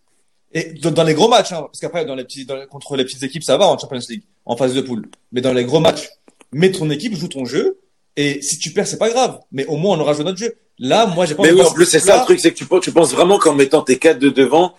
Et 0.54 0.74
dans, 0.82 0.92
dans 0.92 1.04
les 1.04 1.14
gros 1.14 1.30
matchs, 1.30 1.54
hein, 1.54 1.62
parce 1.64 1.80
qu'après 1.80 2.06
dans 2.06 2.16
les 2.16 2.26
petits, 2.26 2.46
dans 2.46 2.58
contre 2.68 2.98
les 2.98 3.06
petites 3.06 3.24
équipes, 3.24 3.44
ça 3.44 3.56
va 3.58 3.68
en 3.68 3.78
Champions 3.78 4.00
League, 4.10 4.24
en 4.46 4.58
phase 4.58 4.74
de 4.74 4.82
poule. 4.82 5.08
Mais 5.32 5.40
dans 5.40 5.54
les 5.54 5.64
gros 5.64 5.80
matchs, 5.80 6.10
mets 6.54 6.72
ton 6.72 6.90
équipe, 6.90 7.16
joue 7.16 7.28
ton 7.28 7.46
jeu. 7.46 7.80
Et 8.18 8.42
si 8.42 8.60
tu 8.60 8.72
perds, 8.72 8.88
c'est 8.88 8.98
pas 8.98 9.10
grave. 9.10 9.40
Mais 9.52 9.66
au 9.68 9.78
moins, 9.78 9.98
on 9.98 10.02
aura 10.02 10.14
joué 10.14 10.24
notre 10.26 10.38
jeu. 10.38 10.56
Là, 10.80 11.06
moi, 11.06 11.26
j'ai 11.26 11.36
pas 11.36 11.44
Mais 11.44 11.52
oui, 11.52 11.62
en 11.62 11.72
plus, 11.72 11.86
c'est 11.86 12.00
ça 12.00 12.20
le 12.20 12.24
truc, 12.26 12.40
c'est 12.40 12.52
que 12.52 12.58
tu, 12.58 12.66
penses- 12.66 12.84
tu 12.84 12.92
penses 12.92 13.14
vraiment 13.14 13.38
qu'en 13.40 13.56
mettant 13.56 13.82
tes 13.82 13.98
quatre 13.98 14.20
de 14.20 14.30
devant, 14.30 14.74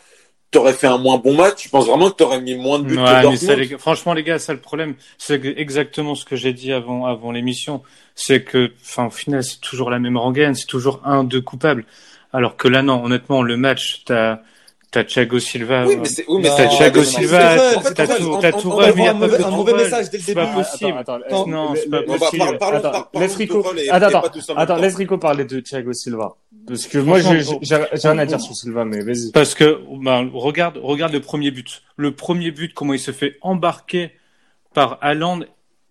t'aurais 0.51 0.75
fait 0.75 0.87
un 0.87 0.99
moins 0.99 1.19
bon 1.19 1.35
match. 1.35 1.57
Tu 1.57 1.69
penses 1.69 1.87
vraiment 1.87 2.11
que 2.11 2.17
t'aurais 2.17 2.41
mis 2.41 2.55
moins 2.57 2.79
de 2.79 2.85
buts 2.85 2.99
Ouais, 2.99 3.23
que 3.23 3.29
mais 3.29 3.37
ça, 3.37 3.55
les 3.57 3.67
franchement, 3.79 4.13
les 4.13 4.23
gars, 4.23 4.39
ça 4.39 4.53
le 4.53 4.61
problème, 4.61 4.95
c'est 5.17 5.41
que 5.41 5.49
exactement 5.49 6.15
ce 6.15 6.25
que 6.25 6.37
j'ai 6.37 6.53
dit 6.53 6.73
avant, 6.73 7.07
avant 7.07 7.33
l'émission, 7.33 7.83
c'est 8.15 8.43
que, 8.45 8.73
enfin, 8.83 9.07
au 9.07 9.11
final, 9.11 9.43
c'est 9.43 9.61
toujours 9.61 9.91
la 9.91 9.99
même 9.99 10.17
rengaine, 10.19 10.55
c'est 10.55 10.67
toujours 10.67 11.01
un, 11.05 11.25
deux 11.25 11.41
coupables. 11.41 11.85
Alors 12.33 12.57
que 12.57 12.69
là, 12.69 12.83
non, 12.83 13.05
honnêtement, 13.05 13.43
le 13.43 13.57
match, 13.57 14.03
t'as, 14.05 14.41
t'as 14.93 15.03
Thiago 15.05 15.41
Silva. 15.41 15.85
Oui, 15.87 15.97
mais 15.97 16.05
c'est, 16.05 16.25
oui, 16.29 16.41
mais 16.43 16.49
T'as 16.57 16.69
Thiago 16.69 17.01
mais 17.01 17.05
Silva, 17.07 17.57
vrai. 17.57 17.75
En 17.77 17.81
fait, 17.81 17.95
t'as 17.95 18.07
rêve, 18.07 18.23
envoie 18.27 18.93
il 18.95 19.03
y 19.05 19.07
a 19.09 19.11
un 19.11 19.19
pas 19.19 19.27
de 19.27 19.43
un 19.43 19.51
mauvais 19.51 19.73
message 19.75 20.11
dès 20.11 20.19
le 20.19 20.23
C'est 20.23 20.35
pas 20.35 20.45
début. 20.47 20.57
possible. 20.59 21.05
Non, 21.49 21.75
c'est 21.75 21.91
pas 21.91 22.03
possible. 22.03 22.59
laisse 23.15 23.35
Rico. 23.37 23.63
Tourelle 23.63 23.89
Attends, 23.91 24.23
attends, 24.57 24.77
laisse 24.77 24.95
Rico 24.95 25.19
parler 25.19 25.45
de 25.45 25.59
Thiago 25.61 25.93
Silva. 25.93 26.37
Parce 26.69 26.87
que 26.87 26.99
moi, 26.99 27.19
j'ai 27.19 27.41
Franchement, 27.43 27.59
j'ai- 27.63 27.77
j'ai 28.01 28.09
rien 28.09 28.19
à 28.19 28.27
dire 28.27 28.41
sur 28.41 28.55
Silva, 28.55 28.85
mais 28.85 29.01
vas-y. 29.03 29.33
Parce 29.33 29.55
que, 29.55 29.81
ben, 30.01 30.31
regarde, 30.33 30.79
regarde 30.81 31.13
le 31.13 31.21
premier 31.21 31.51
but. 31.51 31.83
Le 31.97 32.13
premier 32.15 32.53
but, 32.53 32.73
comment 32.73 32.93
il 32.95 33.01
se 33.01 33.11
fait 33.11 33.37
embarquer 33.41 34.13
par 34.75 34.99
Haaland. 35.01 35.41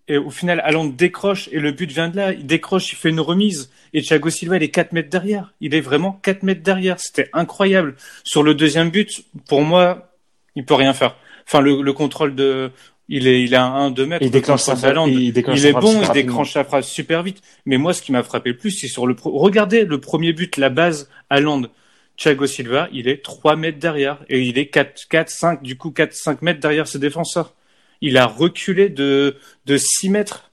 Et 0.08 0.16
au 0.18 0.30
final, 0.30 0.60
Haaland 0.64 0.86
décroche 0.86 1.48
et 1.52 1.60
le 1.60 1.70
but 1.72 1.90
vient 1.90 2.08
de 2.08 2.16
là. 2.16 2.32
Il 2.32 2.44
décroche, 2.46 2.92
il 2.92 2.96
fait 2.96 3.08
une 3.10 3.20
remise. 3.20 3.70
Et 3.94 4.02
Thiago 4.02 4.30
Silva, 4.30 4.56
il 4.56 4.62
est 4.62 4.68
4 4.70 4.92
mètres 4.92 5.10
derrière. 5.10 5.52
Il 5.60 5.74
est 5.74 5.80
vraiment 5.80 6.18
4 6.22 6.42
mètres 6.42 6.62
derrière. 6.62 6.98
C'était 6.98 7.28
incroyable. 7.32 7.94
Sur 8.24 8.42
le 8.42 8.54
deuxième 8.54 8.90
but, 8.90 9.24
pour 9.48 9.62
moi, 9.62 10.10
il 10.56 10.64
peut 10.64 10.74
rien 10.74 10.92
faire. 10.92 11.16
Enfin, 11.46 11.60
le, 11.60 11.82
le 11.82 11.92
contrôle 11.92 12.34
de, 12.34 12.72
il 13.08 13.28
est, 13.28 13.42
il 13.44 13.54
a 13.54 13.64
un 13.64 13.90
2 13.92 14.06
mètres. 14.06 14.22
Il 14.22 14.26
le 14.26 14.32
déclenche 14.32 14.60
sa 14.62 14.72
frappe, 14.76 14.94
il 15.20 15.32
déclenche 15.32 15.56
Il 15.58 15.62
sa 15.62 15.68
est 15.68 15.70
frappe 15.72 15.82
bon, 15.84 15.92
il 15.92 16.00
déclenche 16.14 16.54
la 16.54 16.64
phrase 16.64 16.86
super 16.86 17.22
vite. 17.22 17.40
Mais 17.64 17.76
moi, 17.78 17.92
ce 17.94 18.02
qui 18.02 18.10
m'a 18.12 18.22
frappé 18.24 18.50
le 18.50 18.56
plus, 18.56 18.72
c'est 18.72 18.88
sur 18.88 19.06
le, 19.06 19.14
pro- 19.14 19.30
regardez 19.38 19.84
le 19.84 20.00
premier 20.00 20.32
but, 20.32 20.56
la 20.56 20.68
base, 20.68 21.08
Haaland. 21.30 21.62
Thiago 22.16 22.46
Silva, 22.46 22.88
il 22.92 23.08
est 23.08 23.22
3 23.24 23.54
mètres 23.56 23.78
derrière. 23.78 24.18
Et 24.28 24.40
il 24.42 24.58
est 24.58 24.66
4, 24.66 25.06
4, 25.08 25.30
5, 25.30 25.62
du 25.62 25.76
coup, 25.76 25.90
4, 25.92 26.12
5 26.12 26.42
mètres 26.42 26.60
derrière 26.60 26.86
ses 26.88 26.98
défenseurs. 26.98 27.54
Il 28.02 28.18
a 28.18 28.26
reculé 28.26 28.90
de, 28.90 29.36
de 29.64 29.76
6 29.78 30.10
mètres. 30.10 30.50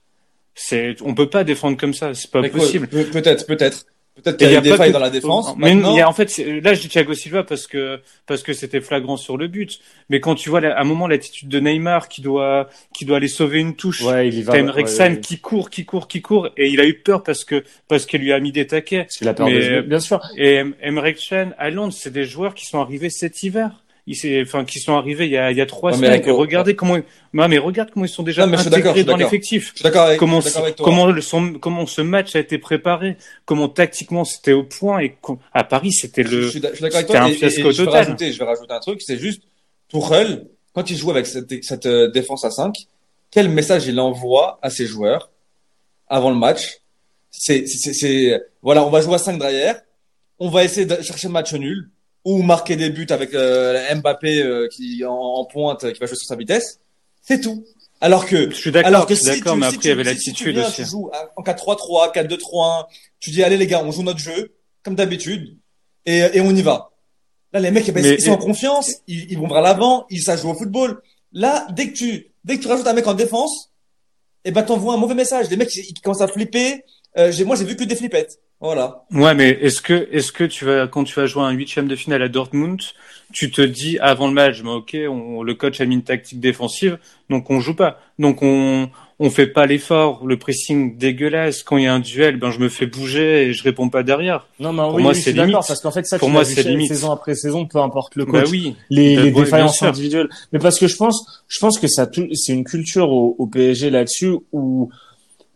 C'est, 0.54 0.96
on 1.02 1.14
peut 1.14 1.28
pas 1.28 1.44
défendre 1.44 1.76
comme 1.76 1.94
ça. 1.94 2.14
C'est 2.14 2.30
pas 2.30 2.40
Mais 2.40 2.48
possible. 2.50 2.86
peut- 2.88 3.04
Peut-être, 3.04 3.46
peut-être. 3.46 3.86
Peut-être 4.16 4.36
qu'il 4.36 4.48
y 4.50 4.52
y 4.52 4.56
a 4.56 4.60
des 4.60 4.70
pas 4.70 4.76
failles 4.76 4.88
que- 4.90 4.92
dans 4.94 4.98
la 4.98 5.08
défense. 5.08 5.54
Mais 5.56 5.72
Maintenant, 5.74 5.94
il 5.94 5.98
y 5.98 6.00
a, 6.02 6.08
en 6.08 6.12
fait, 6.12 6.28
c'est- 6.28 6.60
là, 6.60 6.74
je 6.74 6.80
dis 6.82 6.88
Thiago 6.88 7.14
Silva 7.14 7.42
parce 7.42 7.66
que, 7.66 8.00
parce 8.26 8.42
que 8.42 8.52
c'était 8.52 8.82
flagrant 8.82 9.16
sur 9.16 9.38
le 9.38 9.46
but. 9.48 9.78
Mais 10.10 10.20
quand 10.20 10.34
tu 10.34 10.50
vois, 10.50 10.60
à 10.62 10.78
un 10.80 10.84
moment, 10.84 11.06
l'attitude 11.08 11.48
de 11.48 11.58
Neymar 11.60 12.08
qui 12.08 12.20
doit, 12.20 12.68
qui 12.92 13.06
doit 13.06 13.16
aller 13.16 13.28
sauver 13.28 13.60
une 13.60 13.76
touche. 13.76 14.02
Ouais, 14.02 14.28
il 14.28 14.34
y 14.34 14.42
va. 14.42 14.52
T'as 14.52 14.62
ouais, 14.74 15.20
qui 15.20 15.38
court, 15.40 15.70
qui 15.70 15.86
court, 15.86 16.06
qui 16.06 16.20
court, 16.20 16.50
et 16.58 16.68
il 16.68 16.80
a 16.80 16.86
eu 16.86 16.94
peur 16.94 17.22
parce 17.22 17.44
que 17.44 17.64
parce 17.88 18.04
qu'il 18.04 18.20
lui 18.20 18.32
a 18.32 18.40
mis 18.40 18.52
des 18.52 18.66
taquets. 18.66 19.06
Qu'il 19.06 19.28
a 19.28 19.32
peur 19.32 19.46
Mais- 19.46 19.76
de 19.76 19.80
bien 19.80 20.00
sûr. 20.00 20.20
Et 20.36 20.56
Em- 20.58 20.74
Emre 20.82 21.12
Can, 21.14 21.52
à 21.56 21.70
Londres, 21.70 21.94
c'est 21.96 22.12
des 22.12 22.24
joueurs 22.24 22.54
qui 22.54 22.66
sont 22.66 22.80
arrivés 22.80 23.08
cet 23.10 23.42
hiver. 23.42 23.79
S'est- 24.12 24.42
enfin, 24.42 24.64
qui 24.64 24.80
sont 24.80 24.94
arrivés 24.96 25.26
il 25.26 25.30
y 25.32 25.36
a, 25.36 25.50
il 25.52 25.56
y 25.56 25.60
a 25.60 25.66
trois 25.66 25.92
Ouais, 25.92 25.96
semaines. 25.96 26.30
regardez 26.32 26.74
comment, 26.74 26.96
ils- 26.96 27.04
non, 27.32 27.46
mais 27.48 27.58
regarde 27.58 27.90
comment 27.92 28.04
ils 28.06 28.08
sont 28.08 28.22
déjà 28.24 28.44
Non, 28.46 28.58
intégrés 28.58 29.04
dans 29.04 29.16
l'effectif. 29.16 29.72
Comment, 30.18 30.38
avec 30.40 30.76
toi. 30.76 30.84
comment, 30.84 31.06
le, 31.06 31.20
son- 31.20 31.54
comment 31.60 31.86
ce 31.86 32.00
match 32.00 32.34
a 32.34 32.40
été 32.40 32.58
préparé, 32.58 33.16
comment 33.44 33.68
tactiquement 33.68 34.24
c'était 34.24 34.52
au 34.52 34.64
point 34.64 34.98
et 35.00 35.16
à 35.52 35.62
Paris 35.64 35.92
c'était 35.92 36.24
le. 36.24 36.42
je 36.42 36.48
suis 36.48 36.60
d'accord 36.60 36.82
avec 36.96 37.06
toi. 37.06 37.20
un 37.20 37.28
et- 37.28 37.32
et- 37.32 37.34
fiasco 37.34 37.60
et 37.70 37.72
je 37.72 37.78
vais 37.82 37.84
total. 37.84 38.04
rajouter, 38.04 38.32
je 38.32 38.38
vais 38.38 38.44
rajouter 38.44 38.72
un 38.72 38.80
truc, 38.80 39.00
c'est 39.02 39.18
juste 39.18 39.42
Tourelle, 39.88 40.46
quand 40.72 40.90
il 40.90 40.96
joue 40.96 41.10
avec 41.10 41.26
cette, 41.26 41.62
cette 41.64 41.86
euh, 41.86 42.10
défense 42.10 42.44
à 42.44 42.50
5, 42.50 42.74
quel 43.30 43.48
message 43.48 43.86
il 43.86 43.98
envoie 44.00 44.58
à 44.62 44.70
ses 44.70 44.86
joueurs 44.86 45.30
avant 46.08 46.30
le 46.30 46.36
match? 46.36 46.78
C'est, 47.30 47.66
c'est, 47.66 47.92
c'est, 47.92 48.40
voilà, 48.62 48.84
on 48.84 48.90
va 48.90 49.00
jouer 49.02 49.14
à 49.14 49.18
5 49.18 49.38
derrière, 49.38 49.80
on 50.40 50.48
va 50.48 50.64
essayer 50.64 50.86
de 50.86 51.00
chercher 51.02 51.28
le 51.28 51.32
match 51.32 51.52
nul 51.54 51.88
ou 52.24 52.42
marquer 52.42 52.76
des 52.76 52.90
buts 52.90 53.06
avec 53.10 53.34
euh, 53.34 53.78
Mbappé 53.94 54.42
euh, 54.42 54.68
qui 54.68 55.04
en, 55.04 55.12
en 55.14 55.44
pointe, 55.46 55.90
qui 55.92 55.98
va 55.98 56.06
jouer 56.06 56.16
sur 56.16 56.26
sa 56.26 56.36
vitesse. 56.36 56.78
C'est 57.22 57.40
tout. 57.40 57.64
Alors 58.02 58.26
que 58.26 58.50
Je 58.50 58.56
suis 58.56 58.70
d'accord, 58.72 58.90
si 59.14 59.24
d'accord, 59.26 59.56
mais 59.56 59.68
si 59.70 59.76
après 59.76 59.88
il 59.88 59.88
y 59.88 59.92
avait 59.92 60.04
si- 60.04 60.20
si 60.20 60.30
l'attitude 60.30 60.46
tu 60.46 60.52
viens, 60.52 60.66
aussi. 60.68 60.82
Tu 60.82 60.88
joues 60.88 61.10
à- 61.12 61.30
en 61.36 61.42
4-3-3, 61.42 62.12
4-2-3-1, 62.12 62.86
tu 63.20 63.30
dis 63.30 63.42
allez 63.42 63.56
les 63.58 63.66
gars, 63.66 63.82
on 63.84 63.90
joue 63.90 64.02
notre 64.02 64.18
jeu 64.18 64.54
comme 64.82 64.94
d'habitude 64.94 65.56
et, 66.06 66.18
et 66.32 66.40
on 66.40 66.50
y 66.54 66.62
va. 66.62 66.92
Là 67.52 67.60
les 67.60 67.70
mecs 67.70 67.90
ben, 67.92 68.02
Mais- 68.02 68.14
ils 68.14 68.22
sont 68.22 68.30
en 68.32 68.36
confiance, 68.38 68.90
ils, 69.06 69.30
ils 69.32 69.38
vont 69.38 69.48
vers 69.48 69.60
l'avant, 69.60 70.06
ils 70.08 70.22
savent 70.22 70.40
jouer 70.40 70.52
au 70.52 70.54
football. 70.54 71.02
Là 71.32 71.66
dès 71.72 71.88
que 71.88 71.96
tu 71.96 72.32
dès 72.44 72.56
que 72.56 72.62
tu 72.62 72.68
rajoutes 72.68 72.86
un 72.86 72.92
mec 72.94 73.06
en 73.06 73.14
défense, 73.14 73.70
eh 74.44 74.50
ben 74.50 74.62
t'envoies 74.62 74.94
un 74.94 74.98
mauvais 74.98 75.14
message. 75.14 75.50
Les 75.50 75.56
mecs 75.56 75.74
ils, 75.76 75.84
ils 75.90 76.00
commencent 76.00 76.22
à 76.22 76.28
flipper. 76.28 76.84
Euh, 77.18 77.32
moi 77.44 77.56
j'ai 77.56 77.64
vu 77.64 77.76
que 77.76 77.84
des 77.84 77.96
flippettes. 77.96 78.38
Voilà. 78.60 79.04
Ouais, 79.12 79.34
mais 79.34 79.48
est-ce 79.62 79.80
que, 79.80 80.08
est-ce 80.12 80.32
que 80.32 80.44
tu 80.44 80.66
vas, 80.66 80.86
quand 80.86 81.04
tu 81.04 81.14
vas 81.18 81.24
jouer 81.26 81.42
un 81.44 81.50
huitième 81.52 81.88
de 81.88 81.96
finale 81.96 82.22
à 82.22 82.28
Dortmund, 82.28 82.78
tu 83.32 83.50
te 83.50 83.62
dis 83.62 83.98
avant 84.00 84.26
le 84.28 84.34
match, 84.34 84.60
mais 84.62 84.70
ok, 84.70 84.96
on, 85.08 85.42
le 85.42 85.54
coach 85.54 85.80
a 85.80 85.86
mis 85.86 85.94
une 85.94 86.02
tactique 86.02 86.40
défensive, 86.40 86.98
donc 87.30 87.48
on 87.50 87.60
joue 87.60 87.74
pas. 87.74 87.98
Donc 88.18 88.42
on, 88.42 88.90
on 89.18 89.30
fait 89.30 89.46
pas 89.46 89.64
l'effort, 89.64 90.26
le 90.26 90.36
pressing 90.38 90.98
dégueulasse. 90.98 91.62
Quand 91.62 91.78
il 91.78 91.84
y 91.84 91.86
a 91.86 91.94
un 91.94 92.00
duel, 92.00 92.36
ben 92.36 92.50
je 92.50 92.58
me 92.58 92.68
fais 92.68 92.84
bouger 92.86 93.46
et 93.46 93.52
je 93.54 93.62
réponds 93.62 93.88
pas 93.88 94.02
derrière. 94.02 94.46
Non, 94.58 94.74
mais 94.74 94.82
Pour 94.82 94.94
oui, 94.96 95.02
moi, 95.04 95.12
oui, 95.12 95.16
c'est 95.16 95.22
suis 95.22 95.32
d'accord, 95.32 95.46
limite. 95.52 95.66
parce 95.68 95.80
qu'en 95.80 95.90
fait, 95.90 96.04
ça, 96.06 96.18
Pour 96.18 96.28
tu 96.28 96.32
moi, 96.32 96.44
c'est 96.44 96.62
limite. 96.62 96.88
saison 96.88 97.12
après 97.12 97.34
saison, 97.34 97.64
peu 97.66 97.78
importe 97.78 98.14
le 98.16 98.26
Bah 98.26 98.40
coach. 98.42 98.50
oui. 98.50 98.74
les, 98.90 99.16
Bah, 99.16 99.22
les 99.22 99.30
défaillances 99.30 99.82
individuelles. 99.82 100.28
Mais 100.52 100.58
parce 100.58 100.78
que 100.78 100.86
je 100.86 100.96
pense, 100.96 101.44
je 101.48 101.58
pense 101.60 101.78
que 101.78 101.86
ça, 101.88 102.06
c'est 102.34 102.52
une 102.52 102.64
culture 102.64 103.10
au, 103.10 103.36
au 103.38 103.46
PSG 103.46 103.88
là-dessus 103.88 104.34
où 104.52 104.90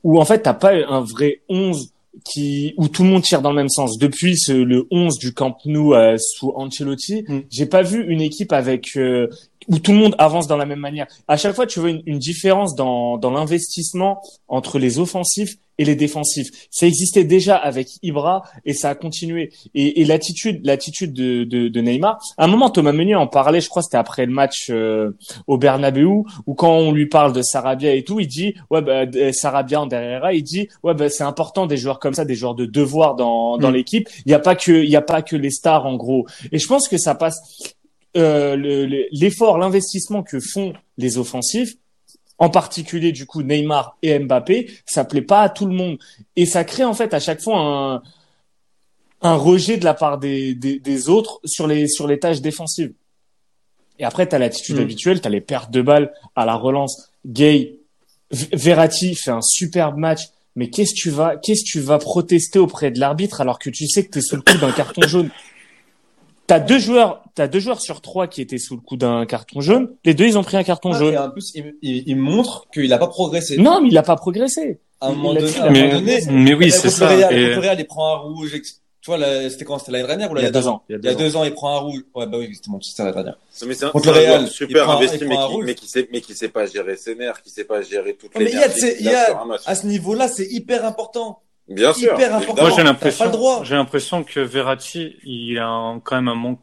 où 0.03 0.21
en 0.21 0.25
fait 0.27 0.41
t'as 0.41 0.53
pas 0.55 0.73
un 0.75 1.01
vrai 1.01 1.41
11 1.49 1.91
qui 2.25 2.75
où 2.77 2.89
tout 2.89 3.03
le 3.03 3.11
monde 3.11 3.23
tire 3.23 3.43
dans 3.43 3.51
le 3.51 3.57
même 3.57 3.69
sens. 3.69 3.99
Depuis 3.99 4.37
ce, 4.37 4.53
le 4.53 4.87
11 4.91 5.19
du 5.19 5.33
Camp 5.35 5.57
Nou 5.65 5.95
euh, 5.95 6.17
sous 6.19 6.53
Ancelotti, 6.57 7.25
Mm. 7.29 7.41
j'ai 7.51 7.67
pas 7.67 7.83
vu 7.83 8.05
une 8.07 8.21
équipe 8.21 8.53
avec 8.53 8.97
euh, 8.97 9.29
où 9.69 9.79
tout 9.79 9.93
le 9.93 9.99
monde 9.99 10.15
avance 10.19 10.47
dans 10.47 10.57
la 10.57 10.67
même 10.67 10.79
manière. 10.81 11.07
À 11.29 11.37
chaque 11.37 11.55
fois, 11.55 11.67
tu 11.67 11.81
vois 11.81 11.91
une, 11.91 12.03
une 12.07 12.19
différence 12.19 12.75
dans, 12.75 13.17
dans 13.19 13.31
l'investissement 13.31 14.21
entre 14.49 14.79
les 14.79 14.99
offensifs 14.99 15.57
et 15.79 15.85
les 15.85 15.97
défensifs. 15.97 16.49
Ça 16.71 16.87
existait 16.87 17.25
déjà 17.25 17.57
avec 17.57 17.89
Ibra 18.03 18.43
et 18.65 18.75
ça 18.75 18.91
a 18.91 18.95
continué. 18.95 19.53
Et, 19.75 20.01
et 20.01 20.05
l'attitude, 20.05 20.61
l'attitude 20.65 21.13
de, 21.13 21.45
de, 21.45 21.69
de 21.69 21.81
Neymar. 21.81 22.19
À 22.39 22.45
un 22.45 22.47
moment, 22.47 22.71
Thomas 22.71 22.93
Meunier 22.93 23.15
en 23.17 23.27
parlait. 23.27 23.61
Je 23.61 23.69
crois 23.69 23.83
que 23.83 23.87
c'était 23.87 23.97
après 23.97 24.27
le 24.27 24.33
match 24.33 24.69
euh, 24.71 25.11
au 25.47 25.59
Bernabeu 25.59 26.05
où 26.05 26.55
quand 26.55 26.73
on 26.77 26.93
lui 26.93 27.07
parle 27.07 27.33
de 27.33 27.43
Sarabia 27.43 27.95
et 27.95 28.05
tout, 28.05 28.21
il 28.21 28.27
dit 28.29 28.55
ouais 28.71 28.83
bah, 28.83 29.05
euh, 29.15 29.33
Sarabia 29.33 29.81
en 29.81 29.87
derrière, 29.87 30.31
il 30.33 30.43
dit 30.43 30.69
ouais 30.83 30.95
bah, 30.95 31.09
c'est 31.09 31.25
important 31.25 31.67
des 31.67 31.77
joueurs 31.77 31.99
comme 31.99 32.15
ça, 32.15 32.25
des 32.25 32.35
joueurs 32.35 32.55
de 32.55 32.67
devoir 32.67 33.15
dans 33.17 33.59
dans 33.59 33.71
Mm. 33.71 33.75
l'équipe. 33.75 34.09
Il 34.27 34.31
y 34.31 34.35
a 34.35 34.39
pas 34.39 34.55
que 34.55 34.73
il 34.85 34.91
y 34.91 34.97
a 34.97 35.03
pas 35.03 35.23
que 35.23 35.37
les 35.37 35.51
stars 35.51 35.87
en 35.87 35.97
gros. 35.97 36.27
Et 36.53 36.59
je 36.59 36.67
pense 36.67 36.89
que 36.89 36.99
ça 36.99 37.15
passe 37.15 37.39
euh, 38.17 38.55
le- 38.57 38.87
le- 38.87 39.07
l'effort, 39.11 39.59
l'investissement 39.59 40.23
que 40.23 40.39
font 40.41 40.73
les 40.99 41.19
offensifs, 41.19 41.75
en 42.45 42.51
particulier 42.51 43.11
du 43.13 43.25
coup 43.27 43.43
Neymar 43.43 43.97
et 44.03 44.19
Mbappé, 44.19 44.71
ça 44.87 45.05
plaît 45.05 45.23
pas 45.23 45.41
à 45.43 45.49
tout 45.49 45.67
le 45.67 45.75
monde 45.75 45.97
et 46.37 46.47
ça 46.47 46.63
crée 46.65 46.85
en 46.85 46.95
fait 46.95 47.15
à 47.15 47.21
chaque 47.21 47.41
fois 47.41 47.59
un 47.59 48.03
un 49.23 49.37
rejet 49.37 49.79
de 49.79 49.85
la 49.85 49.95
part 49.95 50.19
des, 50.19 50.55
des, 50.55 50.79
des 50.79 51.09
autres 51.09 51.41
sur 51.47 51.67
les 51.67 51.89
sur 51.89 52.07
les 52.07 52.19
tâches 52.19 52.43
défensives. 52.43 52.93
Et 53.99 54.05
après, 54.05 54.29
tu 54.29 54.35
as 54.35 54.39
l'attitude 54.39 54.77
Mm. 54.77 54.81
habituelle, 54.83 55.21
tu 55.23 55.27
as 55.27 55.31
les 55.31 55.41
pertes 55.41 55.71
de 55.71 55.81
balles 55.81 56.13
à 56.37 56.45
la 56.45 56.57
relance. 56.57 57.11
Gay, 57.25 57.77
Verratti 58.31 59.15
fait 59.15 59.31
un 59.31 59.41
superbe 59.41 59.97
match, 59.97 60.23
mais 60.57 60.69
qu'est-ce 60.69 60.93
que 60.93 61.01
tu 61.01 61.11
vas 61.11 61.37
qu'est-ce 61.37 61.63
que 61.65 61.71
tu 61.71 61.81
vas 61.81 61.99
protester 61.99 62.59
auprès 62.59 62.91
de 62.91 63.01
l'arbitre 63.01 63.41
alors 63.41 63.59
que 63.59 63.71
tu 63.71 63.89
sais 63.89 64.05
que 64.05 64.11
tu 64.11 64.19
es 64.19 64.23
sous 64.23 64.37
le 64.37 64.43
coup 64.43 64.59
d'un 64.59 64.73
carton 64.73 65.07
jaune? 65.09 65.31
T'as 66.47 66.61
deux 66.61 66.79
joueurs, 66.79 67.23
t'as 67.35 67.47
deux 67.49 67.59
joueurs 67.61 67.81
sur 67.81 68.01
trois 68.03 68.27
qui 68.27 68.43
étaient 68.43 68.59
sous 68.59 68.75
le 68.75 68.83
coup 68.83 68.97
d'un 68.97 69.25
carton 69.25 69.61
jaune. 69.61 69.91
Les 70.05 70.13
deux, 70.15 70.27
ils 70.27 70.37
ont 70.37 70.43
pris 70.45 70.57
un 70.59 70.63
carton 70.65 70.91
Ah, 70.93 70.99
jaune. 70.99 71.15
Et 71.15 71.19
en 71.19 71.31
plus, 71.31 71.53
il, 71.55 71.75
il, 71.81 72.03
il 72.07 72.17
montre 72.17 72.67
qu'il 72.73 72.93
a 72.93 72.99
pas 72.99 73.07
progressé. 73.07 73.57
Non, 73.57 73.81
mais 73.81 73.89
il 73.89 73.97
a 73.99 74.03
pas 74.03 74.17
progressé. 74.17 74.79
À 75.01 75.09
un 75.09 75.13
moment 75.13 75.35
donné, 75.35 75.51
dit- 75.51 75.59
à 75.59 75.65
un 75.67 75.71
Mais- 75.71 75.83
moment 75.87 75.95
donné, 76.01 76.21
mais 76.31 76.55
oui, 76.55 76.71
c'est 76.71 76.91
ça. 76.91 77.09
Le 77.11 77.17
Real, 77.25 77.35
Et- 77.39 77.55
Real, 77.55 77.81
il 77.81 77.87
prend 77.87 78.15
un 78.15 78.19
rouge. 78.19 78.53
Tu 79.01 79.11
vois, 79.11 79.19
là, 79.19 79.51
c'était 79.51 79.67
quand 79.67 79.79
C'était 79.79 79.93
l'année 79.93 80.07
dernière 80.07 80.33
ou 80.33 80.37
Il 80.39 80.43
y 80.43 80.47
a 80.47 80.51
deux 80.51 80.67
ans. 80.67 80.83
Il 80.89 80.93
y 80.93 81.09
a 81.09 81.15
deux 81.15 81.37
ans. 81.37 81.45
il 81.45 81.53
prend 81.53 81.77
un 81.77 81.79
rouge. 81.81 82.01
Ouais, 82.15 82.27
bah 82.27 82.39
oui, 82.39 82.51
c'était 82.55 82.71
Manchester 82.71 83.03
l'année 83.03 83.15
dernière. 83.15 83.37
Mais 83.67 83.75
c'est 83.75 83.85
un, 83.85 83.91
Contre 83.91 84.05
c'est 84.07 84.11
le 84.13 84.17
un 84.17 84.31
Real, 84.39 84.49
super 84.49 84.85
prend 84.85 84.93
un- 84.93 84.97
investi, 84.97 85.19
il 85.21 85.29
mais 85.29 85.37
qui, 85.37 85.43
rouge. 85.43 85.65
mais 85.67 85.75
qui 85.75 85.87
sait, 85.89 86.09
mais 86.13 86.21
qui 86.23 86.35
sait 86.35 86.49
pas 86.49 86.65
gérer 86.67 86.97
ses 86.97 87.15
nerfs, 87.15 87.43
qui 87.43 87.51
sait 87.51 87.65
pas 87.65 87.83
gérer 87.83 88.15
toute 88.15 88.35
Non, 88.35 88.41
mais 88.43 88.51
il 88.51 89.05
y 89.05 89.09
a. 89.15 89.37
À 89.67 89.75
ce 89.75 89.87
niveau-là, 89.87 90.29
c'est 90.29 90.47
hyper 90.51 90.87
important. 90.87 91.41
Bien 91.69 91.93
sûr. 91.93 92.13
hyper 92.15 92.35
important. 92.35 92.63
Moi, 92.63 92.73
j'ai 92.77 92.83
l'impression, 92.83 93.25
le 93.61 93.65
j'ai 93.65 93.75
l'impression 93.75 94.23
que 94.23 94.41
Verratti, 94.41 95.17
il 95.25 95.59
a 95.59 95.67
un- 95.67 96.01
quand 96.01 96.17
même 96.17 96.29
un 96.29 96.35
manque, 96.35 96.61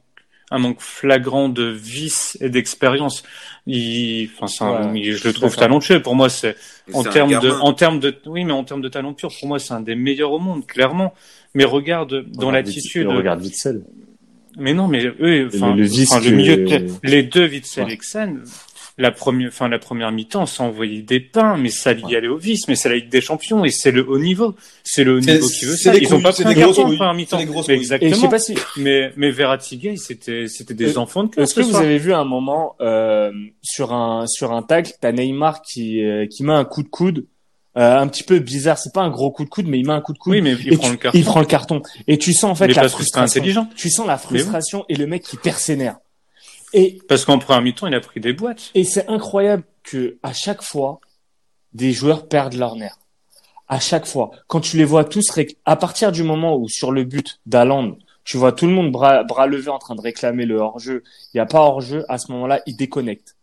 un 0.52 0.60
manque 0.60 0.80
flagrant 0.82 1.50
de 1.50 1.64
vice 1.64 2.38
et 2.42 2.50
d'expérience. 2.50 3.24
Il, 3.66 4.30
enfin, 4.36 4.48
c'est 4.48 4.64
un- 4.64 4.92
Ouais, 4.92 5.00
il- 5.00 5.14
je 5.16 5.28
le 5.28 5.34
trouve 5.34 5.56
talentueux. 5.56 6.02
Pour 6.02 6.14
moi, 6.16 6.30
c'est 6.30 6.56
en 6.94 7.04
termes 7.04 7.40
de, 7.40 7.50
en 7.52 7.74
termes 7.74 8.00
de, 8.00 8.16
oui, 8.28 8.44
mais 8.44 8.52
en 8.54 8.64
termes 8.64 8.82
de 8.82 8.90
talent 8.90 9.14
pur, 9.14 9.30
pour 9.40 9.48
moi, 9.48 9.60
c'est 9.60 9.74
un 9.74 9.82
des 9.82 9.96
meilleurs 9.96 10.32
au 10.32 10.40
monde, 10.40 10.66
clairement. 10.68 11.14
Mais 11.56 11.64
regarde, 11.64 12.26
dans 12.32 12.48
Regarde 12.48 12.66
l'attitude, 12.68 13.08
Regarde 13.08 13.42
Witzel. 13.42 13.84
mais 14.58 14.74
non, 14.74 14.88
mais 14.88 15.04
eux, 15.06 15.50
enfin, 15.54 15.76
le 15.76 15.84
le 15.84 16.30
que- 16.30 16.36
milieu 16.36 16.58
de 16.58 16.64
les 17.04 17.24
deux 17.24 17.48
Witzel 17.48 17.86
Ouais. 17.86 17.94
et 17.94 17.98
Xen, 17.98 18.44
la 18.98 19.12
première, 19.12 19.48
enfin, 19.48 19.68
la 19.70 19.80
première 19.80 20.12
mi-temps, 20.12 20.46
ça 20.46 20.64
envoyait 20.64 21.02
des 21.02 21.20
pains, 21.20 21.58
mais 21.58 21.70
ça 21.70 21.94
y 21.94 22.04
Ouais. 22.04 22.16
allait 22.18 22.28
au 22.28 22.38
vice, 22.38 22.68
mais 22.68 22.76
c'est 22.76 22.90
la 22.90 22.96
Ligue 22.96 23.10
des 23.10 23.22
Champions 23.22 23.64
et 23.66 23.70
c'est 23.72 23.92
le 23.92 24.08
haut 24.08 24.20
niveau. 24.20 24.56
C'est 24.84 25.04
le 25.04 25.16
haut 25.16 25.20
niveau 25.20 25.48
qui 25.48 25.66
veut 25.66 25.76
c'est 25.76 25.84
ça. 25.84 25.92
des 25.92 26.00
Ils 26.00 26.08
ont 26.08 26.10
couilles, 26.18 26.24
pas 26.24 26.32
c'est 26.34 26.44
pris 26.44 26.52
un 26.54 26.56
des 26.56 26.62
grosses 26.62 26.76
carton 26.76 26.92
en 26.94 26.96
première 26.98 27.14
mi-temps. 27.14 27.38
C'est 27.40 27.46
des 27.46 27.52
grosses 27.52 27.68
Mais 27.68 27.76
couilles. 27.78 27.84
Et 27.84 27.86
je 27.86 27.90
sais 27.90 27.96
Exactement. 27.96 28.30
pas 28.30 28.40
si, 28.40 28.56
Mais, 28.78 29.12
mais 29.16 29.32
Verratti 29.32 29.78
Gay, 29.78 29.96
c'était, 29.98 30.48
c'était 30.48 30.74
des 30.74 30.98
Euh, 30.98 31.00
enfants 31.00 31.24
de 31.24 31.30
cœur. 31.30 31.44
Est-ce 31.44 31.56
que 31.56 31.62
vous 31.62 31.76
avez 31.76 31.98
vu 31.98 32.14
un 32.14 32.26
moment 32.26 32.76
euh, 32.82 33.32
sur 33.62 33.94
un 33.94 34.28
sur 34.28 34.52
un 34.52 34.62
tacle, 34.62 34.92
t'as 35.00 35.12
Neymar 35.12 35.62
qui 35.62 36.04
euh, 36.04 36.28
qui 36.28 36.44
met 36.44 36.54
un 36.54 36.66
coup 36.66 36.84
de 36.84 36.90
coude, 36.90 37.26
euh, 37.78 37.98
un 37.98 38.08
petit 38.08 38.24
peu 38.24 38.40
bizarre. 38.40 38.78
C'est 38.78 38.94
pas 38.94 39.02
un 39.02 39.10
gros 39.10 39.32
coup 39.32 39.46
de 39.46 39.50
coude, 39.50 39.68
mais 39.68 39.80
il 39.80 39.88
met 39.88 39.94
un 39.94 40.02
coup 40.02 40.14
de 40.14 40.18
coude. 40.18 40.34
Oui, 40.34 40.42
mais 40.42 40.52
il 40.66 40.74
et 40.74 40.78
prend 40.78 40.88
tu- 40.88 40.92
le 40.92 40.98
carton. 40.98 41.18
Il 41.18 41.24
prend 41.26 41.40
le 41.40 41.46
carton. 41.46 41.82
Et 42.08 42.18
tu 42.18 42.34
sens 42.34 42.52
en 42.52 42.56
fait 42.56 42.68
Mais 42.68 42.74
la 42.74 42.90
frustration. 42.90 43.40
intelligent. 43.40 43.70
Tu 43.76 43.90
sens 43.90 44.06
la 44.06 44.18
frustration 44.18 44.84
et 44.90 44.96
le 44.96 45.08
mec 45.08 45.24
qui 45.24 45.38
nerfs. 45.78 45.96
Et 46.74 47.00
Parce 47.08 47.26
qu'en 47.26 47.40
première 47.40 47.62
mi-temps, 47.62 47.88
il 47.88 47.96
a 47.96 48.00
pris 48.00 48.20
des 48.20 48.34
boîtes. 48.34 48.72
et 48.74 48.84
c'est 48.84 49.08
incroyable 49.08 49.64
que 49.84 50.18
à 50.24 50.34
chaque 50.34 50.62
fois 50.62 51.00
des 51.74 51.92
joueurs 51.92 52.28
perdent 52.28 52.56
leurs 52.56 52.76
nerfs. 52.76 53.00
À 53.68 53.80
chaque 53.80 54.06
fois, 54.06 54.32
quand 54.48 54.60
tu 54.60 54.78
les 54.78 54.84
vois 54.84 55.06
tous, 55.06 55.26
à 55.66 55.76
partir 55.76 56.12
du 56.12 56.24
moment 56.24 56.58
où 56.58 56.68
sur 56.68 56.92
le 56.92 57.06
but 57.06 57.40
d'Aland, 57.46 57.98
tu 58.24 58.38
vois 58.38 58.52
tout 58.52 58.68
le 58.68 58.74
monde 58.74 58.92
bras, 58.92 59.24
bras 59.24 59.48
levés 59.48 59.70
en 59.70 59.80
train 59.80 59.96
de 59.96 60.02
réclamer 60.02 60.46
le 60.46 60.58
hors-jeu, 60.58 61.04
il 61.34 61.38
n'y 61.38 61.42
a 61.42 61.46
pas 61.46 61.62
hors-jeu, 61.62 62.04
à 62.10 62.18
ce 62.18 62.32
moment-là, 62.34 62.62
il 62.66 62.76
déconnecte. 62.76 63.38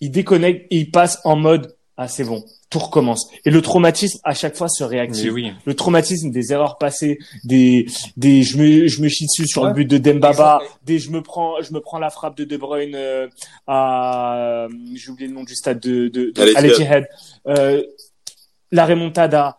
Il 0.00 0.10
déconnecte 0.10 0.66
et 0.70 0.78
il 0.78 0.90
passe 0.90 1.20
en 1.24 1.36
mode 1.36 1.73
ah 1.96 2.08
c'est 2.08 2.24
bon, 2.24 2.44
tout 2.70 2.78
recommence. 2.80 3.28
Et 3.44 3.50
le 3.50 3.62
traumatisme 3.62 4.18
à 4.24 4.34
chaque 4.34 4.56
fois 4.56 4.68
se 4.68 4.82
réactive. 4.82 5.32
oui. 5.32 5.52
Le 5.64 5.74
traumatisme 5.74 6.30
des 6.30 6.52
erreurs 6.52 6.76
passées, 6.78 7.18
des 7.44 7.86
des 8.16 8.42
je 8.42 8.56
me 8.58 8.88
je 8.88 9.00
me 9.00 9.08
chie 9.08 9.26
dessus 9.26 9.46
sur 9.46 9.62
Ouais. 9.62 9.68
le 9.68 9.74
but 9.74 9.84
de 9.84 9.98
Dembaba, 9.98 10.60
des 10.84 10.98
je 10.98 11.10
me 11.10 11.22
prends 11.22 11.62
je 11.62 11.72
me 11.72 11.80
prends 11.80 11.98
la 12.00 12.10
frappe 12.10 12.36
de 12.36 12.44
De 12.44 12.56
Bruyne 12.56 12.94
euh, 12.96 13.28
à 13.68 14.66
j'ai 14.94 15.10
oublié 15.10 15.28
le 15.28 15.34
nom 15.34 15.44
du 15.44 15.54
stade 15.54 15.80
de 15.80 16.08
de, 16.08 16.30
de 16.30 16.56
Al 16.56 16.66
Ittihad. 16.66 17.06
Euh, 17.46 17.82
la 18.72 18.86
remontada. 18.86 19.58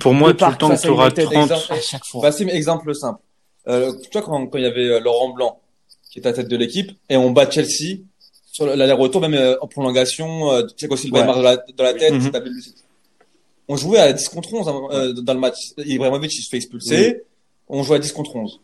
Pour 0.00 0.14
moi, 0.14 0.32
tout 0.32 0.44
le 0.46 0.56
temps 0.56 0.74
tu 0.76 0.88
auras 0.88 1.06
United, 1.06 1.24
30, 1.30 1.50
exemple. 1.50 1.72
à 1.72 1.80
chaque 1.80 2.04
fois. 2.04 2.22
Bassim, 2.22 2.48
exemple 2.48 2.94
simple. 2.94 3.20
Euh, 3.66 3.92
tu 4.04 4.08
vois, 4.12 4.22
quand, 4.22 4.46
quand 4.46 4.58
il 4.58 4.64
y 4.64 4.66
avait 4.66 4.86
euh, 4.88 5.00
Laurent 5.00 5.30
Blanc, 5.30 5.60
qui 6.10 6.18
était 6.20 6.28
à 6.28 6.30
la 6.30 6.36
tête 6.38 6.48
de 6.48 6.56
l'équipe, 6.56 6.92
et 7.10 7.16
on 7.16 7.30
bat 7.30 7.50
Chelsea, 7.50 7.98
sur 8.58 8.66
le- 8.66 8.74
l'aller-retour, 8.74 9.20
même 9.20 9.34
euh, 9.34 9.56
en 9.60 9.68
prolongation, 9.68 10.50
euh, 10.52 10.62
Thiago 10.76 10.96
Silva 10.96 11.18
Ouais. 11.18 11.22
il 11.22 11.26
marque 11.26 11.38
dans 11.38 11.44
la, 11.44 11.56
dans 11.76 11.84
la 11.84 11.94
tête, 11.94 12.12
Mhm. 12.12 12.30
le- 12.34 12.60
on 13.68 13.76
jouait 13.76 13.98
à 14.00 14.12
10 14.12 14.28
contre 14.28 14.52
11 14.52 14.68
euh, 14.92 15.12
dans 15.12 15.34
le 15.34 15.38
match. 15.40 15.58
Ibrahimovic, 15.78 16.36
il 16.36 16.42
se 16.42 16.48
fait 16.48 16.56
expulser, 16.56 17.22
on 17.68 17.84
jouait 17.84 17.96
à 17.96 18.00
10 18.00 18.10
contre 18.12 18.34
11. 18.34 18.60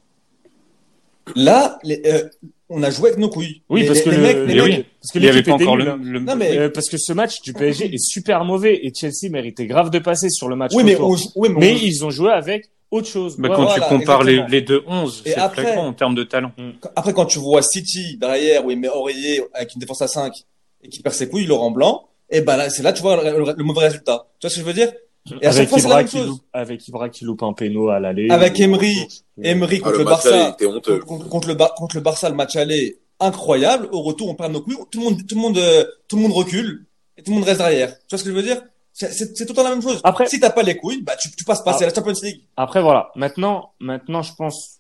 Là, 1.37 1.79
les, 1.85 2.03
euh, 2.07 2.29
on 2.69 2.83
a 2.83 2.91
joué 2.91 3.09
avec 3.11 3.19
nos 3.21 3.29
couilles. 3.29 3.63
Oui, 3.71 3.83
Les- 3.83 3.87
parce 3.87 3.99
les- 4.01 4.05
que 4.05 4.11
les 4.11 4.17
le- 4.17 4.23
mecs, 4.23 4.37
Mais 4.47 4.55
les 4.55 4.61
oui. 4.61 4.71
mecs, 4.79 4.87
Parce 5.01 5.13
que 5.13 5.19
il 5.19 5.23
n'y 5.23 5.29
avait 5.29 5.37
l'équipe 5.39 5.51
pas 5.53 5.55
était 5.57 5.65
encore 5.65 5.77
nulle, 5.77 5.85
le, 5.87 5.91
hein. 5.93 5.99
le- 6.03 6.21
Non, 6.21 6.37
mais- 6.37 6.59
Euh, 6.59 6.69
parce 6.71 6.89
que 6.89 6.97
ce 6.99 7.13
match 7.13 7.41
du 7.43 7.53
PSG 7.55 7.95
est 7.95 7.99
super 8.05 8.45
mauvais 8.45 8.81
et 8.85 8.93
Chelsea 8.93 9.31
méritait 9.31 9.67
grave 9.67 9.91
de 9.91 9.99
passer 10.01 10.29
sur 10.29 10.49
le 10.49 10.57
match. 10.57 10.73
oui, 10.75 10.83
mais 10.85 10.95
retour. 10.95 11.09
on, 11.11 11.17
jou- 11.17 11.29
oui, 11.37 11.49
mais, 11.51 11.61
mais 11.61 11.73
on- 11.75 11.85
ils 11.85 12.05
ont 12.05 12.11
joué 12.11 12.31
avec 12.31 12.69
autre 12.95 13.09
chose. 13.09 13.37
Ouais, 13.39 13.49
quand 13.49 13.65
voilà, 13.65 13.87
tu 13.89 13.99
compares 13.99 14.23
les, 14.23 14.43
les 14.49 14.63
deux 14.63 14.83
11, 14.87 15.23
Et 15.27 15.31
c'est 15.33 15.49
flagrant 15.51 15.87
en 15.89 15.93
termes 15.93 16.15
de 16.15 16.23
talent. 16.25 16.53
après, 16.97 17.13
quand 17.13 17.27
tu 17.27 17.39
vois 17.39 17.63
City 17.63 18.17
derrière, 18.19 18.65
où 18.65 18.71
il 18.71 18.79
met 18.79 18.89
Aurier 18.89 19.43
avec 19.53 19.75
une 19.75 19.81
défense 19.81 20.03
à 20.03 20.09
5 20.09 20.45
et 20.83 20.89
qui 20.89 21.01
perd 21.03 21.15
ses 21.15 21.29
couilles, 21.29 21.47
Laurent 21.47 21.71
Blanc, 21.71 22.09
et 22.31 22.41
ben 22.41 22.57
là, 22.57 22.71
c'est 22.71 22.83
là, 22.83 22.93
tu 22.93 23.03
vois 23.03 23.23
le, 23.23 23.39
le- 23.45 23.55
le 23.57 23.65
mauvais 23.65 23.87
résultat. 23.87 24.27
Tu 24.41 24.47
vois 24.47 24.51
ce 24.51 24.57
que 24.57 24.61
je 24.63 24.67
veux 24.67 24.73
dire? 24.73 24.93
Et 25.41 25.47
à 25.47 25.51
chaque 25.51 25.57
avec 25.61 25.69
fois, 25.71 25.79
Ibra 25.79 25.97
même 25.99 26.07
qui 26.07 26.19
chose. 26.19 26.27
loupe, 26.27 26.43
avec 26.53 26.89
Ibra 26.89 27.09
qui 27.09 27.25
loupe 27.25 27.43
un 27.43 27.53
péno 27.55 27.89
à 27.89 27.99
l'aller. 28.01 28.29
Avec 28.31 28.59
Emery, 28.61 29.09
Emery 29.43 29.77
Ah, 29.81 29.85
contre 29.85 29.93
le 29.93 29.99
le 29.99 30.05
Barça, 30.05 30.57
honteux. 30.67 30.99
contre, 31.01 31.29
contre 31.29 31.49
le 31.49 31.55
Bar- 31.55 31.75
contre 31.75 31.97
le 31.97 32.03
Barça, 32.03 32.29
le 32.29 32.35
match 32.35 32.57
aller, 32.57 32.99
incroyable. 33.21 33.89
Au 33.93 34.03
retour, 34.03 34.29
on 34.29 34.35
perd 34.35 34.53
nos 34.53 34.61
couilles. 34.61 34.77
Tout 34.91 34.99
le 35.01 35.05
monde, 35.05 35.27
tout 35.27 35.35
le 35.35 35.41
monde, 35.41 35.59
euh, 35.59 35.85
tout 36.09 36.17
le 36.17 36.23
monde 36.23 36.33
recule 36.33 36.85
et 37.17 37.23
tout 37.23 37.31
le 37.31 37.37
monde 37.37 37.45
reste 37.47 37.59
derrière. 37.59 37.91
Tu 38.01 38.05
vois 38.11 38.19
ce 38.19 38.25
que 38.25 38.31
je 38.31 38.35
veux 38.35 38.43
dire? 38.43 38.61
C'est, 38.97 39.35
tout 39.35 39.45
le 39.49 39.55
temps 39.55 39.65
la 39.65 39.71
même 39.71 39.83
chose. 39.83 40.01
Après- 40.05 40.27
si 40.29 40.39
t'as 40.39 40.51
pas 40.51 40.63
les 40.63 40.77
couilles, 40.77 41.03
bah, 41.03 41.17
tu, 41.21 41.29
tu 41.35 41.43
passes 41.45 41.63
pas. 41.63 41.73
Ah. 41.73 41.77
C'est 41.79 41.85
la 41.87 41.93
Champions 41.93 42.15
League. 42.23 42.43
Après 42.57 42.81
voilà, 42.81 43.11
maintenant, 43.17 43.73
maintenant 43.81 44.23
je 44.23 44.33
pense. 44.35 44.79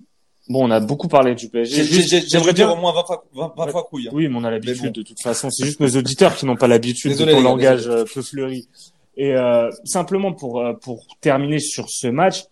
Bon, 0.48 0.66
on 0.66 0.70
a 0.70 0.79
beaucoup 0.79 1.09
parlé 1.09 1.35
du 1.35 1.48
PSG. 1.48 2.22
J'aimerais 2.29 2.53
dire 2.53 2.70
au 2.70 2.77
moins 2.77 2.92
20 2.92 3.05
fois, 3.05 3.24
20, 3.35 3.55
20 3.57 3.66
fois 3.68 3.83
couilles. 3.85 4.09
hein. 4.09 4.12
Oui, 4.14 4.29
mais 4.29 4.37
on 4.38 4.44
a 4.44 4.50
l'habitude 4.50 4.85
bon. 4.85 4.90
de 4.92 5.03
toute 5.03 5.20
façon. 5.20 5.50
C'est 5.50 5.64
juste 5.64 5.81
nos 5.81 5.88
auditeurs 5.88 6.37
qui 6.37 6.46
n'ont 6.46 6.55
pas 6.57 6.68
l'habitude 6.68 7.16
de 7.16 7.24
ton 7.24 7.40
langage 7.40 7.88
euh, 7.88 8.05
peu 8.12 8.22
fleuri. 8.22 8.68
Et 9.16 9.35
euh, 9.35 9.70
simplement 9.85 10.33
pour 10.33 10.61
euh, 10.61 10.74
pour 10.74 11.07
terminer 11.20 11.59
sur 11.59 11.88
ce 11.88 12.07
match, 12.09 12.44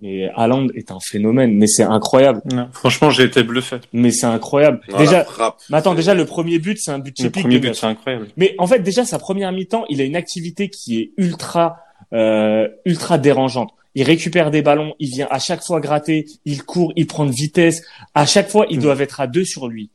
mais 0.00 0.28
Haaland 0.34 0.66
est 0.74 0.90
un 0.90 0.98
phénomène, 1.00 1.54
mais 1.54 1.66
c'est 1.66 1.82
incroyable. 1.82 2.42
Non, 2.52 2.68
franchement, 2.72 3.10
j'ai 3.10 3.24
été 3.24 3.42
bluffé. 3.42 3.76
Mais 3.92 4.10
c'est 4.10 4.26
incroyable. 4.26 4.80
Non, 4.90 4.98
déjà, 4.98 5.24
frappe, 5.24 5.58
mais 5.70 5.78
attends, 5.78 5.94
déjà 5.94 6.14
le 6.14 6.26
premier 6.26 6.58
but, 6.58 6.78
c'est 6.78 6.90
un 6.90 6.98
but 6.98 7.18
Le 7.18 7.24
typique. 7.26 7.42
premier 7.42 7.58
de 7.58 7.68
but, 7.68 7.74
c'est 7.74 7.86
incroyable. 7.86 8.28
Mais 8.36 8.54
en 8.58 8.66
fait, 8.66 8.80
déjà 8.80 9.04
sa 9.04 9.18
première 9.18 9.52
mi-temps, 9.52 9.84
il 9.88 10.00
a 10.00 10.04
une 10.04 10.16
activité 10.16 10.68
qui 10.68 10.98
est 11.00 11.10
ultra 11.16 11.78
euh, 12.12 12.68
ultra 12.84 13.18
dérangeante. 13.18 13.70
Il 13.96 14.02
récupère 14.04 14.50
des 14.50 14.60
ballons, 14.62 14.94
il 15.00 15.08
vient 15.08 15.26
à 15.30 15.38
chaque 15.38 15.62
fois 15.64 15.80
gratter, 15.80 16.26
il 16.44 16.62
court, 16.62 16.92
il 16.94 17.06
prend 17.06 17.24
de 17.24 17.32
vitesse. 17.32 17.82
À 18.14 18.26
chaque 18.26 18.48
fois, 18.50 18.66
ils 18.70 18.78
Mm. 18.78 18.82
doivent 18.82 19.00
être 19.00 19.20
à 19.20 19.26
deux 19.26 19.44
sur 19.46 19.66
lui. 19.66 19.90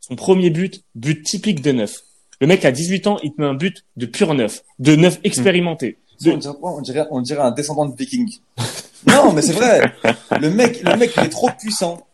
Son 0.00 0.16
premier 0.16 0.50
but, 0.50 0.82
but 0.96 1.22
typique 1.22 1.62
de 1.62 1.70
neuf. 1.72 2.00
Le 2.40 2.46
mec 2.48 2.64
a 2.64 2.72
18 2.72 3.06
ans, 3.06 3.18
il 3.22 3.32
te 3.32 3.40
met 3.40 3.46
un 3.46 3.54
but 3.54 3.84
de 3.96 4.04
pur 4.06 4.34
neuf, 4.34 4.62
de 4.80 4.96
neuf 4.96 5.18
expérimenté. 5.24 5.96
De- 6.22 6.32
On 6.32 6.36
dirait, 6.36 6.54
quoi 6.60 6.76
on 6.76 6.80
dirait, 6.82 7.06
on 7.10 7.20
dirait 7.22 7.42
un 7.42 7.52
descendant 7.52 7.86
de 7.86 7.96
viking. 7.96 8.28
non, 9.06 9.32
mais 9.32 9.42
c'est 9.42 9.52
vrai. 9.52 9.92
Le 10.40 10.50
mec, 10.50 10.82
le 10.82 10.96
mec, 10.96 11.12
il 11.16 11.24
est 11.24 11.28
trop 11.28 11.50
puissant. 11.58 12.06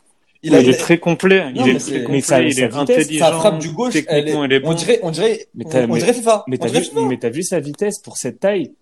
Il, 0.45 0.55
est 0.55 0.73
très 0.77 0.99
complet. 0.99 1.53
Non, 1.53 1.65
il 1.67 1.77
est 1.77 1.79
très 1.79 2.03
complet. 2.03 2.09
mais 2.15 2.21
ça- 2.21 2.43
il 2.43 2.47
est 2.49 2.67
vitesse, 2.67 2.75
intelligent. 2.77 3.27
sa 3.27 3.33
frappe 3.33 3.59
du 3.61 3.71
gauche, 3.71 3.95
elle 3.95 4.01
est, 4.01 4.07
Techniquement, 4.07 4.45
il 4.45 4.53
est 4.53 4.61
bon. 4.61 4.71
on 4.71 4.75
dirait, 4.75 4.99
on 5.03 5.11
dirait, 5.11 5.47
Mais 5.55 5.65
on, 5.89 5.95
dirait 5.95 6.13
FIFA. 6.15 6.45
Mais 6.49 6.59
t'as 6.59 6.67
vu, 6.69 6.81
mais 7.09 7.43
sa 7.43 7.61
vitesse 7.61 8.01
pour 8.01 8.17
cette 8.17 8.41
taille 8.41 8.73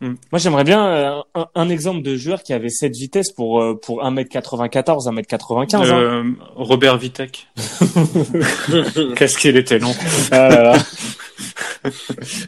Moi, 0.00 0.16
j'aimerais 0.34 0.64
bien 0.64 0.84
euh, 0.86 1.20
un, 1.36 1.46
un 1.54 1.68
exemple 1.68 2.02
de 2.02 2.16
joueur 2.16 2.42
qui 2.42 2.52
avait 2.52 2.68
cette 2.68 2.96
vitesse 2.96 3.30
pour 3.30 3.62
euh, 3.62 3.78
pour 3.80 4.02
1m94, 4.02 5.08
1m95. 5.08 5.76
hein. 5.76 5.98
Euh, 5.98 6.24
Robert 6.56 6.98
Vitek. 6.98 7.46
Qu'est-ce 9.16 9.38
qu'il 9.38 9.56
était 9.56 9.78
long. 9.78 9.94
Ah 10.32 10.48
là 10.48 10.62
là. 10.64 11.90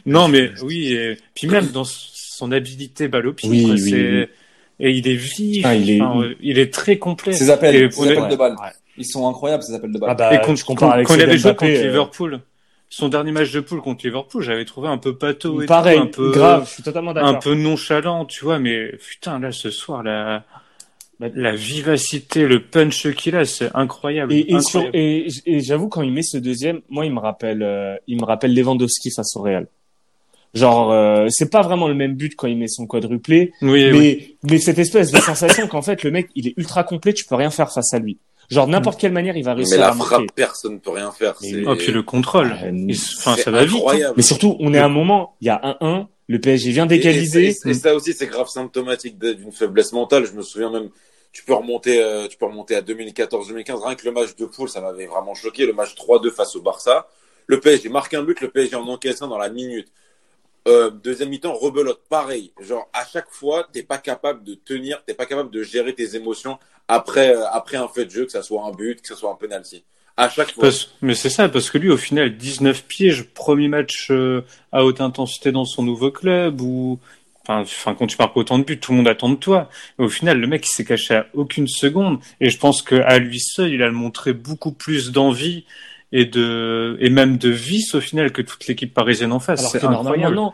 Non, 0.05 0.27
mais 0.27 0.51
oui, 0.61 0.93
et 0.93 1.17
puis 1.35 1.47
même 1.47 1.67
dans 1.67 1.85
son 1.85 2.51
habilité 2.51 3.07
balle 3.07 3.27
au 3.27 3.33
pied, 3.33 3.49
Oui, 3.49 3.63
quoi, 3.63 3.73
oui, 3.75 3.79
c'est- 3.79 3.95
oui. 4.21 4.25
Et 4.79 4.91
il 4.91 5.07
est 5.07 5.15
vif, 5.15 5.65
Ah, 5.65 5.75
il 5.75 5.89
est- 5.89 6.01
enfin, 6.01 6.29
il 6.41 6.59
est 6.59 6.73
très 6.73 6.97
complet. 6.97 7.33
Ses 7.33 7.49
appels, 7.49 7.75
Et 7.75 7.91
ses 7.91 8.03
appels 8.03 8.19
ouais, 8.23 8.29
de 8.29 8.35
balles. 8.35 8.53
ouais. 8.53 8.71
Ils 8.97 9.05
sont 9.05 9.27
incroyables, 9.27 9.63
ces 9.63 9.73
appels 9.73 9.91
de 9.91 9.99
balles. 9.99 10.09
Ah 10.11 10.15
bah, 10.15 10.33
et 10.33 10.41
quand, 10.43 10.55
je 10.55 10.65
compare 10.65 10.89
quand- 10.89 10.95
avec 10.95 11.07
quand 11.07 11.15
il 11.15 11.21
avait 11.21 11.37
joué 11.37 11.51
contre 11.55 11.71
euh, 11.71 11.83
Liverpool, 11.83 12.39
son 12.89 13.09
dernier 13.09 13.31
match 13.31 13.51
de 13.51 13.59
poule 13.59 13.81
contre 13.81 14.05
Liverpool, 14.05 14.41
j'avais 14.41 14.65
trouvé 14.65 14.87
un 14.87 14.97
peu 14.97 15.15
pâteau 15.17 15.61
et 15.61 15.65
Pareil, 15.65 15.97
tout, 15.99 16.03
un 16.03 16.07
peu 16.07 16.31
grave, 16.31 16.65
je 16.67 16.73
suis 16.75 16.83
totalement 16.83 17.11
un 17.11 17.13
d'accord. 17.15 17.39
peu 17.39 17.53
nonchalant, 17.53 18.25
tu 18.25 18.43
vois, 18.45 18.59
mais 18.59 18.91
putain, 18.97 19.39
là, 19.39 19.51
ce 19.51 19.69
soir, 19.71 20.03
la, 20.03 20.43
la 21.19 21.55
vivacité, 21.55 22.47
le 22.47 22.61
punch 22.61 23.11
qu'il 23.13 23.35
a, 23.35 23.45
c'est 23.45 23.69
incroyable. 23.75 24.31
Et, 24.33 24.39
et, 24.53 24.59
sur- 24.61 24.79
incroyable. 24.81 24.91
et, 24.97 25.27
et 25.45 25.59
j'avoue 25.61 25.89
quand 25.89 26.01
il 26.01 26.11
met 26.13 26.21
ce 26.23 26.37
deuxième, 26.37 26.81
moi 26.89 27.05
il 27.05 27.13
me 27.13 27.19
rappelle, 27.19 27.61
euh, 27.63 27.95
il 28.07 28.17
me 28.19 28.25
rappelle 28.25 28.53
Lewandowski 28.55 29.11
face 29.11 29.35
au 29.35 29.41
Real. 29.41 29.67
Genre, 30.53 30.91
euh, 30.91 31.27
c'est 31.29 31.49
pas 31.49 31.61
vraiment 31.61 31.87
le 31.87 31.93
même 31.93 32.15
but 32.15 32.35
quand 32.35 32.47
il 32.47 32.57
met 32.57 32.67
son 32.67 32.87
quadruplé, 32.87 33.51
Oui, 33.61 33.91
mais 33.91 33.97
oui. 33.97 34.37
mais 34.43 34.57
cette 34.59 34.79
espèce 34.79 35.11
de 35.11 35.17
sensation 35.19 35.67
qu'en 35.67 35.81
fait 35.81 36.03
le 36.03 36.11
mec 36.11 36.29
il 36.35 36.47
est 36.47 36.53
ultra 36.57 36.83
complet, 36.83 37.13
tu 37.13 37.25
peux 37.25 37.35
rien 37.35 37.49
faire 37.51 37.71
face 37.71 37.93
à 37.93 37.99
lui. 37.99 38.17
Genre 38.49 38.65
n'importe 38.67 38.99
quelle 38.99 39.11
manière 39.11 39.35
il 39.35 39.43
va 39.43 39.51
Mais 39.51 39.57
réussir 39.63 39.79
la 39.79 39.89
à 39.89 39.93
marquer. 39.93 40.15
frappe, 40.15 40.31
personne 40.35 40.75
ne 40.75 40.79
peut 40.79 40.91
rien 40.91 41.11
faire. 41.11 41.35
Mais 41.41 41.49
C'est 41.49 41.67
Oh, 41.67 41.75
puis 41.75 41.91
le 41.91 42.01
contrôle. 42.01 42.55
Ah, 42.61 42.67
Enfin, 43.19 43.35
ça 43.35 43.51
va 43.51 43.65
vite. 43.65 43.83
hein. 43.85 44.13
Mais 44.15 44.23
surtout, 44.23 44.55
on 44.61 44.73
est 44.73 44.77
à 44.79 44.85
un 44.85 44.89
moment, 44.89 45.35
il 45.41 45.47
y 45.47 45.49
a 45.49 45.77
1-1, 45.81 46.07
le 46.27 46.39
PSG 46.39 46.71
vient 46.71 46.85
d'égaliser. 46.85 47.47
Et, 47.49 47.67
et- 47.67 47.71
et 47.71 47.73
ça 47.73 47.93
aussi, 47.93 48.13
c'est 48.13 48.27
grave 48.27 48.47
symptomatique 48.47 49.19
d'une 49.19 49.51
faiblesse 49.51 49.91
mentale. 49.91 50.25
Je 50.25 50.31
me 50.31 50.41
souviens 50.41 50.71
même, 50.71 50.89
tu 51.33 51.43
peux 51.43 51.53
remonter, 51.53 52.01
euh, 52.01 52.27
tu 52.29 52.37
peux 52.37 52.45
remonter 52.45 52.75
à 52.75 52.81
2014-2015. 52.81 53.83
Rien 53.83 53.95
que 53.95 54.05
le 54.05 54.11
match 54.13 54.35
de 54.37 54.45
poule, 54.45 54.69
ça 54.69 54.79
m'avait 54.79 55.07
vraiment 55.07 55.35
choqué. 55.35 55.65
Le 55.65 55.73
match 55.73 55.93
3-2 55.95 56.31
face 56.31 56.55
au 56.55 56.61
Barça. 56.61 57.07
Le 57.47 57.59
PSG 57.59 57.89
marque 57.89 58.13
un 58.13 58.23
but, 58.23 58.39
le 58.41 58.49
PSG 58.49 58.75
en 58.77 58.87
encaisse 58.87 59.21
un 59.21 59.27
dans 59.27 59.37
la 59.37 59.49
minute. 59.49 59.89
Euh, 60.67 60.89
deuxième 60.89 61.29
mi-temps, 61.29 61.53
rebelote, 61.53 62.01
pareil. 62.09 62.51
Genre, 62.59 62.89
à 62.93 63.05
chaque 63.05 63.29
fois, 63.29 63.67
t'es 63.71 63.83
pas 63.83 63.97
capable 63.97 64.43
de 64.43 64.53
tenir, 64.53 65.01
t'es 65.05 65.13
pas 65.13 65.25
capable 65.25 65.49
de 65.49 65.63
gérer 65.63 65.93
tes 65.93 66.15
émotions 66.15 66.59
après, 66.89 67.33
euh, 67.33 67.47
après 67.51 67.77
un 67.77 67.87
fait 67.87 68.05
de 68.05 68.11
jeu, 68.11 68.25
que 68.25 68.31
ça 68.31 68.43
soit 68.43 68.65
un 68.65 68.71
but, 68.71 69.01
que 69.01 69.07
ça 69.07 69.15
soit 69.15 69.31
un 69.31 69.35
penalty. 69.35 69.83
À 70.17 70.29
chaque 70.29 70.51
fois. 70.51 70.69
Mais 71.01 71.15
c'est 71.15 71.29
ça, 71.29 71.47
parce 71.47 71.69
que 71.69 71.77
lui, 71.77 71.89
au 71.89 71.97
final, 71.97 72.35
19 72.35 72.83
pièges, 72.83 73.23
premier 73.23 73.69
match 73.69 74.07
euh, 74.11 74.41
à 74.73 74.83
haute 74.83 74.99
intensité 74.99 75.51
dans 75.53 75.65
son 75.65 75.83
nouveau 75.83 76.11
club, 76.11 76.59
ou 76.59 76.99
enfin, 77.47 77.93
quand 77.93 78.07
tu 78.07 78.17
marques 78.19 78.35
autant 78.35 78.59
de 78.59 78.65
buts, 78.65 78.79
tout 78.79 78.91
le 78.91 78.97
monde 78.97 79.07
attend 79.07 79.29
de 79.29 79.35
toi. 79.35 79.69
Et 79.99 80.03
au 80.03 80.09
final, 80.09 80.39
le 80.39 80.47
mec, 80.47 80.65
il 80.65 80.69
s'est 80.69 80.85
caché 80.85 81.15
à 81.15 81.27
aucune 81.33 81.67
seconde, 81.67 82.19
et 82.41 82.49
je 82.49 82.57
pense 82.57 82.81
que 82.81 82.95
à 82.95 83.19
lui 83.19 83.39
seul, 83.39 83.71
il 83.71 83.83
a 83.83 83.91
montré 83.91 84.33
beaucoup 84.33 84.73
plus 84.73 85.11
d'envie 85.11 85.65
et 86.11 86.25
de 86.25 86.97
et 86.99 87.09
même 87.09 87.37
de 87.37 87.49
vice 87.49 87.95
au 87.95 88.01
final 88.01 88.31
que 88.31 88.41
toute 88.41 88.67
l'équipe 88.67 88.93
parisienne 88.93 89.31
en 89.33 89.39
face. 89.39 89.69
C'est 89.71 89.83
incroyable. 89.83 90.35
non. 90.35 90.53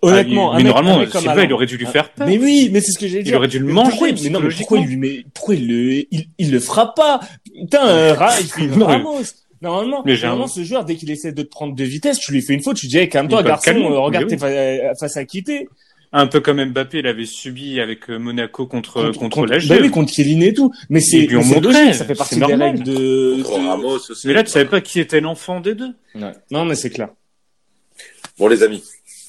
Honnêtement, 0.00 0.52
Ah, 0.52 0.54
un 0.54 0.58
mais 0.58 0.62
mec- 0.64 0.74
normalement, 0.74 1.10
Silva, 1.10 1.42
il 1.42 1.52
aurait 1.52 1.66
dû 1.66 1.76
lui 1.76 1.86
faire 1.86 2.10
peur. 2.12 2.28
Mais 2.28 2.38
oui, 2.38 2.70
mais 2.72 2.80
c'est 2.80 2.92
ce 2.92 3.00
que 3.00 3.08
j'ai 3.08 3.20
dit. 3.24 3.30
Il 3.30 3.34
aurait 3.36 3.48
dû 3.48 3.58
le 3.58 3.66
manger 3.66 3.90
pourquoi, 3.90 4.08
mais 4.22 4.30
non, 4.30 4.38
mais 4.38 4.48
pourquoi 4.56 4.78
il 4.78 4.86
lui 4.86 4.96
met, 4.96 5.24
pourquoi 5.34 5.54
il 5.56 5.66
le, 5.66 5.92
il, 6.12 6.26
il 6.38 6.52
le 6.52 6.60
frappe 6.60 6.94
pas? 6.94 7.18
Putain, 7.52 7.84
euh, 7.88 8.14
il 8.40 8.46
fait 8.46 8.68
Ramos. 8.84 9.22
Normalement, 9.60 10.04
Mais 10.06 10.12
normalement, 10.16 10.46
ce 10.46 10.62
joueur, 10.62 10.84
dès 10.84 10.94
qu'il 10.94 11.10
essaie 11.10 11.32
de 11.32 11.42
te 11.42 11.48
prendre 11.48 11.74
de 11.74 11.82
vitesse, 11.82 12.20
tu 12.20 12.30
lui 12.30 12.42
fais 12.42 12.54
une 12.54 12.62
faute, 12.62 12.76
tu 12.76 12.86
dis, 12.86 12.96
hey, 12.96 13.08
calme-toi, 13.08 13.40
Il 13.40 13.46
garçon, 13.48 13.70
euh, 13.74 13.98
regarde 13.98 14.28
tes 14.28 14.40
euh, 14.40 14.94
face 14.94 15.16
à 15.16 15.24
quitter. 15.24 15.68
Un 16.12 16.26
peu 16.26 16.40
comme 16.40 16.64
Mbappé 16.64 17.02
l'avait 17.02 17.26
subi 17.26 17.80
avec 17.80 18.08
euh, 18.08 18.18
Monaco 18.18 18.66
contre 18.66 19.12
contre, 19.12 19.44
la 19.44 19.58
bah 19.58 19.74
oui, 19.80 19.90
contre 19.90 20.10
Kéline 20.12 20.42
et 20.42 20.54
tout. 20.54 20.72
Mais 20.88 21.00
c'est, 21.00 21.26
logique, 21.26 21.94
ça 21.94 22.04
fait 22.06 22.14
partie 22.14 22.36
des 22.40 22.44
règles 22.54 22.82
de, 22.82 23.42
Contre 23.42 23.60
de- 23.60 23.66
Ramos 23.68 23.96
aussi. 24.10 24.26
Mais 24.26 24.32
là, 24.32 24.42
tu 24.42 24.50
savais 24.50 24.64
pas 24.64 24.80
qui 24.80 25.00
était 25.00 25.20
l'enfant 25.20 25.60
des 25.60 25.74
deux. 25.74 25.90
Ouais. 26.14 26.32
Non, 26.50 26.64
mais 26.64 26.76
c'est 26.76 26.88
clair. 26.90 27.08
Bon, 28.38 28.48
les 28.48 28.62
amis. 28.62 28.82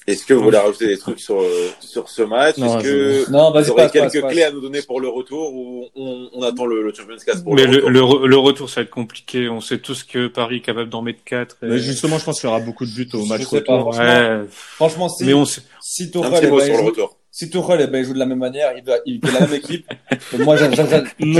Est-ce 0.07 0.25
que 0.25 0.33
vous 0.33 0.41
voulez 0.43 0.57
rajouter 0.57 0.87
des 0.87 0.97
trucs 0.97 1.19
sur, 1.19 1.39
euh, 1.39 1.69
sur 1.81 2.09
ce 2.09 2.23
match? 2.23 2.57
Non, 2.57 2.79
Est-ce 2.79 2.83
que, 2.83 3.31
Non, 3.31 3.51
vas-y, 3.51 3.65
Vous 3.65 3.71
aurez 3.71 3.83
passe, 3.83 3.91
quelques 3.91 4.11
passe, 4.13 4.21
passe. 4.21 4.31
clés 4.31 4.43
à 4.43 4.51
nous 4.51 4.61
donner 4.61 4.81
pour 4.81 5.01
le 5.01 5.07
retour 5.07 5.53
ou 5.53 5.85
on, 5.95 6.29
on 6.33 6.41
attend 6.41 6.65
le, 6.65 6.81
le 6.81 6.91
Champions 6.95 7.15
Cast 7.23 7.43
pour 7.43 7.53
Mais 7.53 7.65
le 7.67 7.71
le, 7.73 7.75
retour? 7.77 7.89
le, 7.91 7.99
re- 7.99 8.25
le 8.25 8.37
retour, 8.37 8.69
ça 8.71 8.81
va 8.81 8.85
être 8.85 8.89
compliqué. 8.89 9.49
On 9.49 9.61
sait 9.61 9.77
tous 9.77 10.01
que 10.03 10.25
Paris 10.27 10.57
est 10.57 10.61
capable 10.61 10.89
d'en 10.89 11.03
mettre 11.03 11.23
4. 11.25 11.57
Mais 11.61 11.77
justement, 11.77 12.17
je 12.17 12.25
pense 12.25 12.39
qu'il 12.39 12.49
y 12.49 12.51
aura 12.51 12.59
beaucoup 12.59 12.87
de 12.87 12.91
buts 12.91 13.07
au 13.13 13.23
Je 13.23 13.29
match 13.29 13.43
sais 13.43 13.61
pas, 13.61 13.73
retour. 13.77 13.93
franchement. 13.93 14.13
Ouais, 14.39 14.45
Franchement, 14.49 15.09
si, 15.09 15.25
mais 15.25 15.33
on 15.35 15.45
sait. 15.45 15.61
Si 15.99 16.11
ben, 16.11 16.65
sur 16.65 16.77
le 16.77 16.83
retour. 16.83 17.18
Si 17.45 17.49
Tourelle, 17.49 17.79
eh 17.83 17.87
ben, 17.87 17.99
il 17.99 18.05
joue 18.05 18.13
de 18.13 18.19
la 18.19 18.25
même 18.25 18.39
manière, 18.39 18.71
il, 18.77 18.83
va, 18.83 18.95
il 19.05 19.19
fait 19.25 19.31
la 19.31 19.39
même 19.47 19.53
équipe. 19.53 19.85
moi, 20.39 20.55
Non. 20.59 20.71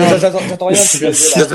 j'a- 0.08 0.18
j'attends 0.18 0.40
rien 0.68 0.78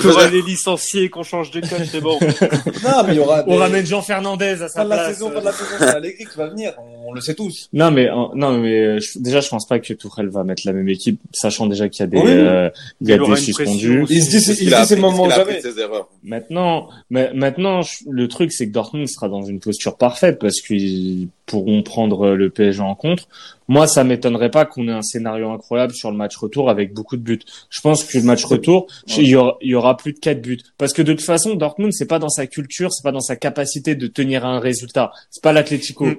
Pour 0.03 0.19
aller 0.19 0.43
licencier 0.43 1.05
et 1.05 1.09
qu'on 1.09 1.23
change 1.23 1.51
de 1.51 1.61
coach, 1.61 1.89
c'est 1.91 2.01
bon. 2.01 2.19
Non, 2.85 3.03
mais 3.07 3.15
il 3.15 3.17
y 3.17 3.19
aura. 3.21 3.43
On 3.47 3.57
ramène 3.57 3.87
Jean 3.87 4.03
Fernandez 4.03 4.63
à 4.63 4.69
sa 4.69 4.81
Fin 4.81 4.85
de 4.85 4.91
la 4.91 4.97
place. 4.97 5.09
saison, 5.15 5.31
fin 5.31 5.41
de 5.41 5.45
la 5.47 5.53
saison, 5.53 5.71
c'est 5.79 5.85
Allegri 5.89 6.25
qui 6.27 6.37
va 6.37 6.49
venir. 6.49 6.73
On, 6.79 7.11
on 7.11 7.13
le 7.15 7.21
sait 7.23 7.35
tous. 7.35 7.69
Non 7.73 7.91
mais 7.91 8.09
euh, 8.11 8.15
non 8.35 8.59
mais 8.59 8.79
euh, 8.81 8.99
je- 9.01 9.19
déjà 9.19 9.41
je 9.41 9.49
pense 9.49 9.67
pas 9.67 9.79
que 9.79 9.93
Tourelle 9.95 10.29
va 10.29 10.45
mettre 10.45 10.63
la 10.67 10.73
même 10.73 10.89
équipe, 10.89 11.21
sachant 11.33 11.67
déjà 11.67 11.89
qu'il 11.89 12.01
y 12.01 12.03
a 12.05 12.07
des 12.09 12.19
Oui. 12.19 12.25
euh, 12.31 12.69
il 13.01 13.09
y 13.09 13.13
a 13.13 13.17
Il 13.17 13.27
des 13.31 13.37
suspendus. 13.37 14.05
Il 14.11 14.23
se 14.23 14.31
dit, 14.53 14.59
il 14.65 14.75
a 14.75 14.83
dit, 14.83 14.89
c'est 14.89 14.97
le 14.97 15.01
moment 15.01 15.29
jamais. 15.31 15.57
de 15.57 15.61
ses 15.71 15.79
erreurs. 15.81 16.09
Maintenant, 16.23 16.89
mais 17.11 17.31
maintenant 17.35 17.83
je- 17.83 18.05
le 18.11 18.29
truc 18.29 18.53
c'est 18.53 18.67
que 18.67 18.73
Dortmund 18.73 19.09
sera 19.09 19.29
dans 19.29 19.43
une 19.43 19.61
posture 19.61 19.97
parfaite 19.97 20.39
parce 20.39 20.61
qu'ils 20.61 21.29
pourront 21.47 21.83
prendre 21.83 22.29
le 22.35 22.51
PSG 22.51 22.81
en 22.81 22.95
contre. 22.95 23.25
Moi 23.69 23.87
ça 23.87 24.05
m'étonnerait 24.05 24.51
pas 24.51 24.67
qu'on 24.67 24.87
ait 24.89 24.93
un 24.93 25.03
scénario 25.03 25.51
incroyable 25.51 25.93
sur 25.95 26.11
le 26.11 26.17
match 26.17 26.37
retour 26.37 26.69
avec 26.71 26.93
beaucoup 26.93 27.17
de 27.17 27.23
buts. 27.23 27.41
Je 27.71 27.81
pense 27.81 28.05
que 28.05 28.19
le 28.19 28.25
match 28.25 28.45
retour 28.45 28.87
il 29.23 29.29
y 29.29 29.37
aura, 29.37 29.57
il 29.63 29.71
y 29.71 29.75
aura 29.75 29.97
plus 29.97 30.13
de 30.13 30.19
quatre 30.19 30.43
buts 30.43 30.61
parce 30.79 30.93
que 30.93 31.03
de 31.03 31.13
toute 31.13 31.25
façon 31.25 31.55
Dortmund 31.55 31.93
c'est 31.93 32.07
pas 32.07 32.19
dans 32.19 32.29
sa 32.29 32.47
culture, 32.47 32.93
c'est 32.93 33.03
pas 33.03 33.13
dans 33.13 33.21
sa 33.21 33.37
capacité 33.37 33.95
de 33.95 34.07
tenir 34.07 34.45
un 34.45 34.61
résultat. 34.61 35.13
C'est 35.31 35.43
pas 35.43 35.53
l'Atlético. 35.53 36.07
Mm. 36.07 36.17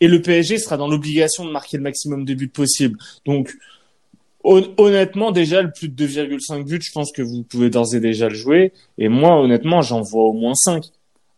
Et 0.00 0.08
le 0.08 0.20
PSG 0.20 0.58
sera 0.58 0.76
dans 0.76 0.88
l'obligation 0.88 1.44
de 1.46 1.50
marquer 1.50 1.78
le 1.78 1.82
maximum 1.82 2.24
de 2.26 2.34
buts 2.34 2.48
possible. 2.48 2.98
Donc, 3.24 3.54
hon- 4.44 4.68
honnêtement, 4.76 5.32
déjà, 5.32 5.62
le 5.62 5.70
plus 5.72 5.88
de 5.88 5.94
2,5 6.06 6.64
buts, 6.64 6.78
je 6.82 6.92
pense 6.92 7.12
que 7.12 7.22
vous 7.22 7.42
pouvez 7.42 7.70
d'ores 7.70 7.94
et 7.94 8.00
déjà 8.00 8.28
le 8.28 8.34
jouer. 8.34 8.72
Et 8.98 9.08
moi, 9.08 9.40
honnêtement, 9.40 9.80
j'en 9.80 10.02
vois 10.02 10.24
au 10.24 10.32
moins 10.34 10.54
5. 10.54 10.84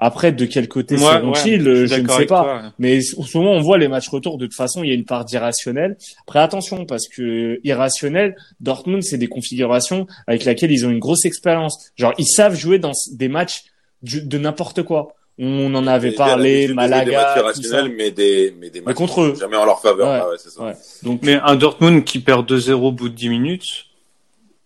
Après, 0.01 0.31
de 0.31 0.45
quel 0.45 0.69
côté 0.69 0.97
Moi, 0.97 1.15
seront-ils, 1.19 1.63
ouais, 1.63 1.69
euh, 1.69 1.87
je 1.87 1.95
ne 1.97 2.09
sais 2.09 2.27
pas. 2.27 2.43
toi. 2.43 2.63
Mais 2.79 3.01
en 3.17 3.23
ce 3.25 3.37
moment, 3.37 3.53
on 3.53 3.61
voit 3.61 3.79
les 3.79 3.89
matchs 3.89 4.09
retour. 4.09 4.39
De 4.39 4.47
toute 4.47 4.55
façon, 4.55 4.85
il 4.85 4.89
y 4.89 4.93
a 4.93 4.95
une 4.95 5.05
part 5.05 5.25
d'irrationnel. 5.25 5.97
Après, 6.23 6.39
attention, 6.39 6.85
parce 6.87 7.09
que 7.09 7.59
irrationnel, 7.65 8.37
Dortmund, 8.61 9.03
c'est 9.03 9.19
des 9.19 9.27
configurations 9.27 10.07
avec 10.29 10.45
lesquelles 10.45 10.71
ils 10.71 10.87
ont 10.87 10.91
une 10.91 11.01
grosse 11.01 11.25
expérience. 11.25 11.91
Genre, 11.97 12.15
ils 12.19 12.27
savent 12.29 12.55
jouer 12.57 12.79
dans 12.79 12.93
des 13.13 13.29
matchs 13.29 13.65
de 14.03 14.39
n'importe 14.39 14.85
quoi. 14.85 15.15
On 15.41 15.73
en 15.75 15.87
avait 15.87 16.13
parlé, 16.13 16.69
Malaga, 16.69 17.05
Des 17.05 17.17
matchs 17.17 17.37
irrationnels, 17.37 17.95
mais 17.97 18.11
des, 18.11 18.55
mais 18.61 18.71
des 18.71 18.81
matchs 18.81 18.97
contre 18.97 19.21
eux. 19.23 19.35
jamais 19.39 19.57
en 19.57 19.65
leur 19.65 19.81
faveur. 19.81 20.09
Ouais. 20.09 20.19
Ah 20.21 20.29
ouais, 20.31 20.37
c'est 20.39 20.51
ça. 20.51 20.65
Ouais. 20.65 20.75
Donc, 21.05 21.21
Mais 21.23 21.35
un 21.43 21.55
Dortmund 21.57 22.05
qui 22.05 22.19
perd 22.19 22.49
2-0 22.51 22.73
au 22.73 22.93
bout 22.93 23.09
de 23.09 23.15
10 23.15 23.29
minutes, 23.29 23.87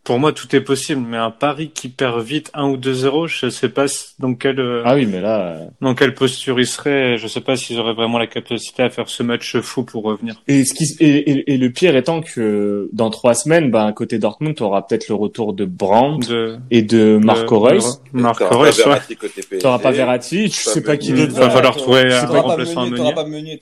pour 0.04 0.18
moi, 0.18 0.32
tout 0.32 0.54
est 0.56 0.60
possible. 0.60 1.00
Mais 1.08 1.16
un 1.16 1.30
Paris 1.30 1.70
qui 1.72 1.88
perd 1.88 2.20
vite 2.22 2.50
1 2.54 2.68
ou 2.68 2.76
2-0, 2.76 3.28
je 3.28 3.48
sais 3.48 3.68
pas 3.68 3.86
dans 4.18 4.34
quelle, 4.34 4.58
euh, 4.60 4.82
ah 4.84 4.94
oui, 4.94 5.06
mais 5.06 5.20
là, 5.20 5.58
dans 5.80 5.94
quelle 5.94 6.14
posture 6.14 6.58
ils 6.58 6.66
seraient. 6.66 7.16
Je 7.18 7.26
sais 7.28 7.40
pas 7.40 7.56
s'ils 7.56 7.78
auraient 7.78 7.94
vraiment 7.94 8.18
la 8.18 8.26
capacité 8.26 8.82
à 8.82 8.90
faire 8.90 9.08
ce 9.08 9.22
match 9.22 9.56
fou 9.60 9.84
pour 9.84 10.02
revenir. 10.04 10.42
et 10.48 10.64
ce 10.64 10.74
qui, 10.74 10.84
et, 11.00 11.30
et, 11.30 11.52
et 11.54 11.56
le 11.56 11.70
pire 11.70 11.94
étant 11.96 12.20
que 12.20 12.88
dans 12.92 13.10
trois 13.10 13.34
semaines, 13.34 13.70
ben, 13.70 13.92
côté 13.92 14.18
Dortmund, 14.18 14.54
tu 14.56 14.62
auras 14.62 14.82
peut-être 14.82 15.08
le 15.08 15.14
retour 15.14 15.52
de 15.52 15.64
Brandt 15.64 16.26
De, 16.28 16.56
et 16.70 16.82
de 16.82 17.18
Marco 17.22 17.56
de- 17.56 17.74
Reus. 17.74 17.84
Marco 18.12 18.44
T'auras 18.44 18.50
pas 18.50 18.56
Reus, 18.64 18.86
ouais. 18.86 19.58
T'auras 19.60 19.78
pas 19.78 19.90
Verratti, 19.92 20.50
tu 20.50 20.62
sais 20.62 20.82
pas 20.82 20.96
qui 20.96 21.12
d'autre 21.12 21.32
Il 21.34 21.38
va 21.38 21.50
falloir 21.50 21.76
trouver 21.76 22.12
un 22.12 22.26
remplaçant 22.26 22.82
à 22.82 23.24
Meunier, 23.26 23.58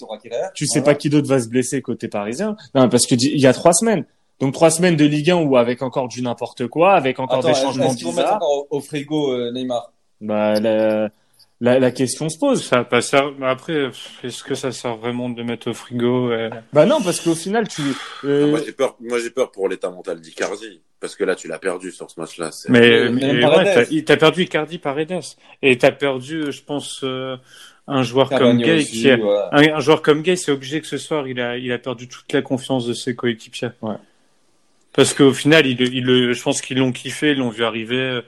tu 0.55 0.66
sais 0.66 0.83
pas 0.83 0.94
qui 0.94 1.11
d'autre 1.11 1.29
va 1.29 1.40
se 1.40 1.48
blesser 1.48 1.83
côté 1.83 2.09
parisien. 2.09 2.57
Non, 2.74 2.88
parce 2.88 3.07
que 3.07 3.14
il 3.14 3.38
y 3.41 3.47
a 3.47 3.53
trois 3.53 3.72
semaines. 3.72 4.05
Donc 4.41 4.55
trois 4.55 4.70
semaines 4.70 4.97
de 4.97 5.05
Ligue 5.05 5.30
1 5.30 5.36
où 5.36 5.57
avec 5.57 5.82
encore 5.82 6.09
du 6.09 6.22
n'importe 6.22 6.66
quoi, 6.66 6.95
avec 6.95 7.18
encore 7.18 7.38
Attends, 7.38 7.49
des 7.49 7.53
est-ce 7.53 7.62
changements 7.62 7.93
bizarres, 7.93 8.36
encore 8.36 8.66
au, 8.70 8.78
au 8.78 8.80
frigo 8.80 9.32
euh, 9.32 9.53
Neymar? 9.53 9.93
Bah, 10.20 10.59
la, 10.59 11.11
la, 11.61 11.78
la 11.78 11.91
question 11.91 12.28
se 12.28 12.38
pose. 12.38 12.64
Ça 12.64 12.84
pas 12.84 13.03
servir. 13.03 13.34
Mais 13.38 13.47
après, 13.47 13.91
est-ce 14.24 14.43
que 14.43 14.55
ça 14.55 14.72
sert 14.72 14.97
vraiment 14.97 15.28
de 15.28 15.38
le 15.38 15.45
mettre 15.45 15.70
au 15.70 15.74
frigo 15.74 16.30
euh, 16.30 16.51
Bah 16.72 16.86
non, 16.86 17.03
parce 17.03 17.20
qu'au 17.20 17.34
final, 17.34 17.68
tu, 17.68 17.82
Ah, 18.22 18.26
euh, 18.26 18.51
Moi, 18.51 18.61
j'ai 18.64 18.72
peur, 18.72 18.97
moi, 19.01 19.18
j'ai 19.18 19.30
peur 19.30 19.51
pour 19.51 19.68
l'état 19.68 19.91
mental 19.91 20.20
d'Icardi. 20.20 20.80
Parce 21.01 21.16
que 21.16 21.24
là, 21.24 21.34
tu 21.34 21.49
l'as 21.49 21.59
perdu 21.59 21.93
sur 21.93 22.11
ce 22.11 22.20
match-là. 22.20 22.51
Mais, 22.68 23.09
Mais 23.09 23.32
mais 23.32 23.45
ouais, 23.47 24.03
t'as 24.03 24.16
perdu 24.18 24.43
Icardi 24.43 24.78
Paredes. 24.78 25.20
Et 25.62 25.78
t'as 25.78 25.93
perdu, 25.93 26.53
je 26.53 26.62
pense, 26.62 27.01
euh, 27.05 27.36
un 27.86 28.03
joueur 28.03 28.28
comme 28.28 28.59
Gay 28.59 28.78
aussi, 28.78 29.03
qui 29.03 29.11
a, 29.11 29.18
un 29.51 29.80
joueur 29.80 30.03
comme 30.03 30.20
Gay, 30.20 30.36
c'est 30.36 30.53
obligé 30.53 30.80
que 30.80 30.86
ce 30.86 30.99
soir, 30.99 31.26
il 31.26 31.41
a, 31.41 31.57
il 31.57 31.72
a 31.72 31.78
perdu 31.78 32.07
toute 32.07 32.30
la 32.32 32.43
confiance 32.43 32.86
de 32.86 32.93
ses 32.93 33.14
coéquipiers. 33.14 33.70
Ouais. 33.80 33.95
Parce 35.01 35.14
qu'au 35.14 35.32
final, 35.32 35.66
il, 35.66 35.80
il, 35.80 36.05
le- 36.05 36.34
je 36.34 36.42
pense 36.42 36.61
qu'ils 36.61 36.76
l'ont 36.76 36.92
kiffé, 36.92 37.30
ils 37.30 37.38
l'ont 37.38 37.48
vu 37.48 37.64
arriver. 37.64 38.20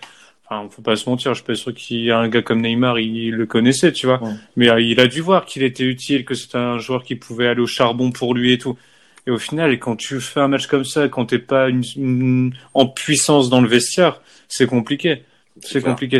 Enfin, 0.48 0.66
faut 0.70 0.80
pas 0.80 0.96
se 0.96 1.06
mentir, 1.06 1.32
je 1.34 1.40
suis 1.40 1.46
pas 1.46 1.54
sûr 1.54 1.74
qu'il 1.74 2.00
y 2.02 2.10
a 2.10 2.16
un 2.18 2.28
gars 2.30 2.40
comme 2.40 2.62
Neymar, 2.62 2.98
il, 2.98 3.32
le 3.32 3.44
connaissait, 3.44 3.92
tu 3.92 4.06
vois. 4.06 4.22
Ouais. 4.22 4.30
Mais 4.56 4.70
euh, 4.70 4.80
il 4.80 4.98
a 4.98 5.06
dû 5.06 5.20
voir 5.20 5.44
qu'il 5.44 5.64
était 5.64 5.84
utile, 5.84 6.24
que 6.24 6.32
c'était 6.34 6.56
un 6.56 6.78
joueur 6.78 7.04
qui 7.04 7.14
pouvait 7.16 7.46
aller 7.48 7.60
au 7.60 7.66
charbon 7.66 8.10
pour 8.10 8.32
lui 8.34 8.52
et 8.54 8.58
tout. 8.58 8.78
Et 9.26 9.30
au 9.30 9.36
final, 9.36 9.78
quand 9.78 9.96
tu 9.96 10.18
fais 10.18 10.40
un 10.40 10.48
match 10.48 10.66
comme 10.66 10.86
ça, 10.86 11.08
quand 11.08 11.26
t'es 11.26 11.38
pas 11.38 11.68
une, 11.68 11.82
une- 11.96 12.54
en 12.72 12.86
puissance 12.86 13.50
dans 13.50 13.60
le 13.60 13.68
vestiaire, 13.68 14.22
c'est 14.48 14.66
compliqué. 14.66 15.24
C'est 15.60 15.82
compliqué. 15.82 16.18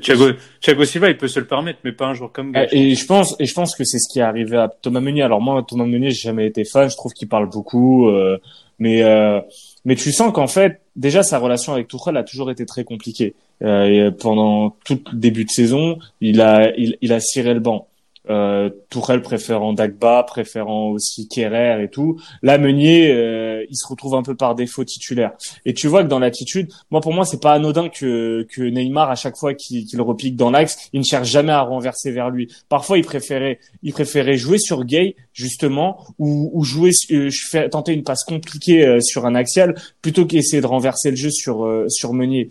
Thiago, 0.00 0.32
Thiago 0.60 0.84
Silva, 0.84 1.08
il 1.08 1.16
peut 1.16 1.28
se 1.28 1.40
le 1.40 1.46
permettre, 1.46 1.78
mais 1.82 1.92
pas 1.92 2.08
un 2.08 2.12
joueur 2.14 2.30
comme 2.30 2.50
Euh, 2.50 2.60
Gage. 2.60 2.68
Et 2.72 2.94
je 2.94 3.06
pense, 3.06 3.34
et 3.40 3.46
je 3.46 3.54
pense 3.54 3.74
que 3.74 3.84
c'est 3.84 3.98
ce 3.98 4.12
qui 4.12 4.18
est 4.18 4.22
arrivé 4.22 4.58
à 4.58 4.68
Thomas 4.68 5.00
Meunier. 5.00 5.22
Alors 5.22 5.40
moi, 5.40 5.64
Thomas 5.66 5.86
Meunier, 5.86 6.10
j'ai 6.10 6.28
jamais 6.28 6.46
été 6.46 6.64
fan. 6.66 6.90
Je 6.90 6.94
trouve 6.96 7.12
qu'il 7.14 7.26
parle 7.26 7.48
beaucoup, 7.48 8.08
euh, 8.10 8.36
mais 8.78 9.02
euh, 9.02 9.40
mais 9.84 9.96
tu 9.96 10.12
sens 10.12 10.32
qu'en 10.32 10.46
fait, 10.46 10.80
déjà 10.96 11.22
sa 11.22 11.38
relation 11.38 11.72
avec 11.72 11.88
Tuchel 11.88 12.16
a 12.16 12.22
toujours 12.22 12.50
été 12.50 12.66
très 12.66 12.84
compliquée. 12.84 13.34
Euh, 13.62 14.10
pendant 14.10 14.76
tout 14.84 15.00
le 15.12 15.18
début 15.18 15.44
de 15.44 15.50
saison, 15.50 15.98
il 16.20 16.40
a 16.40 16.72
il, 16.76 16.96
il 17.02 17.12
a 17.12 17.20
ciré 17.20 17.54
le 17.54 17.60
banc. 17.60 17.86
Euh, 18.30 18.70
Tourelle 18.88 19.20
préférant 19.20 19.74
Dagba, 19.74 20.22
préférant 20.22 20.88
aussi 20.88 21.28
Kerrer 21.28 21.82
et 21.82 21.88
tout. 21.88 22.18
Là, 22.42 22.56
Meunier, 22.56 23.12
euh, 23.12 23.64
il 23.68 23.76
se 23.76 23.86
retrouve 23.86 24.14
un 24.14 24.22
peu 24.22 24.34
par 24.34 24.54
défaut 24.54 24.82
titulaire. 24.82 25.32
Et 25.66 25.74
tu 25.74 25.88
vois 25.88 26.02
que 26.02 26.08
dans 26.08 26.18
l'attitude, 26.18 26.70
moi 26.90 27.02
pour 27.02 27.12
moi, 27.12 27.26
c'est 27.26 27.40
pas 27.40 27.52
anodin 27.52 27.90
que 27.90 28.46
que 28.50 28.62
Neymar 28.62 29.10
à 29.10 29.14
chaque 29.14 29.36
fois 29.36 29.52
qu'il 29.52 29.84
qu'il 29.84 30.00
repique 30.00 30.36
dans 30.36 30.50
l'axe, 30.50 30.88
il 30.94 31.00
ne 31.00 31.04
cherche 31.04 31.28
jamais 31.28 31.52
à 31.52 31.60
renverser 31.60 32.12
vers 32.12 32.30
lui. 32.30 32.48
Parfois, 32.70 32.96
il 32.96 33.04
préférait 33.04 33.58
il 33.82 33.92
préférait 33.92 34.38
jouer 34.38 34.58
sur 34.58 34.84
Gay 34.84 35.16
justement 35.34 36.06
ou, 36.18 36.50
ou 36.54 36.64
jouer 36.64 36.92
euh, 37.10 37.28
tenter 37.68 37.92
une 37.92 38.04
passe 38.04 38.24
compliquée 38.24 38.86
euh, 38.86 39.00
sur 39.00 39.26
un 39.26 39.34
axial 39.34 39.74
plutôt 40.00 40.24
qu'essayer 40.24 40.62
de 40.62 40.66
renverser 40.66 41.10
le 41.10 41.16
jeu 41.16 41.30
sur 41.30 41.66
euh, 41.66 41.86
sur 41.88 42.14
Meunier. 42.14 42.48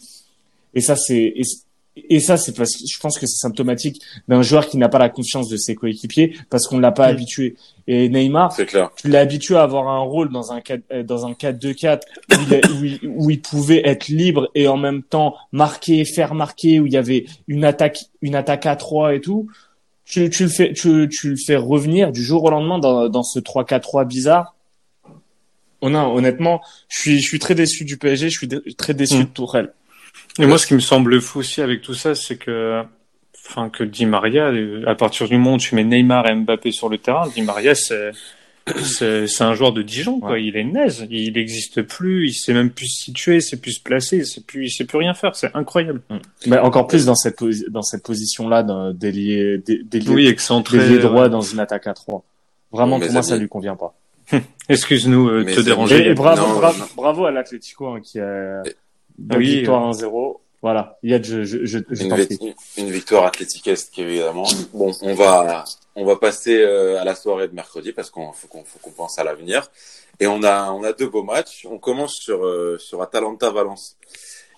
Et 0.75 0.81
ça 0.81 0.95
c'est 0.95 1.33
et, 1.95 2.19
ça 2.19 2.37
c'est 2.37 2.55
parce 2.55 2.71
que 2.75 2.83
je 2.91 2.99
pense 2.99 3.19
que 3.19 3.25
c'est 3.27 3.37
symptomatique 3.37 4.01
d'un 4.27 4.41
joueur 4.41 4.67
qui 4.67 4.77
n'a 4.77 4.89
pas 4.89 4.97
la 4.99 5.09
confiance 5.09 5.47
de 5.49 5.57
ses 5.57 5.75
coéquipiers 5.75 6.35
parce 6.49 6.67
qu'on 6.67 6.77
ne 6.77 6.81
l'a 6.81 6.91
pas 6.91 7.07
Mm. 7.07 7.11
habitué. 7.11 7.55
Et 7.87 8.07
Neymar, 8.09 8.55
clair. 8.55 8.89
tu 8.95 9.09
l'as 9.09 9.19
habitué 9.19 9.55
à 9.57 9.63
avoir 9.63 9.87
un 9.89 9.99
rôle 9.99 10.31
dans 10.31 10.51
un 10.53 10.61
4 10.61 10.81
euh, 10.91 11.03
dans 11.03 11.25
un 11.27 11.33
4-2-4 11.33 12.01
où, 12.31 12.35
il 12.47 12.53
a- 12.55 12.71
où, 12.71 12.83
il, 12.85 12.99
où 13.09 13.29
il 13.29 13.41
pouvait 13.41 13.81
être 13.87 14.07
libre 14.07 14.49
et 14.55 14.67
en 14.67 14.77
même 14.77 15.03
temps 15.03 15.35
marquer, 15.51 16.05
faire 16.05 16.33
marquer, 16.33 16.79
où 16.79 16.85
il 16.87 16.93
y 16.93 16.97
avait 16.97 17.25
une 17.47 17.63
attaque 17.65 17.99
une 18.21 18.35
attaque 18.35 18.65
à 18.65 18.75
3 18.75 19.15
et 19.15 19.21
tout. 19.21 19.47
Tu, 20.05 20.29
tu 20.29 20.43
le 20.43 20.49
fais 20.49 20.73
tu, 20.73 21.07
tu 21.09 21.29
le 21.31 21.35
fais 21.37 21.55
revenir 21.55 22.11
du 22.11 22.23
jour 22.23 22.43
au 22.43 22.49
lendemain 22.49 22.79
dans, 22.79 23.07
dans 23.09 23.23
ce 23.23 23.39
3-4-3 23.39 24.05
bizarre. 24.05 24.55
Oh 25.81 25.89
non, 25.89 26.15
honnêtement, 26.15 26.61
je 26.87 26.99
suis 26.99 27.19
je 27.19 27.27
suis 27.27 27.39
très 27.39 27.55
déçu 27.55 27.83
du 27.83 27.97
PSG, 27.97 28.29
je 28.29 28.37
suis 28.37 28.47
dé- 28.47 28.61
très 28.77 28.93
déçu 28.93 29.15
Mm. 29.17 29.23
de 29.23 29.29
Tourelle. 29.29 29.73
Et 30.39 30.45
moi, 30.45 30.57
ce 30.57 30.65
qui 30.67 30.73
me 30.73 30.79
semble 30.79 31.19
fou 31.21 31.39
aussi 31.39 31.61
avec 31.61 31.81
tout 31.81 31.93
ça, 31.93 32.15
c'est 32.15 32.37
que, 32.37 32.81
enfin, 33.47 33.69
que 33.69 33.83
Di 33.83 34.05
Maria, 34.05 34.51
à 34.87 34.95
partir 34.95 35.27
du 35.27 35.37
moment 35.37 35.55
où 35.55 35.57
tu 35.59 35.75
mets 35.75 35.83
Neymar 35.83 36.27
et 36.27 36.33
Mbappé 36.35 36.71
sur 36.71 36.89
le 36.89 36.97
terrain, 36.97 37.27
Di 37.27 37.41
Maria, 37.43 37.75
c'est, 37.75 38.11
c'est, 38.81 39.27
c'est 39.27 39.43
un 39.43 39.53
joueur 39.53 39.73
de 39.73 39.81
Dijon, 39.83 40.19
quoi. 40.19 40.31
Ouais. 40.31 40.43
Il 40.43 40.55
est 40.57 40.63
naze. 40.63 41.05
Il 41.11 41.33
n'existe 41.33 41.83
plus. 41.83 42.29
Il 42.29 42.33
sait 42.33 42.53
même 42.53 42.71
plus 42.71 42.87
se 42.87 43.03
situer, 43.03 43.35
il 43.35 43.41
sait 43.43 43.57
plus 43.57 43.73
se 43.73 43.81
placer, 43.83 44.17
il 44.17 44.25
sait 44.25 44.41
plus, 44.41 44.65
il 44.67 44.71
sait 44.71 44.85
plus 44.85 44.97
rien 44.97 45.13
faire. 45.13 45.35
C'est 45.35 45.51
incroyable. 45.53 46.01
Mais 46.47 46.57
encore 46.57 46.87
plus 46.87 47.05
dans 47.05 47.15
cette 47.15 47.43
dans 47.69 47.81
cette 47.83 48.03
position 48.03 48.47
là 48.49 48.63
d'ailier 48.93 49.59
d'ailier 49.59 50.09
Oui, 50.09 50.27
excentré. 50.27 50.77
d'ailier 50.79 50.95
euh, 50.97 51.01
droit 51.01 51.29
dans 51.29 51.41
une 51.41 51.59
attaque 51.59 51.87
à 51.87 51.93
3. 51.93 52.23
Vraiment 52.71 52.99
pour 52.99 53.11
moi 53.11 53.21
ça 53.21 53.33
amis. 53.33 53.41
lui 53.43 53.49
convient 53.49 53.75
pas. 53.75 53.93
Excuse-nous 54.69 55.27
euh, 55.27 55.43
te 55.43 55.59
déranger. 55.59 56.07
Et, 56.07 56.09
et 56.11 56.13
bravo, 56.15 56.47
Non, 56.47 56.53
bravo, 56.59 56.79
non. 56.79 56.85
bravo 56.95 57.25
à 57.25 57.31
l'Atlético 57.31 57.87
hein, 57.89 57.99
qui 58.01 58.19
a 58.19 58.63
Oui, 59.19 59.57
victoire 59.57 59.91
1-0. 59.91 60.37
Voilà, 60.61 60.97
Yad, 61.03 61.25
je, 61.25 61.43
je, 61.43 61.65
je, 61.65 61.79
je 61.89 62.03
Une, 62.03 62.09
prie. 62.09 62.55
une 62.77 62.89
victoire 62.89 63.25
athlétiquesque 63.25 63.99
évidemment. 63.99 64.47
Bon, 64.73 64.93
on 65.01 65.13
va 65.13 65.65
on 65.95 66.05
va 66.05 66.15
passer 66.15 66.57
euh, 66.61 67.01
à 67.01 67.03
la 67.03 67.15
soirée 67.15 67.49
de 67.49 67.53
mercredi 67.53 67.91
parce 67.91 68.09
qu'on 68.09 68.31
faut 68.31 68.47
qu'on 68.47 68.63
faut 68.63 68.79
qu'on 68.79 68.91
pense 68.91 69.19
à 69.19 69.25
l'avenir. 69.25 69.69
Et 70.21 70.27
on 70.27 70.41
a 70.41 70.71
on 70.71 70.83
a 70.83 70.93
deux 70.93 71.09
beaux 71.09 71.23
matchs. 71.23 71.67
On 71.69 71.79
commence 71.79 72.13
sur 72.13 72.45
euh, 72.45 72.77
sur 72.79 73.01
Atalanta 73.01 73.49
Valence. 73.49 73.97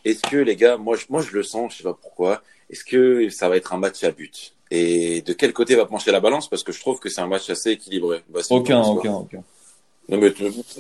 Est-ce 0.06 0.22
que 0.30 0.38
les 0.38 0.56
gars, 0.56 0.78
moi 0.78 0.96
je 0.96 1.06
moi 1.10 1.24
je 1.24 1.32
le 1.36 1.42
sens, 1.42 1.72
je 1.74 1.78
sais 1.78 1.84
pas 1.84 1.98
pourquoi. 2.00 2.44
Est-ce 2.70 2.84
que 2.84 3.28
ça 3.30 3.50
va 3.50 3.58
être 3.58 3.74
un 3.74 3.78
match 3.78 4.04
à 4.04 4.12
but? 4.12 4.54
Et 4.70 5.22
de 5.24 5.34
quel 5.34 5.54
côté 5.54 5.76
va 5.76 5.86
pencher 5.88 6.12
la 6.12 6.20
balance? 6.20 6.48
Parce 6.48 6.64
que 6.64 6.72
je 6.72 6.80
trouve 6.80 7.00
que 7.00 7.10
c'est 7.10 7.22
un 7.22 7.28
match 7.28 7.50
assez 7.50 7.72
équilibré. 7.72 8.24
Bastien, 8.30 8.58
Aucun, 8.58 8.82
aucun, 8.84 9.14
aucun. 9.14 9.44
Non 10.08 10.18
mais, 10.20 10.32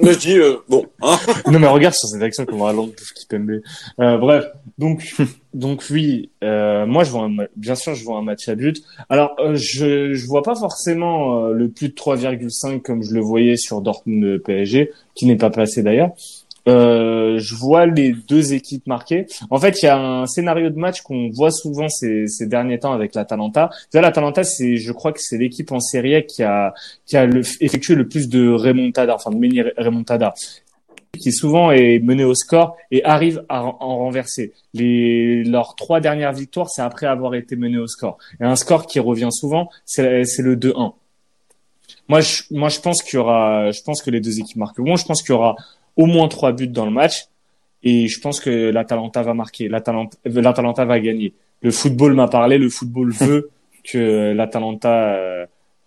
mais 0.01 0.13
je 0.13 0.19
dis 0.19 0.37
euh, 0.37 0.57
bon, 0.69 0.85
hein 1.01 1.17
Non 1.51 1.59
mais 1.59 1.67
regarde 1.67 1.95
sur 1.95 2.07
cette 2.07 2.21
action 2.21 2.45
comment 2.45 2.67
la 2.67 2.73
langue 2.73 2.91
bouffe 2.91 3.13
Kipembe. 3.13 3.61
Euh, 3.99 4.17
bref, 4.17 4.45
donc 4.77 5.15
donc 5.55 5.85
oui, 5.89 6.29
euh, 6.43 6.85
moi 6.85 7.03
je 7.03 7.11
vois 7.11 7.23
un, 7.23 7.35
bien 7.55 7.75
sûr 7.75 7.95
je 7.95 8.03
vois 8.03 8.17
un 8.17 8.21
match 8.21 8.47
à 8.49 8.55
but. 8.55 8.83
Alors 9.09 9.35
euh, 9.39 9.55
je 9.55 10.13
je 10.13 10.27
vois 10.27 10.43
pas 10.43 10.55
forcément 10.55 11.45
euh, 11.45 11.53
le 11.53 11.69
plus 11.69 11.89
de 11.89 11.93
3,5 11.93 12.81
comme 12.81 13.01
je 13.01 13.13
le 13.13 13.21
voyais 13.21 13.57
sur 13.57 13.81
Dortmund 13.81 14.37
PSG 14.43 14.91
qui 15.15 15.25
n'est 15.25 15.37
pas 15.37 15.49
passé 15.49 15.81
d'ailleurs. 15.81 16.11
Euh, 16.67 17.37
je 17.37 17.55
vois 17.55 17.85
les 17.85 18.13
deux 18.13 18.53
équipes 18.53 18.87
marquées. 18.87 19.27
En 19.49 19.59
fait, 19.59 19.81
il 19.81 19.85
y 19.85 19.89
a 19.89 19.97
un 19.97 20.25
scénario 20.25 20.69
de 20.69 20.77
match 20.77 21.01
qu'on 21.01 21.29
voit 21.29 21.51
souvent 21.51 21.87
ces, 21.89 22.27
ces 22.27 22.47
derniers 22.47 22.79
temps 22.79 22.93
avec 22.93 23.13
l'Atalanta. 23.13 23.69
L'Atalanta, 23.93 24.43
c'est, 24.43 24.77
je 24.77 24.91
crois 24.91 25.11
que 25.11 25.19
c'est 25.21 25.37
l'équipe 25.37 25.71
en 25.71 25.79
Serie 25.79 26.15
A 26.15 26.21
qui 26.21 26.43
a 26.43 26.73
qui 27.05 27.17
a 27.17 27.27
effectué 27.61 27.95
le 27.95 28.07
plus 28.07 28.29
de 28.29 28.49
remontada, 28.49 29.15
enfin 29.15 29.31
de 29.31 29.37
mini 29.37 29.61
remontada 29.77 30.33
qui 31.17 31.31
souvent 31.31 31.71
est 31.71 31.99
mené 31.99 32.25
au 32.25 32.35
score 32.35 32.75
et 32.91 33.03
arrive 33.05 33.45
à 33.47 33.63
en 33.63 33.77
en 33.79 33.97
renverser. 33.97 34.53
Les, 34.73 35.43
leurs 35.43 35.75
trois 35.75 35.99
dernières 36.01 36.33
victoires, 36.33 36.69
c'est 36.69 36.81
après 36.81 37.05
avoir 37.05 37.35
été 37.35 37.55
mené 37.55 37.77
au 37.77 37.87
score. 37.87 38.17
Et 38.39 38.43
un 38.43 38.55
score 38.55 38.85
qui 38.85 38.99
revient 38.99 39.31
souvent, 39.31 39.69
c'est 39.85 40.23
c'est 40.25 40.41
le 40.41 40.55
2-1. 40.55 40.93
Moi, 42.07 42.21
je, 42.21 42.43
moi, 42.51 42.69
je 42.69 42.79
pense 42.79 43.01
qu'il 43.01 43.15
y 43.15 43.17
aura, 43.17 43.71
je 43.71 43.81
pense 43.81 44.01
que 44.01 44.11
les 44.11 44.19
deux 44.19 44.39
équipes 44.39 44.57
marqueront. 44.57 44.95
Je 44.95 45.05
pense 45.05 45.23
qu'il 45.23 45.31
y 45.31 45.35
aura 45.37 45.55
au 45.95 46.05
moins 46.05 46.27
trois 46.27 46.51
buts 46.51 46.67
dans 46.67 46.85
le 46.85 46.91
match. 46.91 47.27
Et 47.83 48.07
je 48.07 48.19
pense 48.19 48.39
que 48.39 48.71
l'Atalanta 48.71 49.21
va 49.21 49.33
marquer. 49.33 49.67
L'Atalanta, 49.67 50.17
l'Atalanta 50.25 50.85
va 50.85 50.99
gagner. 50.99 51.33
Le 51.61 51.71
football 51.71 52.15
m'a 52.15 52.27
parlé. 52.27 52.57
Le 52.57 52.69
football 52.69 53.11
veut 53.19 53.51
que 53.83 54.33
l'Atalanta 54.33 55.13
euh, 55.13 55.45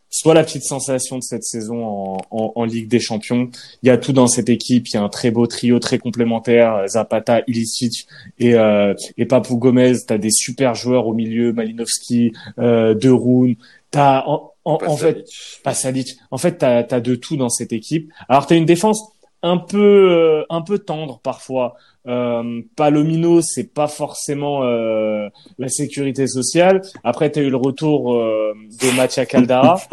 soit 0.09 0.35
la 0.35 0.45
petite 0.45 0.63
sensation 0.63 1.19
de 1.19 1.23
cette 1.23 1.43
saison 1.43 1.85
en, 1.85 2.17
en, 2.31 2.53
en 2.55 2.65
Ligue 2.65 2.89
des 2.89 3.01
Champions. 3.01 3.51
Il 3.83 3.89
y 3.89 3.91
a 3.91 3.99
tout 3.99 4.13
dans 4.13 4.29
cette 4.29 4.49
équipe. 4.49 4.87
Il 4.89 4.95
y 4.95 4.97
a 4.97 5.03
un 5.03 5.09
très 5.09 5.33
beau 5.33 5.47
trio, 5.49 5.81
très 5.81 5.99
complémentaire. 5.99 6.85
Zapata, 6.87 7.43
Ilicic 7.49 8.07
et, 8.39 8.55
euh, 8.55 8.95
et 9.17 9.27
Papou 9.27 9.57
Gomez. 9.57 9.95
T'as 10.07 10.19
des 10.19 10.31
super 10.31 10.77
joueurs 10.77 11.09
au 11.09 11.15
milieu. 11.15 11.53
Malinowski, 11.53 12.33
euh, 12.61 12.95
De 12.95 13.11
Roon. 13.11 13.57
T'as 13.91 14.23
en, 14.27 14.53
en, 14.65 14.79
en 14.87 14.97
fait. 14.97 15.25
Pasalic. 15.65 16.17
En 16.31 16.39
fait, 16.39 16.59
t'as 16.59 16.87
as 16.89 17.01
de 17.01 17.17
tout 17.17 17.37
dans 17.37 17.49
cette 17.49 17.73
équipe. 17.73 18.13
Alors, 18.29 18.47
t'as 18.47 18.55
une 18.57 18.67
défense 18.67 19.03
un 19.43 19.59
peu 19.59 20.11
euh, 20.11 20.45
un 20.51 20.63
peu 20.63 20.79
tendre 20.79 21.21
parfois. 21.21 21.75
Euh, 22.07 22.63
Palomino, 22.77 23.41
c'est 23.43 23.73
pas 23.73 23.89
forcément 23.89 24.65
euh, 24.65 25.29
la 25.59 25.69
sécurité 25.69 26.27
sociale. 26.27 26.83
Après, 27.05 27.31
t'as 27.31 27.43
eu 27.43 27.51
le 27.51 27.57
retour 27.57 28.15
euh, 28.15 28.55
de 28.81 28.97
Matia 28.97 29.27
Caldara. 29.27 29.81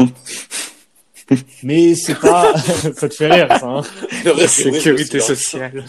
Mais 1.63 1.95
c'est 1.95 2.19
pas, 2.19 2.55
ça 2.57 3.09
te 3.09 3.13
fait 3.13 3.27
rire, 3.27 3.47
ça. 3.49 3.65
Hein 3.65 3.81
vrai, 4.23 4.47
Sécurité 4.47 5.19
sociale. 5.19 5.83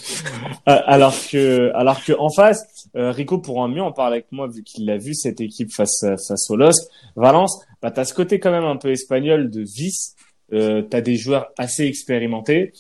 Euh, 0.67 0.79
alors 0.87 1.15
que, 1.31 1.71
alors 1.75 2.03
que 2.03 2.15
en 2.19 2.31
face, 2.31 2.89
euh, 2.97 3.11
Rico 3.11 3.39
pourra 3.39 3.69
mieux 3.69 3.83
en 3.83 3.93
parler 3.93 4.17
avec 4.17 4.33
moi 4.33 4.49
vu 4.49 4.63
qu'il 4.63 4.89
a 4.89 4.97
vu 4.97 5.15
cette 5.15 5.41
équipe 5.43 5.71
face 5.73 6.01
face 6.01 6.51
au 6.51 6.57
LOSC. 6.57 6.89
Valence, 7.17 7.61
bah 7.83 7.91
t'as 7.91 8.05
ce 8.07 8.15
côté 8.15 8.41
quand 8.41 8.51
même 8.51 8.65
un 8.65 8.77
peu 8.77 8.91
espagnol 8.91 9.51
de 9.51 9.61
vice. 9.61 10.17
Euh, 10.53 10.83
t'as 10.83 11.01
des 11.01 11.17
joueurs 11.17 11.49
assez 11.59 11.85
expérimentés, 11.85 12.73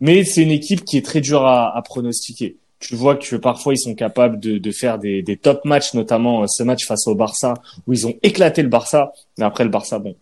mais 0.00 0.24
c'est 0.24 0.42
une 0.42 0.50
équipe 0.50 0.84
qui 0.84 0.96
est 0.96 1.04
très 1.04 1.20
dure 1.20 1.44
à, 1.44 1.76
à 1.76 1.82
pronostiquer. 1.82 2.56
Tu 2.78 2.94
vois 2.96 3.16
que 3.16 3.36
parfois 3.36 3.74
ils 3.74 3.78
sont 3.78 3.94
capables 3.94 4.40
de, 4.40 4.56
de 4.58 4.70
faire 4.70 4.98
des, 4.98 5.20
des 5.22 5.36
top 5.36 5.64
matchs, 5.66 5.92
notamment 5.94 6.42
euh, 6.42 6.46
ce 6.48 6.62
match 6.62 6.86
face 6.86 7.06
au 7.06 7.14
Barça 7.14 7.54
où 7.86 7.92
ils 7.92 8.06
ont 8.06 8.14
éclaté 8.22 8.62
le 8.62 8.68
Barça. 8.68 9.12
Mais 9.38 9.44
après 9.44 9.64
le 9.64 9.70
Barça, 9.70 9.98
bon, 9.98 10.14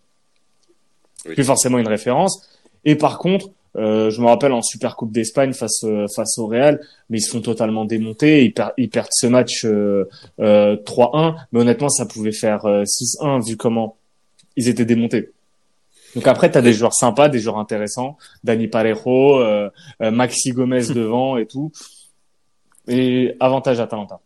Oui. 1.25 1.35
plus 1.35 1.43
forcément 1.43 1.77
une 1.79 1.87
référence. 1.87 2.45
Et 2.85 2.95
par 2.95 3.17
contre, 3.17 3.49
euh, 3.77 4.09
je 4.09 4.19
me 4.19 4.25
rappelle 4.27 4.51
en 4.51 4.61
Super 4.61 4.95
Coupe 4.95 5.11
d'Espagne 5.11 5.53
face 5.53 5.83
euh, 5.83 6.05
face 6.15 6.37
au 6.37 6.47
Real, 6.47 6.81
mais 7.09 7.19
ils 7.19 7.21
se 7.21 7.29
font 7.29 7.39
totalement 7.41 7.85
démonter. 7.85 8.43
Ils, 8.43 8.53
per- 8.53 8.69
ils 8.77 8.89
perdent 8.89 9.07
ce 9.11 9.27
match 9.27 9.63
euh, 9.63 10.05
euh, 10.39 10.75
3-1, 10.75 11.35
mais 11.51 11.61
honnêtement, 11.61 11.89
ça 11.89 12.05
pouvait 12.05 12.31
faire 12.31 12.65
euh, 12.65 12.83
6-1 12.83 13.45
vu 13.47 13.57
comment 13.57 13.95
ils 14.57 14.67
étaient 14.69 14.85
démontés. 14.85 15.29
Donc 16.15 16.27
après, 16.27 16.49
tu 16.51 16.57
as 16.57 16.61
des 16.61 16.73
joueurs 16.73 16.93
sympas, 16.93 17.29
des 17.29 17.39
joueurs 17.39 17.57
intéressants, 17.59 18.17
Dani 18.43 18.67
Parejo, 18.67 19.39
euh, 19.39 19.69
euh, 20.01 20.11
Maxi 20.11 20.51
Gomez 20.51 20.87
devant 20.93 21.37
et 21.37 21.45
tout. 21.45 21.71
Et 22.87 23.35
avantage 23.39 23.79
Atalanta. 23.79 24.19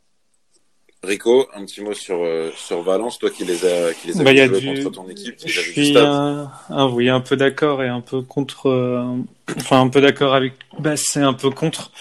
Rico, 1.03 1.47
un 1.53 1.65
petit 1.65 1.81
mot 1.81 1.93
sur 1.93 2.15
euh, 2.23 2.49
sur 2.55 2.81
Valence, 2.81 3.19
toi 3.19 3.29
qui 3.29 3.43
les 3.43 3.65
a 3.65 3.93
qui 3.93 4.07
les 4.07 4.21
a 4.21 4.23
Bah, 4.23 4.29
a 4.29 4.47
jouer 4.47 4.59
du- 4.61 4.83
contre 4.83 4.91
ton 5.01 5.09
équipe, 5.09 5.35
qui 5.35 5.47
les 5.47 5.51
Je 5.51 5.61
du 5.73 5.85
suis 5.85 5.97
un, 5.97 6.49
un- 6.69 6.89
oui, 6.89 7.09
un 7.09 7.19
peu 7.19 7.35
d'accord 7.35 7.83
et 7.83 7.89
un 7.89 7.99
peu 7.99 8.21
contre, 8.21 8.69
euh, 8.69 9.17
enfin 9.57 9.81
un 9.81 9.89
peu 9.89 9.99
d'accord 9.99 10.33
avec, 10.33 10.53
bah 10.79 10.95
c'est 10.95 11.19
un 11.19 11.33
peu 11.33 11.49
contre, 11.49 11.91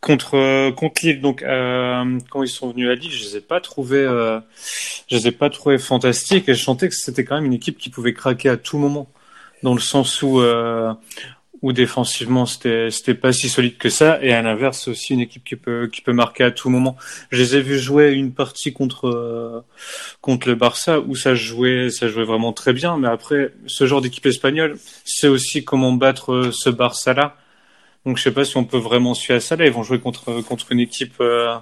contre, 0.00 0.36
euh, 0.36 0.70
contre 0.70 1.00
Lille. 1.04 1.20
Donc 1.20 1.42
euh, 1.42 2.20
quand 2.30 2.44
ils 2.44 2.48
sont 2.48 2.70
venus 2.70 2.88
à 2.88 2.94
Lille, 2.94 3.10
je 3.10 3.24
les 3.24 3.36
ai 3.38 3.40
pas 3.40 3.60
trouvés, 3.60 3.96
euh, 3.96 4.38
je 5.10 5.16
les 5.16 5.26
ai 5.26 5.32
pas 5.32 5.50
trouvés 5.50 5.78
fantastiques 5.78 6.48
et 6.48 6.54
je 6.54 6.62
sentais 6.62 6.88
que 6.88 6.94
c'était 6.94 7.24
quand 7.24 7.34
même 7.34 7.46
une 7.46 7.54
équipe 7.54 7.78
qui 7.78 7.90
pouvait 7.90 8.14
craquer 8.14 8.48
à 8.48 8.56
tout 8.56 8.78
moment, 8.78 9.08
dans 9.62 9.74
le 9.74 9.80
sens 9.80 10.22
où, 10.22 10.40
euh, 10.40 10.92
où 11.62 11.72
défensivement 11.72 12.44
c'était 12.44 12.90
c'était 12.90 13.14
pas 13.14 13.32
si 13.32 13.48
solide 13.48 13.78
que 13.78 13.88
ça 13.88 14.18
et 14.22 14.32
à 14.32 14.42
l'inverse 14.42 14.88
aussi 14.88 15.14
une 15.14 15.20
équipe 15.20 15.44
qui 15.44 15.54
peut 15.54 15.88
qui 15.90 16.00
peut 16.00 16.12
marquer 16.12 16.44
à 16.44 16.50
tout 16.50 16.68
moment. 16.68 16.96
Je 17.30 17.40
les 17.40 17.56
ai 17.56 17.62
vus 17.62 17.78
jouer 17.78 18.10
une 18.10 18.32
partie 18.32 18.72
contre 18.72 19.08
euh, 19.08 19.60
contre 20.20 20.48
le 20.48 20.56
Barça 20.56 21.00
où 21.00 21.14
ça 21.14 21.34
jouait 21.34 21.88
ça 21.90 22.08
jouait 22.08 22.24
vraiment 22.24 22.52
très 22.52 22.72
bien 22.72 22.98
mais 22.98 23.08
après 23.08 23.54
ce 23.66 23.86
genre 23.86 24.00
d'équipe 24.00 24.26
espagnole 24.26 24.76
c'est 25.04 25.28
aussi 25.28 25.64
comment 25.64 25.92
battre 25.92 26.32
euh, 26.32 26.52
ce 26.52 26.68
Barça 26.68 27.14
là. 27.14 27.36
Donc 28.04 28.16
je 28.16 28.22
sais 28.24 28.32
pas 28.32 28.44
si 28.44 28.56
on 28.56 28.64
peut 28.64 28.78
vraiment 28.78 29.14
suivre 29.14 29.38
ça 29.38 29.54
là 29.54 29.64
ils 29.64 29.72
vont 29.72 29.84
jouer 29.84 30.00
contre 30.00 30.42
contre 30.42 30.72
une 30.72 30.80
équipe 30.80 31.14
euh, 31.20 31.56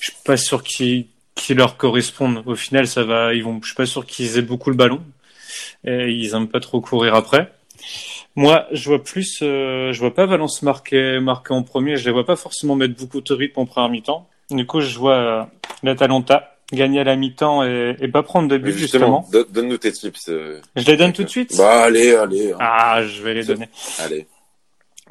je 0.00 0.10
suis 0.10 0.22
pas 0.24 0.36
sûr 0.36 0.64
qui 0.64 1.06
qui 1.36 1.54
leur 1.54 1.76
correspondent. 1.76 2.42
Au 2.46 2.56
final 2.56 2.88
ça 2.88 3.04
va 3.04 3.32
ils 3.32 3.44
vont 3.44 3.60
je 3.62 3.68
suis 3.68 3.76
pas 3.76 3.86
sûr 3.86 4.06
qu'ils 4.06 4.38
aient 4.38 4.42
beaucoup 4.42 4.70
le 4.70 4.76
ballon 4.76 5.00
et 5.86 6.08
ils 6.10 6.34
aiment 6.34 6.48
pas 6.48 6.60
trop 6.60 6.80
courir 6.80 7.14
après. 7.14 7.52
Moi, 8.34 8.66
je 8.72 8.88
vois 8.90 9.02
plus, 9.02 9.38
euh, 9.42 9.92
je 9.92 10.00
vois 10.00 10.12
pas 10.14 10.26
Valence 10.26 10.62
marquer, 10.62 11.18
marquer 11.20 11.54
en 11.54 11.62
premier. 11.62 11.96
Je 11.96 12.04
les 12.06 12.12
vois 12.12 12.26
pas 12.26 12.36
forcément 12.36 12.74
mettre 12.74 12.94
beaucoup 12.96 13.20
de 13.20 13.32
rythme 13.34 13.60
en 13.60 13.66
première 13.66 13.88
mi-temps. 13.90 14.28
Du 14.50 14.66
coup, 14.66 14.80
je 14.80 14.98
vois 14.98 15.14
euh, 15.16 15.42
l'Atalanta 15.82 16.52
gagner 16.72 17.00
à 17.00 17.04
la 17.04 17.16
mi-temps 17.16 17.64
et, 17.64 17.96
et 18.00 18.08
pas 18.08 18.22
prendre 18.22 18.48
de 18.48 18.58
but 18.58 18.72
justement. 18.78 19.26
don- 19.32 19.44
Donne-nous 19.48 19.78
tes 19.78 19.92
tips. 19.92 20.28
euh. 20.28 20.60
Je 20.74 20.84
les 20.86 20.96
donne 20.96 21.12
tout 21.12 21.24
de 21.24 21.28
suite. 21.28 21.56
Bah 21.56 21.84
allez, 21.84 22.14
allez. 22.14 22.52
hein. 22.52 22.56
Ah, 22.60 23.02
je 23.04 23.22
vais 23.22 23.34
les 23.34 23.44
donner. 23.44 23.68
Allez. 24.00 24.26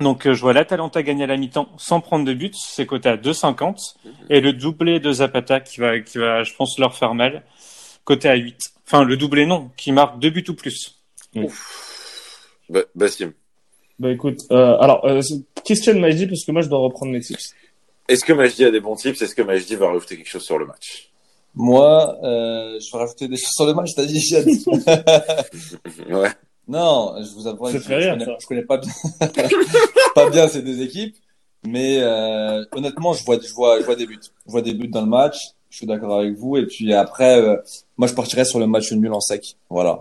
Donc, 0.02 0.30
je 0.30 0.42
vois 0.42 0.52
l'Atalanta 0.54 1.02
gagner 1.04 1.24
à 1.24 1.28
la 1.28 1.38
mi-temps 1.38 1.70
sans 1.78 2.02
prendre 2.02 2.26
de 2.26 2.34
but. 2.34 2.54
C'est 2.56 2.86
coté 2.86 3.08
à 3.10 3.16
2,50 3.18 3.96
et 4.30 4.42
le 4.42 4.52
doublé 4.54 5.00
de 5.00 5.12
Zapata 5.12 5.62
qui 5.62 5.80
va, 5.80 6.00
qui 6.02 6.18
va, 6.18 6.44
je 6.44 6.54
pense, 6.54 6.78
leur 6.78 6.96
faire 6.98 7.14
mal. 7.16 7.44
Coté 8.04 8.28
à 8.30 8.36
8. 8.36 8.60
Enfin, 8.88 9.04
le 9.04 9.18
doublé 9.18 9.46
non, 9.46 9.72
qui 9.78 9.92
marque 9.92 10.20
deux 10.20 10.30
buts 10.30 10.46
ou 10.50 10.54
plus. 10.54 11.00
Ba- 12.70 12.84
Bassim. 12.96 13.34
Bah 14.00 14.12
écoute, 14.12 14.40
euh, 14.52 14.78
alors, 14.80 15.06
euh, 15.06 15.22
c'est- 15.22 15.42
question 15.64 15.98
Majdi, 16.00 16.28
parce 16.28 16.44
que 16.44 16.52
moi 16.52 16.62
je 16.62 16.68
dois 16.70 16.80
reprendre 16.80 17.12
mes 17.12 17.22
tips. 17.22 17.54
Est-ce 18.08 18.24
que 18.26 18.34
Majdi 18.34 18.66
a 18.66 18.72
des 18.72 18.80
bons 18.82 18.96
tips? 18.96 19.22
Est-ce 19.22 19.34
que 19.36 19.42
Majdi 19.42 19.76
va 19.76 19.88
rajouter 19.88 20.18
quelque 20.18 20.30
chose 20.30 20.44
sur 20.44 20.58
le 20.60 20.66
match? 20.66 21.10
Moi, 21.56 22.18
euh, 22.24 22.78
je 22.80 22.92
vais 22.92 22.98
rajouter 22.98 23.28
des 23.30 23.38
choses 23.38 23.54
sur 23.56 23.66
le 23.66 23.74
match, 23.74 23.92
t'as 23.96 24.06
dit. 24.06 24.22
Ouais. 26.10 26.30
Non, 26.68 27.16
je 27.24 27.30
vous 27.34 27.48
avoue, 27.48 27.68
Ça 27.68 27.74
je, 27.74 27.78
fait 27.80 27.96
rire, 27.96 28.06
je 28.20 28.26
connais, 28.26 28.26
ça. 28.26 28.38
je 28.42 28.48
connais 28.48 28.64
pas 28.64 28.78
bien, 28.78 28.92
pas 30.16 30.30
bien 30.32 30.48
ces 30.48 30.64
deux 30.64 30.82
équipes, 30.82 31.16
mais 31.64 32.00
euh, 32.02 32.66
honnêtement, 32.72 33.14
je 33.14 33.24
vois, 33.24 33.38
je 33.40 33.54
vois, 33.54 33.80
je 33.80 33.86
vois 33.86 33.96
des 33.96 34.08
buts, 34.08 34.20
je 34.48 34.52
vois 34.52 34.62
des 34.64 34.74
buts 34.74 34.88
dans 34.88 35.02
le 35.02 35.08
match. 35.08 35.38
Je 35.76 35.80
suis 35.80 35.88
d'accord 35.88 36.20
avec 36.22 36.36
vous. 36.36 36.56
Et 36.56 36.66
puis 36.66 36.94
après, 36.94 37.38
euh, 37.38 37.58
moi, 37.98 38.08
je 38.08 38.14
partirais 38.14 38.46
sur 38.46 38.60
le 38.60 38.66
match 38.66 38.94
nul 38.94 39.12
en 39.12 39.20
sec. 39.20 39.58
Voilà. 39.70 40.00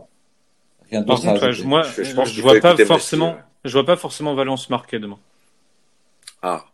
Rien 0.89 1.03
Par 1.03 1.20
contre, 1.20 1.47
ouais, 1.47 1.53
je- 1.53 1.64
moi, 1.64 1.83
Je- 1.83 2.05
je 2.05 2.14
pense 2.14 2.29
je 2.29 2.35
qu'il 2.35 2.43
vois 2.43 2.61
pas 2.61 2.77
forcément, 2.77 3.31
ouais. 3.33 3.39
je 3.64 3.72
vois 3.72 3.85
pas 3.85 3.97
forcément 3.97 4.37
Valence 4.37 4.70
marquer 4.70 5.01
demain. 5.01 5.18
Ah. 6.43 6.64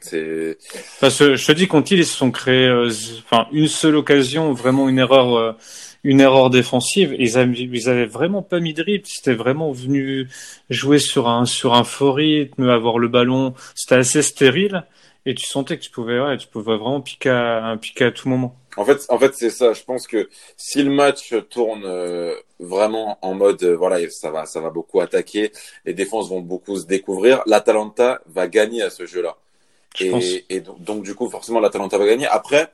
C'est. 0.00 0.56
Parce 0.98 1.18
que 1.18 1.34
je 1.36 1.46
te 1.46 1.52
dis, 1.52 1.66
contre 1.68 1.92
ils 1.92 2.06
se 2.06 2.16
sont 2.16 2.30
créés, 2.30 2.66
euh, 2.68 2.90
enfin, 3.30 3.48
une 3.52 3.68
seule 3.68 3.96
occasion, 3.96 4.50
vraiment 4.54 4.88
une 4.88 4.98
erreur, 4.98 5.36
euh, 5.36 5.52
une 6.02 6.20
erreur 6.22 6.48
défensive. 6.48 7.14
Ils 7.18 7.36
avaient, 7.36 7.52
ils 7.70 7.88
avaient 7.90 8.06
vraiment 8.06 8.40
pas 8.40 8.60
mis 8.60 8.72
de 8.72 8.82
rythme. 8.82 9.04
C'était 9.12 9.34
vraiment 9.34 9.72
venu 9.72 10.26
jouer 10.70 11.00
sur 11.00 11.28
un, 11.28 11.44
sur 11.44 11.74
un 11.74 11.84
faux 11.84 12.14
rythme, 12.14 12.66
avoir 12.70 12.98
le 12.98 13.08
ballon. 13.08 13.52
C'était 13.74 13.96
assez 13.96 14.22
stérile. 14.22 14.86
Et 15.26 15.34
tu 15.34 15.44
sentais 15.44 15.76
que 15.76 15.82
tu 15.82 15.90
pouvais, 15.90 16.20
ouais, 16.20 16.36
tu 16.36 16.46
pouvais 16.46 16.76
vraiment 16.76 17.00
piquer 17.00 17.30
à, 17.30 17.76
piquer 17.80 18.06
à 18.06 18.12
tout 18.12 18.28
moment. 18.28 18.54
En 18.76 18.84
fait, 18.84 19.04
en 19.08 19.18
fait, 19.18 19.34
c'est 19.34 19.50
ça. 19.50 19.72
Je 19.72 19.82
pense 19.82 20.06
que 20.06 20.28
si 20.56 20.82
le 20.84 20.90
match 20.90 21.34
tourne 21.50 21.82
euh, 21.84 22.34
vraiment 22.60 23.18
en 23.22 23.34
mode, 23.34 23.62
euh, 23.64 23.76
voilà, 23.76 24.08
ça 24.08 24.30
va, 24.30 24.46
ça 24.46 24.60
va 24.60 24.70
beaucoup 24.70 25.00
attaquer, 25.00 25.50
les 25.84 25.94
défenses 25.94 26.28
vont 26.28 26.40
beaucoup 26.40 26.78
se 26.78 26.86
découvrir. 26.86 27.42
L'Atalanta 27.46 28.20
va 28.26 28.46
gagner 28.46 28.82
à 28.82 28.90
ce 28.90 29.04
jeu-là. 29.04 29.36
Pense. 29.98 30.24
Et, 30.24 30.44
et 30.48 30.60
donc, 30.60 30.80
donc, 30.82 31.02
du 31.02 31.14
coup, 31.14 31.28
forcément, 31.28 31.58
l'Atalanta 31.58 31.98
va 31.98 32.06
gagner. 32.06 32.26
Après, 32.26 32.70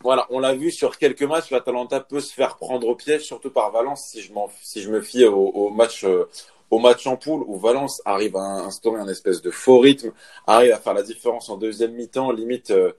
voilà, 0.00 0.26
on 0.30 0.38
l'a 0.38 0.54
vu 0.54 0.70
sur 0.70 0.96
quelques 0.96 1.22
matchs, 1.22 1.50
l'Atalanta 1.50 1.98
peut 1.98 2.20
se 2.20 2.32
faire 2.32 2.56
prendre 2.56 2.86
au 2.86 2.94
piège, 2.94 3.22
surtout 3.22 3.50
par 3.50 3.72
Valence. 3.72 4.04
Si 4.04 4.22
je 4.22 4.30
si 4.62 4.80
je 4.80 4.90
me 4.90 5.00
fie 5.00 5.24
au, 5.24 5.48
au 5.48 5.70
match, 5.70 6.04
euh, 6.04 6.28
au 6.70 6.78
match 6.78 7.06
en 7.06 7.16
poule 7.16 7.42
où 7.46 7.58
Valence 7.58 8.02
arrive 8.04 8.36
à 8.36 8.40
instaurer 8.40 9.00
un 9.00 9.08
espèce 9.08 9.40
de 9.42 9.50
faux 9.50 9.78
rythme, 9.78 10.12
arrive 10.46 10.72
à 10.72 10.78
faire 10.78 10.94
la 10.94 11.02
différence 11.02 11.48
en 11.48 11.56
deuxième 11.56 11.92
mi-temps, 11.92 12.30
limite, 12.30 12.70
euh, 12.70 12.92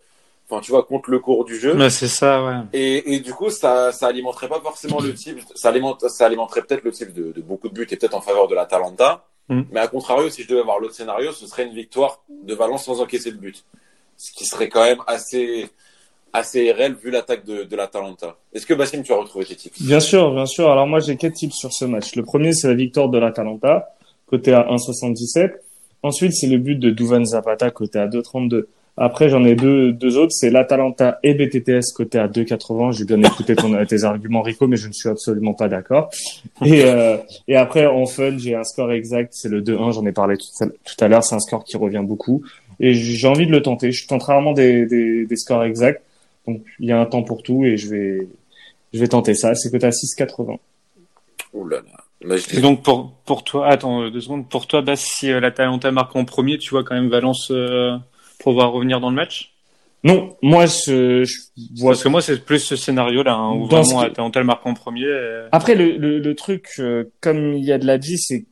enfin, 0.49 0.61
tu 0.61 0.72
vois, 0.72 0.84
contre 0.84 1.11
le 1.11 1.20
cours 1.20 1.45
du 1.45 1.57
jeu. 1.59 1.78
Ouais, 1.78 1.89
c'est 1.89 2.07
ça, 2.07 2.43
ouais. 2.43 2.55
Et, 2.74 3.13
et 3.13 3.20
du 3.20 3.34
coup, 3.34 3.49
ça, 3.49 3.91
ça 3.91 4.07
alimenterait 4.07 4.49
pas 4.49 4.61
forcément 4.61 4.99
le 4.99 5.13
type, 5.13 5.39
ça, 5.55 5.70
alimente, 5.70 6.07
ça 6.09 6.26
alimenterait 6.26 6.63
peut-être 6.63 6.84
le 6.84 6.91
type 6.91 7.13
de, 7.13 7.32
de 7.32 7.41
beaucoup 7.41 7.70
de 7.70 7.74
buts 7.74 7.88
et 7.89 7.95
peut-être 7.95 8.15
en 8.15 8.22
faveur 8.22 8.47
de 8.47 8.55
l'Atalanta. 8.55 9.26
Mm. 9.49 9.61
Mais 9.72 9.80
à 9.80 9.88
contrario, 9.88 10.30
si 10.30 10.43
je 10.43 10.47
devais 10.47 10.61
avoir 10.61 10.80
l'autre 10.80 10.95
scénario, 10.95 11.32
ce 11.32 11.45
serait 11.45 11.65
une 11.65 11.74
victoire 11.74 12.24
de 12.30 12.53
Valence 12.55 12.86
sans 12.86 13.01
encaisser 13.01 13.32
de 13.32 13.38
but. 13.38 13.65
Ce 14.17 14.32
qui 14.32 14.45
serait 14.45 14.70
quand 14.70 14.84
même 14.84 15.01
assez, 15.07 15.70
assez 16.34 16.71
réel 16.71 16.95
vu 16.95 17.11
l'attaque 17.11 17.45
de, 17.45 17.63
de 17.63 17.75
l'Atalanta. 17.75 18.36
Est-ce 18.53 18.65
que 18.65 18.73
Bassim, 18.73 19.01
tu 19.03 19.11
as 19.11 19.17
retrouvé 19.17 19.45
tes 19.45 19.55
tips? 19.55 19.82
Bien 19.82 19.99
sûr, 19.99 20.34
bien 20.34 20.45
sûr. 20.45 20.69
Alors 20.69 20.88
moi 20.88 20.99
j'ai 20.99 21.15
quatre 21.15 21.34
tips 21.34 21.55
sur 21.55 21.73
ce 21.73 21.86
match. 21.86 22.15
Le 22.15 22.23
premier 22.23 22.53
c'est 22.53 22.67
la 22.67 22.73
victoire 22.73 23.09
de 23.09 23.17
l'Atalanta, 23.17 23.89
côté 24.25 24.53
à 24.53 24.63
1,77. 24.69 25.53
Ensuite 26.03 26.34
c'est 26.34 26.47
le 26.47 26.57
but 26.57 26.75
de 26.75 26.89
Duvan 26.91 27.23
Zapata, 27.25 27.69
côté 27.71 27.99
à 27.99 28.07
2,32. 28.07 28.65
Après 29.01 29.30
j'en 29.30 29.45
ai 29.45 29.55
deux, 29.55 29.93
deux 29.93 30.17
autres, 30.17 30.34
c'est 30.34 30.49
l'Atalanta 30.49 31.19
et 31.23 31.34
BTTS, 31.34 31.93
côté 31.95 32.19
à 32.19 32.27
2,80. 32.27 32.91
J'ai 32.91 33.05
bien 33.05 33.21
écouté 33.23 33.55
ton, 33.55 33.86
tes 33.88 34.03
arguments 34.03 34.41
Rico, 34.41 34.67
mais 34.67 34.75
je 34.77 34.88
ne 34.88 34.93
suis 34.93 35.09
absolument 35.09 35.53
pas 35.53 35.69
d'accord. 35.69 36.09
Et, 36.65 36.84
euh, 36.84 37.17
et 37.47 37.55
après 37.55 37.86
en 37.86 38.05
fun 38.05 38.38
j'ai 38.38 38.55
un 38.55 38.63
score 38.63 38.91
exact, 38.91 39.34
c'est 39.34 39.49
le 39.49 39.61
2-1, 39.61 39.93
j'en 39.93 40.05
ai 40.05 40.11
parlé 40.11 40.38
tout 40.38 40.63
à, 40.63 40.67
tout 40.67 41.03
à 41.03 41.07
l'heure, 41.07 41.23
c'est 41.23 41.36
un 41.36 41.39
score 41.39 41.63
qui 41.63 41.77
revient 41.77 42.03
beaucoup. 42.03 42.43
Et 42.82 42.93
j'ai 42.93 43.27
envie 43.27 43.45
de 43.45 43.51
le 43.51 43.61
tenter. 43.61 43.91
Je 43.91 44.07
tente 44.07 44.23
rarement 44.23 44.53
des, 44.53 44.86
des, 44.86 45.25
des 45.25 45.36
scores 45.36 45.63
exacts. 45.63 46.01
Donc 46.54 46.62
il 46.80 46.88
y 46.88 46.91
a 46.91 47.00
un 47.00 47.06
temps 47.06 47.24
pour 47.24 47.43
tout 47.43 47.64
et 47.66 47.78
je 47.78 47.89
vais, 47.89 48.28
je 48.93 49.00
vais 49.00 49.08
tenter 49.08 49.36
ça. 49.36 49.56
C'est 49.56 49.72
côté 49.72 49.86
à 49.88 49.91
6,80. 49.91 50.58
Ouh 51.54 51.68
là 51.68 51.78
là. 51.78 52.36
Et 52.54 52.60
donc 52.60 52.84
pour 52.84 53.14
pour 53.26 53.43
toi, 53.43 53.68
attends 53.68 54.04
euh, 54.04 54.10
deux 54.12 54.20
secondes, 54.22 54.47
pour 54.50 54.68
toi, 54.68 54.84
si 54.95 55.32
euh, 55.32 55.39
l'Atalanta 55.39 55.89
marque 55.91 56.16
en 56.16 56.26
premier, 56.26 56.58
tu 56.58 56.70
vois 56.72 56.84
quand 56.84 56.95
même 56.95 57.08
Valence 57.10 57.50
euh, 57.52 57.95
pouvoir 58.39 58.72
revenir 58.74 59.00
dans 59.00 59.10
le 59.10 59.16
match? 59.16 59.54
Non, 60.04 60.36
moi 60.41 60.66
je, 60.66 61.24
je 61.24 61.38
vois. 61.82 61.91
Parce 61.91 62.04
que 62.04 62.10
moi, 62.10 62.22
c'est 62.22 62.43
plus 62.45 62.60
ce 62.60 62.76
scénario-là, 62.78 63.34
hein, 63.34 63.52
où 63.54 63.62
Dans 63.68 63.82
vraiment 63.84 64.00
ce 64.02 64.06
qui- 64.06 64.12
Atalanta 64.12 64.43
marque 64.43 64.66
en 64.66 64.74
premier. 64.74 65.06
et- 65.08 65.47
Après 65.52 65.76
le, 65.76 65.97
le, 65.97 66.20
le 66.20 66.36
truc, 66.36 66.68
euh, 66.80 67.06
comme 67.22 67.54
il 67.54 67.64
y 67.66 67.72
a 67.72 67.78
de 67.78 67.86
la 67.86 67.97
dit, 67.97 68.18
c'est 68.18 68.45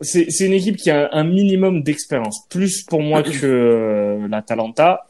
c'est 0.00 0.30
c'est 0.30 0.46
une 0.46 0.52
équipe 0.52 0.76
qui 0.76 0.90
a 0.90 1.08
un 1.12 1.24
minimum 1.24 1.82
d'expérience, 1.82 2.46
plus 2.48 2.82
pour 2.84 3.02
moi 3.02 3.22
que 3.40 3.46
euh, 3.46 4.28
l'Atalanta. 4.28 5.06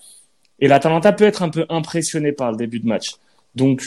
Et 0.60 0.68
l'Atalanta 0.68 1.12
peut 1.12 1.24
être 1.24 1.42
un 1.42 1.48
peu 1.48 1.66
impressionné 1.68 2.32
par 2.32 2.50
le 2.50 2.56
début 2.56 2.80
de 2.80 2.86
match. 2.86 3.16
Donc 3.54 3.82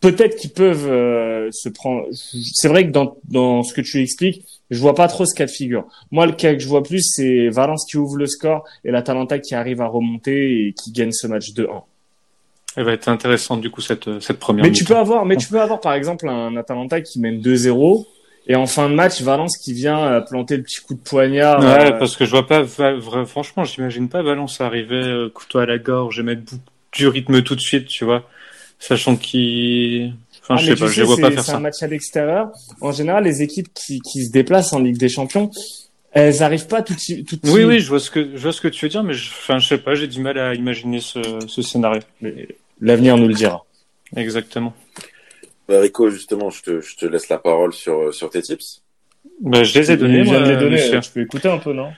peut-être 0.00 0.36
qu'ils 0.36 0.50
peuvent 0.50 0.88
euh, 0.88 1.48
se 1.52 1.68
prendre. 1.68 2.06
C'est 2.12 2.68
vrai 2.68 2.86
que 2.86 2.90
dans 2.90 3.16
dans 3.24 3.62
ce 3.62 3.74
que 3.74 3.80
tu 3.80 4.00
expliques, 4.02 4.44
je 4.70 4.78
vois 4.78 4.94
pas 4.94 5.08
trop 5.08 5.24
ce 5.24 5.34
cas 5.34 5.46
de 5.46 5.50
figure. 5.50 5.86
Moi, 6.10 6.26
le 6.26 6.32
cas 6.32 6.52
que 6.54 6.58
je 6.60 6.68
vois 6.68 6.82
plus, 6.82 7.02
c'est 7.02 7.48
Valence 7.48 7.86
qui 7.88 7.96
ouvre 7.96 8.16
le 8.16 8.26
score 8.26 8.64
et 8.84 8.90
l'Atalanta 8.90 9.38
qui 9.38 9.54
arrive 9.54 9.80
à 9.80 9.86
remonter 9.86 10.66
et 10.66 10.72
qui 10.72 10.92
gagne 10.92 11.12
ce 11.12 11.26
match 11.26 11.52
2-1. 11.52 11.82
Elle 12.76 12.84
va 12.84 12.92
être 12.92 13.08
intéressante 13.08 13.62
du 13.62 13.70
coup 13.70 13.80
cette 13.80 14.20
cette 14.20 14.38
première. 14.38 14.64
Mais 14.64 14.72
tu 14.72 14.84
peux 14.84 14.96
avoir, 14.96 15.24
mais 15.24 15.36
tu 15.36 15.48
peux 15.48 15.60
avoir 15.60 15.80
par 15.80 15.94
exemple 15.94 16.28
un 16.28 16.54
Atalanta 16.56 17.00
qui 17.00 17.20
mène 17.20 17.40
2-0 17.40 18.04
et 18.46 18.54
en 18.54 18.66
fin 18.66 18.88
de 18.88 18.94
match 18.94 19.20
Valence 19.22 19.56
qui 19.56 19.72
vient 19.72 19.98
euh, 20.06 20.20
planter 20.20 20.56
le 20.56 20.62
petit 20.62 20.80
coup 20.80 20.94
de 20.94 21.00
poignard. 21.00 21.60
Ouais, 21.60 21.92
euh, 21.92 21.98
parce 21.98 22.16
que 22.16 22.24
je 22.24 22.30
vois 22.30 22.46
pas, 22.46 22.64
franchement, 23.26 23.64
j'imagine 23.64 24.08
pas 24.08 24.22
Valence 24.22 24.60
arriver 24.60 25.02
euh, 25.02 25.28
couteau 25.28 25.58
à 25.58 25.66
la 25.66 25.78
gorge 25.78 26.18
et 26.20 26.22
mettre 26.22 26.52
du 26.92 27.08
rythme 27.08 27.42
tout 27.42 27.54
de 27.56 27.60
suite, 27.60 27.86
tu 27.88 28.04
vois, 28.04 28.28
sachant 28.78 29.16
qu'ils, 29.16 30.14
enfin, 30.42 30.54
ah, 30.54 30.56
je 30.56 30.66
sais 30.66 30.76
pas, 30.76 30.86
tu 30.86 30.92
je 30.94 31.00
les 31.00 31.06
vois 31.06 31.16
c'est- 31.16 31.22
pas 31.22 31.30
faire 31.32 31.44
C'est 31.44 31.50
ça. 31.50 31.56
un 31.56 31.60
match 31.60 31.82
à 31.82 31.86
l'extérieur. 31.86 32.48
En 32.80 32.92
général, 32.92 33.24
les 33.24 33.42
équipes 33.42 33.68
qui, 33.74 34.00
qui 34.00 34.24
se 34.24 34.30
déplacent 34.32 34.72
en 34.72 34.78
Ligue 34.78 34.96
des 34.98 35.08
Champions, 35.08 35.50
elles 36.12 36.42
arrivent 36.42 36.66
pas 36.68 36.80
tout 36.82 36.94
de 36.94 36.98
suite. 37.00 37.28
tout 37.28 37.38
Oui, 37.44 37.64
oui, 37.64 37.80
je 37.80 37.88
vois 37.88 38.00
ce 38.00 38.10
que 38.10 38.30
je 38.34 38.42
vois 38.42 38.52
ce 38.52 38.60
que 38.62 38.68
tu 38.68 38.84
veux 38.86 38.88
dire, 38.88 39.02
mais 39.02 39.12
je, 39.12 39.28
enfin, 39.30 39.58
je 39.58 39.66
sais 39.68 39.76
pas, 39.78 39.94
j'ai 39.94 40.06
du 40.06 40.20
mal 40.20 40.38
à 40.38 40.54
imaginer 40.54 41.00
ce, 41.00 41.18
ce 41.46 41.60
scénario. 41.62 42.00
Mais 42.22 42.48
L'avenir 42.80 43.16
nous 43.18 43.28
le 43.28 43.34
dira. 43.34 43.64
Exactement. 44.16 44.72
Bah, 45.68 45.80
Rico, 45.80 46.10
justement, 46.10 46.50
je 46.50 46.62
te, 46.62 46.80
je 46.80 46.96
te 46.96 47.06
laisse 47.06 47.28
la 47.28 47.38
parole 47.38 47.72
sur, 47.72 48.14
sur 48.14 48.30
tes 48.30 48.42
tips. 48.42 48.82
Bah, 49.40 49.64
je 49.64 49.78
les 49.78 49.92
ai 49.92 49.96
donnés, 49.96 50.24
Je 50.24 50.30
viens 50.30 50.40
de 50.40 50.44
moi, 50.44 50.54
les 50.54 50.56
donner. 50.56 51.00
Tu 51.00 51.10
peux 51.10 51.20
écouter 51.22 51.48
un 51.48 51.58
peu, 51.58 51.72
non? 51.72 51.92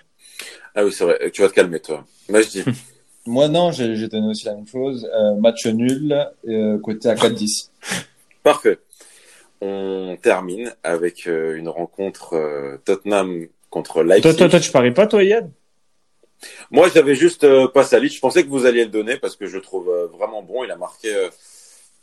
Ah 0.74 0.84
oui, 0.84 0.92
c'est 0.92 1.04
vrai. 1.04 1.30
Tu 1.30 1.42
vas 1.42 1.48
te 1.48 1.54
calmer, 1.54 1.80
toi. 1.80 2.04
Majdi. 2.28 2.64
Moi, 3.26 3.48
non, 3.48 3.72
j'ai 3.72 4.08
donné 4.08 4.28
aussi 4.28 4.46
la 4.46 4.54
même 4.54 4.66
chose. 4.66 5.06
Euh, 5.14 5.34
match 5.34 5.66
nul, 5.66 6.16
euh, 6.48 6.78
côté 6.78 7.10
à 7.10 7.14
4-10. 7.14 7.70
Parfait. 8.42 8.78
On 9.60 10.16
termine 10.22 10.72
avec 10.82 11.26
euh, 11.26 11.56
une 11.56 11.68
rencontre 11.68 12.34
euh, 12.34 12.78
Tottenham 12.86 13.46
contre 13.68 14.02
Leipzig. 14.02 14.22
Toi, 14.22 14.34
toi, 14.34 14.48
toi, 14.48 14.60
tu 14.60 14.70
paries 14.70 14.92
pas, 14.92 15.06
toi, 15.06 15.22
Yann 15.22 15.50
Moi, 16.70 16.88
j'avais 16.94 17.14
juste 17.14 17.44
euh, 17.44 17.68
pas 17.68 17.82
Salic. 17.82 18.14
Je 18.14 18.20
pensais 18.20 18.44
que 18.44 18.48
vous 18.48 18.64
alliez 18.64 18.84
le 18.84 18.90
donner 18.90 19.18
parce 19.18 19.36
que 19.36 19.46
je 19.46 19.56
le 19.56 19.62
trouve 19.62 19.90
euh, 19.90 20.06
vraiment 20.06 20.42
bon. 20.42 20.64
Il 20.64 20.70
a 20.70 20.76
marqué 20.76 21.14
euh, 21.14 21.28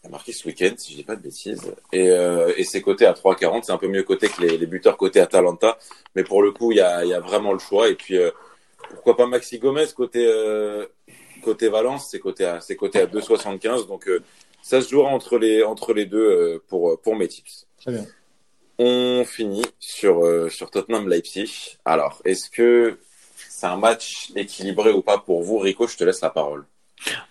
a 0.06 0.10
marqué 0.10 0.32
ce 0.32 0.48
week-end, 0.48 0.74
si 0.78 0.92
je 0.92 0.98
dis 0.98 1.04
pas 1.04 1.16
de 1.16 1.22
bêtises. 1.22 1.62
Et, 1.92 2.10
euh, 2.10 2.54
et 2.58 2.64
c'est 2.64 2.82
coté 2.82 3.06
à 3.06 3.14
3,40. 3.14 3.64
C'est 3.64 3.72
un 3.72 3.78
peu 3.78 3.88
mieux 3.88 4.04
coté 4.04 4.30
que 4.30 4.42
les, 4.42 4.58
les 4.58 4.66
buteurs 4.66 4.98
cotés 4.98 5.20
à 5.20 5.24
Atalanta. 5.24 5.78
Mais 6.16 6.24
pour 6.24 6.42
le 6.42 6.52
coup, 6.52 6.72
il 6.72 6.78
y 6.78 6.82
a, 6.82 7.04
y 7.06 7.14
a 7.14 7.20
vraiment 7.20 7.54
le 7.54 7.60
choix. 7.60 7.90
Et 7.90 7.96
puis, 7.96 8.18
euh, 8.18 8.32
pourquoi 8.90 9.18
pas 9.18 9.28
Maxi 9.28 9.60
Gomez 9.60 9.88
côté, 9.96 10.26
euh, 10.28 10.86
côté 11.44 11.70
Valence 11.70 12.10
C'est 12.12 12.20
coté 12.20 12.46
à, 12.46 12.62
c'est 12.62 12.76
coté 12.76 13.00
à 13.00 13.08
2,75. 13.08 13.88
Donc, 13.88 14.08
euh, 14.08 14.24
ça 14.62 14.82
se 14.82 14.90
jouera 14.90 15.10
entre 15.10 15.38
les, 15.38 15.64
entre 15.64 15.94
les 15.94 16.06
deux 16.06 16.18
euh, 16.18 16.64
pour, 16.68 17.00
pour 17.02 17.16
mes 17.16 17.28
tips. 17.28 17.68
Très 17.82 17.92
bien. 17.92 18.06
On 18.78 19.24
finit 19.26 19.66
sur, 19.80 20.26
euh, 20.26 20.50
sur 20.50 20.70
Tottenham-Leipzig. 20.70 21.78
Alors, 21.86 22.22
est-ce 22.26 22.50
que 22.50 22.98
c'est 23.50 23.68
un 23.68 23.78
match 23.78 24.32
équilibré 24.36 24.92
ou 24.92 25.02
pas 25.02 25.18
pour 25.18 25.44
vous 25.44 25.60
Rico, 25.60 25.88
je 25.88 25.96
te 25.96 26.04
laisse 26.04 26.22
la 26.22 26.30
parole. 26.30 26.66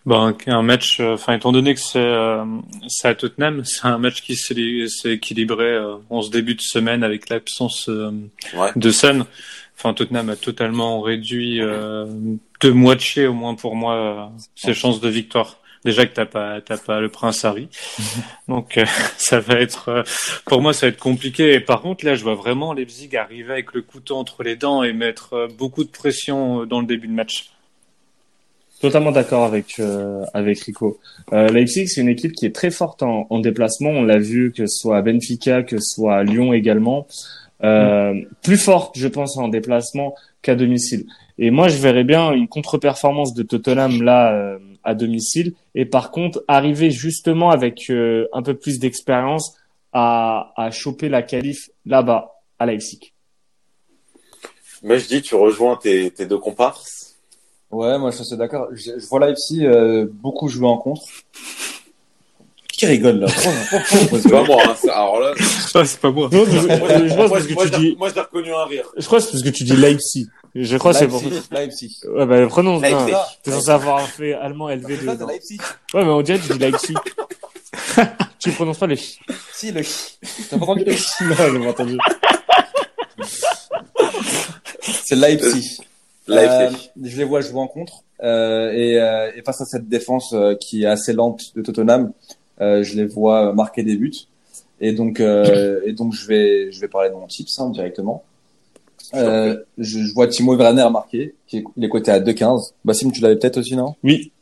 Ben, 0.06 0.36
un 0.46 0.62
match, 0.62 1.00
euh, 1.00 1.14
enfin, 1.14 1.34
étant 1.34 1.50
donné 1.52 1.74
que 1.74 1.80
c'est 1.80 1.98
euh, 1.98 2.44
c'est 2.88 3.08
à 3.08 3.14
Tottenham, 3.14 3.62
c'est 3.64 3.86
un 3.86 3.98
match 3.98 4.22
qui 4.22 4.36
s'est 4.36 4.54
équilibré 5.12 5.64
euh, 5.64 5.96
en 6.10 6.22
ce 6.22 6.30
début 6.30 6.54
de 6.54 6.60
semaine 6.60 7.02
avec 7.02 7.28
l'absence 7.28 7.88
euh, 7.88 8.10
Ouais. 8.54 8.70
de 8.76 8.90
Son. 8.90 9.26
Enfin, 9.76 9.92
Tottenham 9.94 10.30
a 10.30 10.36
totalement 10.36 11.00
réduit 11.00 11.60
euh, 11.60 12.06
de 12.60 12.70
moitié, 12.70 13.26
au 13.26 13.32
moins 13.34 13.54
pour 13.54 13.74
moi, 13.74 13.94
euh, 13.94 14.24
ses 14.54 14.72
chances 14.74 15.00
de 15.00 15.08
victoire. 15.08 15.58
Déjà 15.84 16.06
que 16.06 16.14
t'as 16.14 16.24
pas 16.24 16.62
t'as 16.62 16.78
pas 16.78 17.00
le 17.00 17.10
prince 17.10 17.44
Harry, 17.44 17.68
donc 18.48 18.78
ça 19.18 19.38
va 19.40 19.54
être 19.60 19.88
euh, 19.90 20.02
pour 20.46 20.62
moi 20.62 20.72
ça 20.72 20.86
va 20.86 20.90
être 20.90 20.98
compliqué. 21.00 21.52
Et 21.52 21.60
par 21.60 21.82
contre 21.82 22.06
là, 22.06 22.14
je 22.14 22.22
vois 22.22 22.34
vraiment 22.36 22.72
Leipzig 22.72 23.14
arriver 23.16 23.52
avec 23.52 23.74
le 23.74 23.82
couteau 23.82 24.16
entre 24.16 24.42
les 24.44 24.56
dents 24.56 24.82
et 24.82 24.92
mettre 24.94 25.48
beaucoup 25.58 25.84
de 25.84 25.90
pression 25.90 26.64
dans 26.64 26.80
le 26.80 26.86
début 26.86 27.08
de 27.08 27.12
match. 27.12 27.50
Totalement 28.84 29.12
d'accord 29.12 29.44
avec 29.44 29.80
euh, 29.80 30.26
avec 30.34 30.60
Rico. 30.60 30.98
Euh, 31.32 31.48
Leipzig, 31.48 31.88
c'est 31.88 32.02
une 32.02 32.10
équipe 32.10 32.32
qui 32.32 32.44
est 32.44 32.54
très 32.54 32.70
forte 32.70 33.02
en, 33.02 33.26
en 33.30 33.38
déplacement. 33.38 33.88
On 33.88 34.02
l'a 34.02 34.18
vu 34.18 34.52
que 34.52 34.66
ce 34.66 34.76
soit 34.80 34.98
à 34.98 35.00
Benfica, 35.00 35.62
que 35.62 35.78
ce 35.78 35.94
soit 35.94 36.16
à 36.16 36.22
Lyon 36.22 36.52
également. 36.52 37.06
Euh, 37.62 38.12
Plus 38.42 38.58
forte, 38.58 38.98
je 38.98 39.08
pense, 39.08 39.38
en 39.38 39.48
déplacement 39.48 40.14
qu'à 40.42 40.54
domicile. 40.54 41.06
Et 41.38 41.50
moi, 41.50 41.68
je 41.68 41.78
verrais 41.78 42.04
bien 42.04 42.32
une 42.32 42.46
contre-performance 42.46 43.32
de 43.32 43.42
Tottenham 43.42 44.02
là 44.02 44.34
euh, 44.34 44.58
à 44.90 44.94
domicile. 44.94 45.54
Et 45.74 45.86
par 45.86 46.10
contre, 46.10 46.44
arriver 46.46 46.90
justement 46.90 47.48
avec 47.58 47.88
euh, 47.88 48.28
un 48.34 48.42
peu 48.42 48.52
plus 48.52 48.78
d'expérience 48.80 49.56
à, 49.94 50.52
à 50.58 50.70
choper 50.70 51.08
la 51.08 51.22
qualif 51.22 51.70
là-bas 51.86 52.34
à 52.58 52.66
Leipzig. 52.66 53.14
Mais 54.82 54.98
je 54.98 55.08
dis, 55.08 55.22
tu 55.22 55.34
rejoins 55.36 55.76
tes, 55.82 56.10
tes 56.10 56.26
deux 56.26 56.36
comparses. 56.36 56.93
Ouais, 57.74 57.98
moi 57.98 58.10
je 58.10 58.16
suis 58.16 58.22
assez 58.24 58.36
d'accord. 58.36 58.68
Je, 58.72 58.92
je 58.98 59.06
vois 59.06 59.20
Leipzig 59.26 59.64
euh, 59.66 60.06
beaucoup 60.10 60.48
jouer 60.48 60.66
en 60.68 60.76
contre. 60.78 61.02
Qui 62.68 62.86
rigole 62.86 63.20
là? 63.20 63.26
C'est 63.28 64.30
pas 64.30 64.42
moi. 64.42 64.58
Hein. 64.66 64.74
c'est- 64.76 64.90
Alors 64.90 65.20
là, 65.20 65.32
Ah, 65.74 65.84
c'est 65.84 66.00
pas 66.00 66.10
moi. 66.10 66.28
Non, 66.32 66.44
je, 66.44 66.50
je 66.52 66.66
pense 66.66 67.16
moi, 67.16 67.28
parce 67.28 67.46
que 67.46 67.54
moi, 67.54 67.64
tu 67.68 67.78
dis, 67.78 67.96
moi, 67.96 68.08
j'ai 68.12 68.20
reconnu 68.20 68.52
un 68.52 68.64
rire. 68.64 68.84
je 68.96 69.06
crois 69.06 69.18
que 69.18 69.24
c'est 69.24 69.30
parce 69.32 69.42
que 69.44 69.48
tu 69.50 69.64
dis 69.64 69.76
Leipzig. 69.76 70.26
Je 70.56 70.76
crois 70.76 70.92
que 70.92 70.98
c'est 70.98 71.08
pour 71.08 71.22
Leipzig. 71.52 71.96
Ouais, 72.08 72.26
bah, 72.26 72.46
prononce. 72.46 72.82
Leipzig. 72.82 73.12
non. 73.12 73.18
T'es 73.42 73.50
censé 73.52 73.70
avoir 73.70 74.00
fait 74.02 74.34
allemand 74.34 74.68
élevé 74.70 74.96
de. 74.96 75.26
Leipzig. 75.26 75.58
Ouais, 75.94 76.04
mais 76.04 76.10
on 76.10 76.22
dirait 76.22 76.38
que 76.38 76.46
tu 76.46 76.52
dis 76.52 76.58
Leipzig. 76.58 76.94
tu 78.40 78.50
prononces 78.52 78.78
pas 78.78 78.86
le 78.86 78.94
chi. 78.96 79.18
Si, 79.52 79.70
le 79.72 79.82
T'as 80.50 80.58
pas 80.58 80.64
entendu 80.64 80.84
le 80.84 80.92
Non, 81.28 81.52
j'ai 81.52 81.58
pas 81.64 81.70
entendu. 81.70 81.98
C'est 84.82 85.16
Leipzig. 85.16 85.78
Euh, 86.30 86.70
je 87.02 87.16
les 87.18 87.24
vois 87.24 87.40
jouer 87.40 87.60
en 87.60 87.66
contre. 87.66 88.02
Euh, 88.22 88.70
et, 88.72 89.00
euh, 89.00 89.30
et 89.36 89.42
face 89.42 89.60
à 89.60 89.64
cette 89.64 89.88
défense 89.88 90.32
euh, 90.32 90.54
qui 90.54 90.84
est 90.84 90.86
assez 90.86 91.12
lente 91.12 91.54
de 91.54 91.62
Tottenham, 91.62 92.12
euh, 92.60 92.82
je 92.82 92.96
les 92.96 93.04
vois 93.04 93.52
marquer 93.52 93.82
des 93.82 93.96
buts. 93.96 94.14
Et 94.80 94.92
donc, 94.92 95.20
euh, 95.20 95.80
et 95.84 95.92
donc 95.92 96.14
je 96.14 96.26
vais, 96.26 96.72
je 96.72 96.80
vais 96.80 96.88
parler 96.88 97.10
de 97.10 97.14
mon 97.14 97.26
tips 97.26 97.58
hein, 97.58 97.70
directement. 97.70 98.24
Euh, 99.14 99.62
je, 99.78 100.00
je 100.00 100.14
vois 100.14 100.26
Timo 100.26 100.56
Werner 100.56 100.88
marquer, 100.90 101.34
qui 101.46 101.58
est, 101.58 101.64
il 101.76 101.84
est 101.84 101.88
coté 101.88 102.10
à 102.10 102.20
2,15. 102.20 102.72
Bassim, 102.84 103.10
tu 103.12 103.20
l'avais 103.20 103.36
peut-être 103.36 103.58
aussi, 103.58 103.76
non? 103.76 103.94
Oui. 104.02 104.32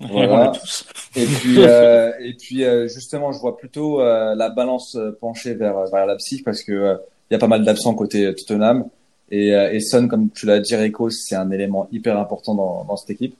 Voilà. 0.00 0.32
On 0.32 0.36
l'a 0.38 0.48
tous. 0.48 0.86
Et 1.16 1.26
puis, 1.26 1.56
euh, 1.58 2.12
et 2.20 2.34
puis 2.34 2.64
euh, 2.64 2.88
justement, 2.88 3.32
je 3.32 3.38
vois 3.38 3.58
plutôt 3.58 4.00
euh, 4.00 4.34
la 4.34 4.48
balance 4.48 4.96
pencher 5.20 5.54
vers 5.54 5.86
vers 5.88 6.06
Leipzig 6.06 6.42
parce 6.42 6.62
que 6.62 6.72
euh, 6.72 6.94
il 7.30 7.34
y 7.34 7.36
a 7.36 7.38
pas 7.38 7.48
mal 7.48 7.64
d'absents 7.64 7.94
côté 7.94 8.34
Tottenham 8.34 8.86
et 9.30 9.54
euh, 9.54 9.78
Son, 9.80 10.08
comme 10.08 10.30
tu 10.30 10.46
l'as 10.46 10.60
dit, 10.60 10.74
Rico, 10.74 11.10
c'est 11.10 11.36
un 11.36 11.50
élément 11.50 11.88
hyper 11.92 12.18
important 12.18 12.54
dans 12.54 12.96
cette 12.96 13.10
équipe. 13.10 13.34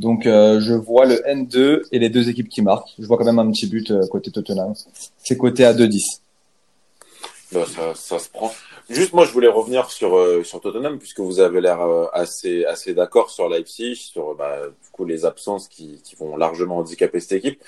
Donc, 0.00 0.24
euh, 0.24 0.60
je 0.60 0.72
vois 0.72 1.04
le 1.04 1.16
N2 1.16 1.82
et 1.92 1.98
les 1.98 2.08
deux 2.08 2.30
équipes 2.30 2.48
qui 2.48 2.62
marquent. 2.62 2.88
Je 2.98 3.06
vois 3.06 3.18
quand 3.18 3.24
même 3.26 3.38
un 3.38 3.50
petit 3.50 3.66
but 3.66 3.90
euh, 3.90 4.06
côté 4.06 4.30
Tottenham. 4.30 4.72
C'est 5.18 5.36
coté 5.36 5.66
à 5.66 5.74
2-10. 5.74 6.20
Bah, 7.52 7.66
ça, 7.94 8.18
se 8.18 8.30
prend. 8.30 8.50
Juste, 8.88 9.12
moi, 9.12 9.26
je 9.26 9.32
voulais 9.32 9.48
revenir 9.48 9.90
sur 9.90 10.16
euh, 10.16 10.42
sur 10.42 10.62
Tottenham 10.62 10.98
puisque 10.98 11.20
vous 11.20 11.38
avez 11.38 11.60
l'air 11.60 11.80
assez 12.14 12.64
assez 12.64 12.94
d'accord 12.94 13.28
sur 13.28 13.50
Leipzig, 13.50 13.96
sur 13.96 14.34
bah, 14.36 14.68
du 14.68 14.90
coup 14.90 15.04
les 15.04 15.26
absences 15.26 15.68
qui 15.68 16.00
qui 16.02 16.16
vont 16.16 16.34
largement 16.34 16.78
handicaper 16.78 17.20
cette 17.20 17.32
équipe. 17.32 17.62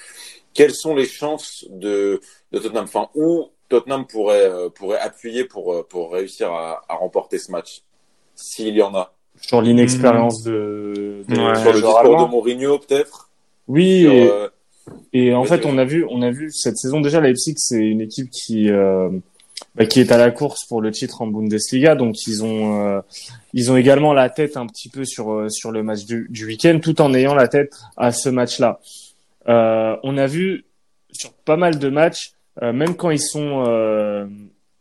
Quelles 0.55 0.75
sont 0.75 0.95
les 0.95 1.07
chances 1.07 1.67
de 1.69 2.21
de 2.53 2.59
Tottenham? 2.59 2.85
Enfin, 2.85 3.09
où 3.15 3.51
Tottenham 3.73 4.07
pourrait 4.07 4.45
euh, 4.49 4.69
pourrait 4.69 4.99
appuyer 5.01 5.45
pour 5.45 5.73
euh, 5.73 5.87
pour 5.89 6.13
réussir 6.13 6.53
à, 6.53 6.83
à 6.89 6.95
remporter 6.95 7.39
ce 7.39 7.51
match, 7.51 7.81
s'il 8.37 8.75
y 8.77 8.83
en 8.83 8.95
a. 8.95 9.13
Sur 9.41 9.63
l'inexpérience 9.63 10.43
de, 10.45 11.25
de- 11.29 11.37
Ouais. 11.41 11.55
sur 11.61 11.73
le 11.73 11.81
discours 11.81 12.27
de 12.27 12.31
Mourinho, 12.31 12.79
peut-être. 12.79 13.31
Oui, 13.67 14.03
Sur, 14.03 14.13
et, 14.13 14.29
euh, 14.31 14.49
et 15.13 15.35
en 15.35 15.45
fait, 15.45 15.65
on 15.65 15.79
a 15.79 15.85
vu, 15.85 16.05
on 16.11 16.21
a 16.23 16.31
vu 16.31 16.51
cette 16.53 16.77
saison 16.77 17.01
déjà 17.01 17.21
Leipzig, 17.21 17.55
c'est 17.57 17.79
une 17.79 18.01
équipe 18.03 18.31
qui 18.31 18.69
euh, 18.71 19.09
bah, 19.75 19.87
qui 19.87 20.01
est 20.01 20.13
à 20.13 20.19
la 20.19 20.31
course 20.31 20.67
pour 20.67 20.83
le 20.83 20.91
titre 20.91 21.23
en 21.23 21.27
Bundesliga, 21.29 21.95
donc 21.95 22.27
ils 22.27 22.45
ont 22.45 22.87
euh, 22.87 23.01
ils 23.55 23.71
ont 23.73 23.77
également 23.77 24.13
la 24.13 24.29
tête 24.29 24.57
un 24.57 24.67
petit 24.67 24.89
peu 24.91 25.05
sur 25.05 25.47
sur 25.51 25.71
le 25.71 25.83
match 25.83 26.05
du, 26.05 26.27
du 26.29 26.45
week-end, 26.47 26.79
tout 26.83 27.01
en 27.01 27.15
ayant 27.15 27.35
la 27.35 27.49
tête 27.49 27.73
à 27.97 28.13
ce 28.13 28.29
match-là. 28.29 28.81
Euh, 29.49 29.97
on 30.03 30.19
a 30.19 30.27
vu 30.27 30.65
sur 31.11 31.33
pas 31.33 31.57
mal 31.57 31.79
de 31.79 31.89
matchs, 31.89 32.33
même 32.61 32.95
quand 32.97 33.11
ils 33.11 33.21
sont 33.21 33.65
euh, 33.67 34.27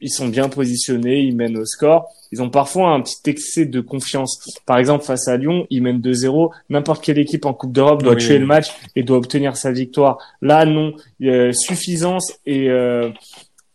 ils 0.03 0.09
sont 0.09 0.28
bien 0.28 0.49
positionnés, 0.49 1.19
ils 1.22 1.36
mènent 1.36 1.57
au 1.57 1.65
score, 1.65 2.09
ils 2.32 2.41
ont 2.41 2.49
parfois 2.49 2.89
un 2.89 3.01
petit 3.01 3.17
excès 3.30 3.65
de 3.65 3.82
confiance. 3.82 4.39
Par 4.65 4.78
exemple, 4.80 5.03
face 5.05 5.28
à 5.28 5.38
Lyon, 5.38 5.67
ils 5.69 5.84
mènent 5.84 6.01
2-0. 6.01 6.49
N'importe 6.69 7.03
quelle 7.03 7.19
équipe 7.19 7.45
en 7.45 7.53
Coupe 7.53 7.72
d'Europe 7.72 8.01
doit 8.01 8.15
Oui. 8.15 8.19
tuer 8.26 8.39
le 8.39 8.47
match 8.47 8.67
et 8.95 9.03
doit 9.03 9.17
obtenir 9.17 9.55
sa 9.55 9.72
victoire. 9.72 10.17
Là, 10.41 10.65
non. 10.65 10.93
Il 11.19 11.28
y 11.28 11.30
a 11.30 11.53
suffisance 11.53 12.34
et 12.47 12.69
euh, 12.69 13.09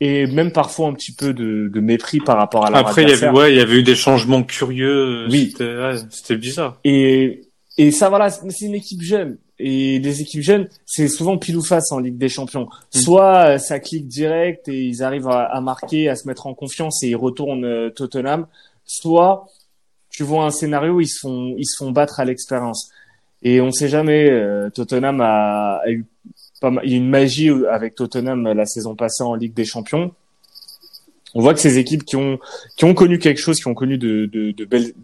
et 0.01 0.26
même 0.26 0.51
parfois 0.53 0.88
un 0.88 0.92
petit 0.94 1.14
peu 1.14 1.32
de, 1.32 1.70
de 1.72 1.80
mépris 1.80 2.18
par 2.18 2.36
rapport 2.36 2.66
à 2.66 2.70
leur 2.70 2.80
Après, 2.80 3.05
il 3.05 3.09
y 3.09 3.12
avait, 3.12 3.30
ouais, 3.30 3.53
il 3.53 3.57
y 3.57 3.61
avait 3.61 3.76
eu 3.76 3.82
des 3.82 3.94
changements 3.94 4.42
curieux. 4.42 5.26
Oui. 5.30 5.51
C'était, 5.53 5.64
ouais, 5.76 5.94
c'était 6.11 6.36
bizarre. 6.36 6.78
Et, 6.84 7.42
et 7.78 7.90
ça, 7.92 8.09
voilà, 8.09 8.28
c'est 8.30 8.64
une 8.66 8.74
équipe 8.74 9.01
jeune. 9.01 9.38
Et 9.59 9.98
les 10.00 10.20
équipes 10.20 10.42
jeunes, 10.42 10.68
c'est 10.84 11.09
souvent 11.09 11.38
pile 11.38 11.57
ou 11.57 11.62
face 11.64 11.90
en 11.90 11.98
Ligue 11.98 12.18
des 12.18 12.28
Champions. 12.28 12.68
Mm. 12.94 12.98
Soit 12.98 13.46
euh, 13.46 13.59
ça 13.59 13.80
clique 13.80 14.07
direct 14.07 14.68
et 14.68 14.84
ils 14.84 15.02
arrivent 15.02 15.28
à, 15.28 15.44
à 15.44 15.61
marquer, 15.61 16.09
à 16.09 16.14
se 16.16 16.28
mettre 16.28 16.46
en 16.46 16.54
confiance 16.54 17.02
et 17.02 17.09
ils 17.09 17.16
retournent 17.16 17.64
euh, 17.64 17.90
Tottenham. 17.90 18.46
Soit 18.84 19.46
tu 20.11 20.22
vois 20.24 20.44
un 20.44 20.50
scénario 20.50 20.94
où 20.94 21.00
ils 21.00 21.09
se 21.09 21.20
font, 21.20 21.54
ils 21.57 21.66
se 21.66 21.76
font 21.76 21.90
battre 21.90 22.20
à 22.20 22.24
l'expérience. 22.24 22.90
Et 23.42 23.61
on 23.61 23.70
sait 23.70 23.88
jamais. 23.88 24.30
euh, 24.30 24.70
Tottenham 24.70 25.20
a, 25.20 25.76
a 25.84 25.90
eu 25.90 26.04
pas 26.61 26.70
mal, 26.70 26.84
il 26.86 26.90
y 26.92 26.94
a 26.94 26.98
une 26.98 27.09
magie 27.09 27.50
avec 27.70 27.94
Tottenham 27.94 28.44
la 28.52 28.66
saison 28.66 28.94
passée 28.94 29.22
en 29.22 29.34
Ligue 29.34 29.54
des 29.54 29.64
Champions. 29.64 30.12
On 31.34 31.42
voit 31.42 31.52
que 31.52 31.61
ces 31.61 31.76
équipes 31.78 32.04
qui 32.04 32.16
ont 32.16 32.38
qui 32.76 32.84
ont 32.86 32.94
connu 32.94 33.18
quelque 33.18 33.38
chose, 33.40 33.59
qui 33.59 33.68
ont 33.68 33.74
connu 33.74 33.98
de, 33.98 34.24
de, 34.26 34.52
de 34.52 34.64
belles 34.64 34.94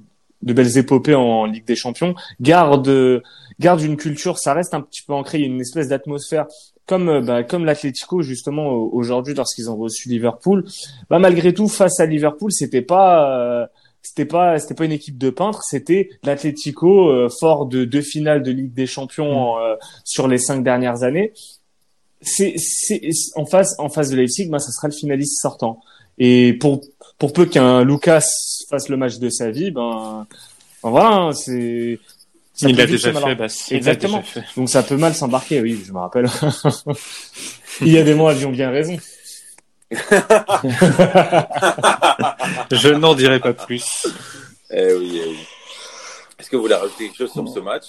de 0.42 0.52
belles 0.52 0.76
épopées 0.78 1.14
en 1.14 1.44
Ligue 1.46 1.64
des 1.64 1.76
Champions, 1.76 2.14
gardent 2.40 3.22
garde 3.60 3.80
une 3.82 3.96
culture, 3.96 4.38
ça 4.38 4.54
reste 4.54 4.74
un 4.74 4.80
petit 4.80 5.02
peu 5.02 5.12
ancré, 5.12 5.38
il 5.38 5.40
y 5.42 5.44
a 5.44 5.46
une 5.48 5.60
espèce 5.60 5.88
d'atmosphère 5.88 6.46
comme 6.86 7.08
euh, 7.08 7.20
bah, 7.20 7.44
comme 7.44 7.64
l'Atlético 7.64 8.22
justement 8.22 8.68
au- 8.70 8.90
aujourd'hui 8.92 9.34
lorsqu'ils 9.34 9.70
ont 9.70 9.76
reçu 9.76 10.08
Liverpool. 10.08 10.64
Bah 11.08 11.18
malgré 11.18 11.54
tout 11.54 11.68
face 11.68 12.00
à 12.00 12.06
Liverpool, 12.06 12.50
c'était 12.52 12.82
pas 12.82 13.62
euh, 13.62 13.66
c'était 14.02 14.24
pas 14.24 14.58
c'était 14.58 14.74
pas 14.74 14.84
une 14.84 14.92
équipe 14.92 15.16
de 15.16 15.30
peintres, 15.30 15.62
c'était 15.62 16.08
l'Atlético 16.24 17.08
euh, 17.10 17.28
fort 17.28 17.66
de 17.66 17.84
deux 17.84 18.00
finales 18.02 18.42
de 18.42 18.50
Ligue 18.50 18.74
des 18.74 18.86
Champions 18.86 19.32
en, 19.32 19.58
euh, 19.60 19.76
sur 20.04 20.26
les 20.26 20.38
cinq 20.38 20.64
dernières 20.64 21.04
années. 21.04 21.32
C'est 22.20 22.54
en 23.36 23.46
face 23.46 23.74
en 23.78 23.88
face 23.88 24.10
de 24.10 24.16
Leipzig, 24.16 24.48
bah 24.48 24.58
ça 24.60 24.70
sera 24.72 24.88
le 24.88 24.94
finaliste 24.94 25.40
sortant. 25.40 25.80
Et 26.18 26.52
pour 26.54 26.82
pour 27.18 27.32
peu 27.32 27.46
qu'un 27.46 27.84
Lucas 27.84 28.24
fasse 28.68 28.88
le 28.88 28.96
match 28.96 29.18
de 29.18 29.28
sa 29.30 29.50
vie, 29.50 29.70
ben, 29.70 30.26
ben 30.82 30.90
voilà, 30.90 31.08
hein, 31.08 31.32
c'est 31.32 31.98
ça 32.54 32.68
il 32.68 32.76
l'a 32.76 32.86
déjà 32.86 33.12
fait, 33.12 33.34
bah, 33.34 33.46
Exactement. 33.70 34.18
déjà 34.18 34.28
fait. 34.28 34.44
donc 34.56 34.68
ça 34.68 34.82
peut 34.82 34.96
mal 34.96 35.14
s'embarquer, 35.14 35.60
oui, 35.60 35.82
je 35.84 35.92
me 35.92 35.98
rappelle. 35.98 36.26
Il 37.80 37.88
y 37.88 37.98
a 37.98 38.02
des 38.02 38.14
mots 38.14 38.28
avions 38.28 38.50
bien 38.50 38.70
raison. 38.70 38.98
Je 42.70 42.88
n'en 42.88 43.14
dirai 43.14 43.40
pas 43.40 43.54
plus. 43.54 44.06
Eh 44.70 44.92
oui, 44.94 45.20
eh 45.22 45.28
oui. 45.28 45.38
Est-ce 46.38 46.50
que 46.50 46.56
vous 46.56 46.62
voulez 46.62 46.74
rajouter 46.74 47.06
quelque 47.06 47.16
chose 47.18 47.32
sur 47.32 47.48
ce 47.48 47.60
match? 47.60 47.86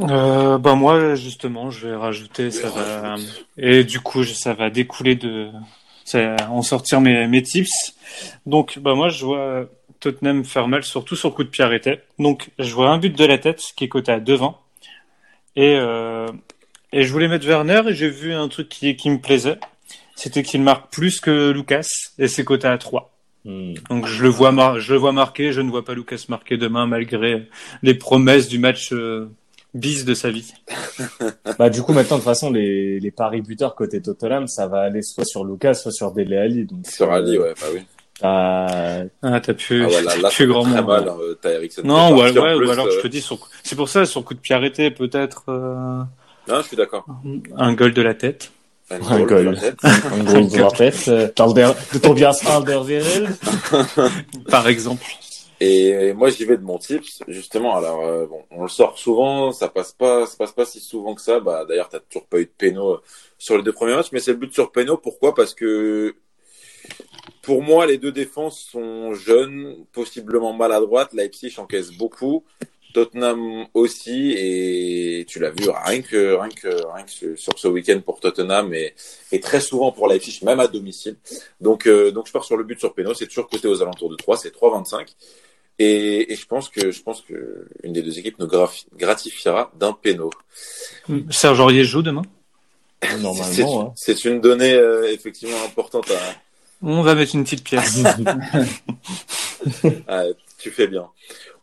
Euh, 0.00 0.58
bah 0.58 0.74
moi 0.74 1.14
justement, 1.14 1.70
je 1.70 1.88
vais 1.88 1.96
rajouter 1.96 2.50
ça 2.50 2.68
va 2.68 3.14
et 3.56 3.84
du 3.84 4.00
coup 4.00 4.24
ça 4.24 4.52
va 4.52 4.68
découler 4.68 5.14
de 5.14 5.50
en 6.14 6.62
sortir 6.62 7.00
mes 7.00 7.26
mes 7.26 7.42
tips. 7.42 7.96
Donc 8.46 8.78
bah 8.78 8.94
moi 8.94 9.08
je 9.08 9.24
vois 9.24 9.66
Tottenham 10.00 10.44
faire 10.44 10.68
mal 10.68 10.84
surtout 10.84 11.16
sur 11.16 11.34
coup 11.34 11.44
de 11.44 11.48
pied 11.48 11.64
arrêté. 11.64 12.00
Donc 12.18 12.50
je 12.58 12.72
vois 12.74 12.90
un 12.90 12.98
but 12.98 13.16
de 13.16 13.24
la 13.24 13.38
tête 13.38 13.62
qui 13.76 13.84
est 13.84 13.88
coté 13.88 14.12
à 14.12 14.20
2,20 14.20 14.54
et 15.56 15.76
euh, 15.78 16.28
et 16.92 17.02
je 17.02 17.12
voulais 17.12 17.28
mettre 17.28 17.46
Werner 17.46 17.82
et 17.88 17.94
j'ai 17.94 18.08
vu 18.08 18.32
un 18.32 18.48
truc 18.48 18.68
qui 18.68 18.94
qui 18.96 19.10
me 19.10 19.18
plaisait, 19.18 19.58
c'était 20.14 20.42
qu'il 20.42 20.62
marque 20.62 20.92
plus 20.92 21.20
que 21.20 21.50
Lucas 21.50 21.88
et 22.18 22.28
c'est 22.28 22.44
coté 22.44 22.68
à 22.68 22.78
3. 22.78 23.12
Hmm. 23.44 23.74
Donc 23.90 24.06
je 24.06 24.22
le 24.22 24.28
vois 24.28 24.52
mar 24.52 24.80
je 24.80 24.92
le 24.92 24.98
vois 24.98 25.12
marquer, 25.12 25.52
je 25.52 25.60
ne 25.60 25.70
vois 25.70 25.84
pas 25.84 25.94
Lucas 25.94 26.24
marquer 26.28 26.56
demain 26.56 26.86
malgré 26.86 27.48
les 27.82 27.94
promesses 27.94 28.48
du 28.48 28.58
match 28.58 28.92
euh, 28.92 29.30
bis 29.78 30.04
de 30.04 30.14
sa 30.14 30.30
vie. 30.30 30.52
Bah, 31.58 31.70
du 31.70 31.82
coup, 31.82 31.92
maintenant, 31.92 32.16
de 32.16 32.20
toute 32.22 32.28
façon, 32.28 32.50
les, 32.50 32.98
les 33.00 33.10
paris 33.10 33.40
buteurs 33.40 33.74
côté 33.74 34.02
Tottenham, 34.02 34.46
ça 34.48 34.66
va 34.66 34.80
aller 34.80 35.02
soit 35.02 35.24
sur 35.24 35.44
Lucas, 35.44 35.74
soit 35.74 35.92
sur 35.92 36.12
Dele 36.12 36.36
Ali. 36.36 36.64
Donc, 36.64 36.86
Sur 36.86 37.10
Ali, 37.12 37.36
euh, 37.36 37.42
ouais, 37.42 37.54
bah 37.60 37.66
oui. 37.72 37.80
t'as- 38.20 39.04
Ah, 39.22 39.40
t'as 39.40 39.54
pu, 39.54 39.84
Ah, 39.84 39.88
voilà, 39.88 40.16
là, 40.16 40.28
plus 40.28 40.36
c'est 40.36 40.46
grand 40.46 40.64
monde. 40.64 40.86
mal, 40.86 41.08
hein, 41.08 41.68
qui 41.68 41.80
Non, 41.86 42.10
ou, 42.12 42.20
ouais, 42.20 42.32
plus, 42.32 42.40
ou 42.40 42.70
alors 42.70 42.86
euh, 42.86 42.90
je 42.96 43.00
te 43.00 43.06
dis, 43.08 43.20
sur, 43.22 43.38
c'est 43.62 43.76
pour 43.76 43.88
ça, 43.88 44.04
sur 44.04 44.24
coup 44.24 44.34
de 44.34 44.40
pied 44.40 44.54
arrêté, 44.54 44.90
peut-être 44.90 45.44
euh, 45.48 46.02
Non, 46.48 46.60
je 46.62 46.66
suis 46.66 46.76
d'accord. 46.76 47.06
un 47.56 47.72
goal 47.74 47.92
de 47.94 48.02
la 48.02 48.14
tête. 48.14 48.50
Un 48.90 48.98
goal, 48.98 49.26
goal. 49.26 49.58
peut-être. 49.58 49.84
un 49.84 50.24
gros 50.24 50.48
de 50.56 50.58
la 50.58 50.70
tête, 50.70 51.04
euh, 51.08 51.26
de 51.92 51.98
Tobias 51.98 52.40
Alderweireld. 52.46 53.28
Par 54.48 54.68
exemple. 54.68 55.04
Et 55.60 56.12
moi, 56.12 56.28
j'y 56.30 56.44
vais 56.44 56.58
de 56.58 56.62
mon 56.62 56.78
tips, 56.78 57.22
justement. 57.28 57.76
Alors, 57.76 58.04
euh, 58.04 58.26
bon, 58.26 58.44
on 58.50 58.62
le 58.62 58.68
sort 58.68 58.98
souvent, 58.98 59.52
ça 59.52 59.68
passe 59.68 59.92
pas, 59.92 60.26
ça 60.26 60.36
passe 60.36 60.52
pas 60.52 60.66
si 60.66 60.80
souvent 60.80 61.14
que 61.14 61.22
ça. 61.22 61.40
Bah, 61.40 61.64
d'ailleurs, 61.64 61.88
t'as 61.88 62.00
toujours 62.00 62.26
pas 62.26 62.40
eu 62.40 62.44
de 62.44 62.50
péno 62.50 63.00
sur 63.38 63.56
les 63.56 63.62
deux 63.62 63.72
premiers 63.72 63.94
matchs, 63.94 64.12
mais 64.12 64.20
c'est 64.20 64.32
le 64.32 64.38
but 64.38 64.52
sur 64.52 64.70
péno. 64.70 64.98
Pourquoi? 64.98 65.34
Parce 65.34 65.54
que 65.54 66.14
pour 67.42 67.62
moi, 67.62 67.86
les 67.86 67.98
deux 67.98 68.12
défenses 68.12 68.60
sont 68.60 69.14
jeunes, 69.14 69.86
possiblement 69.92 70.52
maladroites. 70.52 71.12
Leipzig 71.12 71.54
encaisse 71.58 71.90
beaucoup, 71.92 72.44
Tottenham 72.96 73.66
aussi, 73.74 74.32
et 74.38 75.26
tu 75.28 75.38
l'as 75.38 75.50
vu 75.50 75.68
rien 75.68 76.00
que 76.00 76.34
rien 76.34 76.48
que 76.48 76.68
rien 76.94 77.04
que 77.04 77.36
sur 77.36 77.58
ce 77.58 77.68
week-end 77.68 78.00
pour 78.00 78.20
Tottenham 78.20 78.72
et, 78.72 78.94
et 79.32 79.40
très 79.40 79.60
souvent 79.60 79.92
pour 79.92 80.08
Leipzig, 80.08 80.40
même 80.44 80.60
à 80.60 80.66
domicile. 80.66 81.16
Donc, 81.60 81.86
euh, 81.86 82.10
donc 82.10 82.26
je 82.26 82.32
pars 82.32 82.44
sur 82.44 82.56
le 82.56 82.64
but 82.64 82.78
sur 82.80 82.94
péno. 82.94 83.12
C'est 83.12 83.26
toujours 83.26 83.48
coté 83.48 83.68
aux 83.68 83.82
alentours 83.82 84.08
de 84.08 84.16
3, 84.16 84.38
c'est 84.38 84.48
3,25. 84.54 85.08
Et, 85.78 86.32
et 86.32 86.36
je 86.36 86.46
pense 86.46 86.70
que 86.70 86.90
je 86.90 87.02
pense 87.02 87.20
que 87.20 87.68
une 87.82 87.92
des 87.92 88.00
deux 88.00 88.18
équipes 88.18 88.38
nous 88.38 88.48
gratifiera 88.96 89.70
d'un 89.78 89.92
péno. 89.92 90.30
Serge 91.28 91.60
Aurier 91.60 91.84
joue 91.84 92.00
demain? 92.00 92.22
C'est 93.02 93.18
Normalement, 93.18 93.82
hein. 93.82 93.92
c'est 93.94 94.24
une 94.24 94.40
donnée 94.40 94.72
euh, 94.72 95.12
effectivement 95.12 95.62
importante. 95.66 96.10
À, 96.10 96.14
On 96.80 97.02
va 97.02 97.14
mettre 97.14 97.34
une 97.34 97.44
petite 97.44 97.62
pièce. 97.62 97.98
à- 100.08 100.24
tu 100.58 100.70
fais 100.70 100.86
bien. 100.86 101.06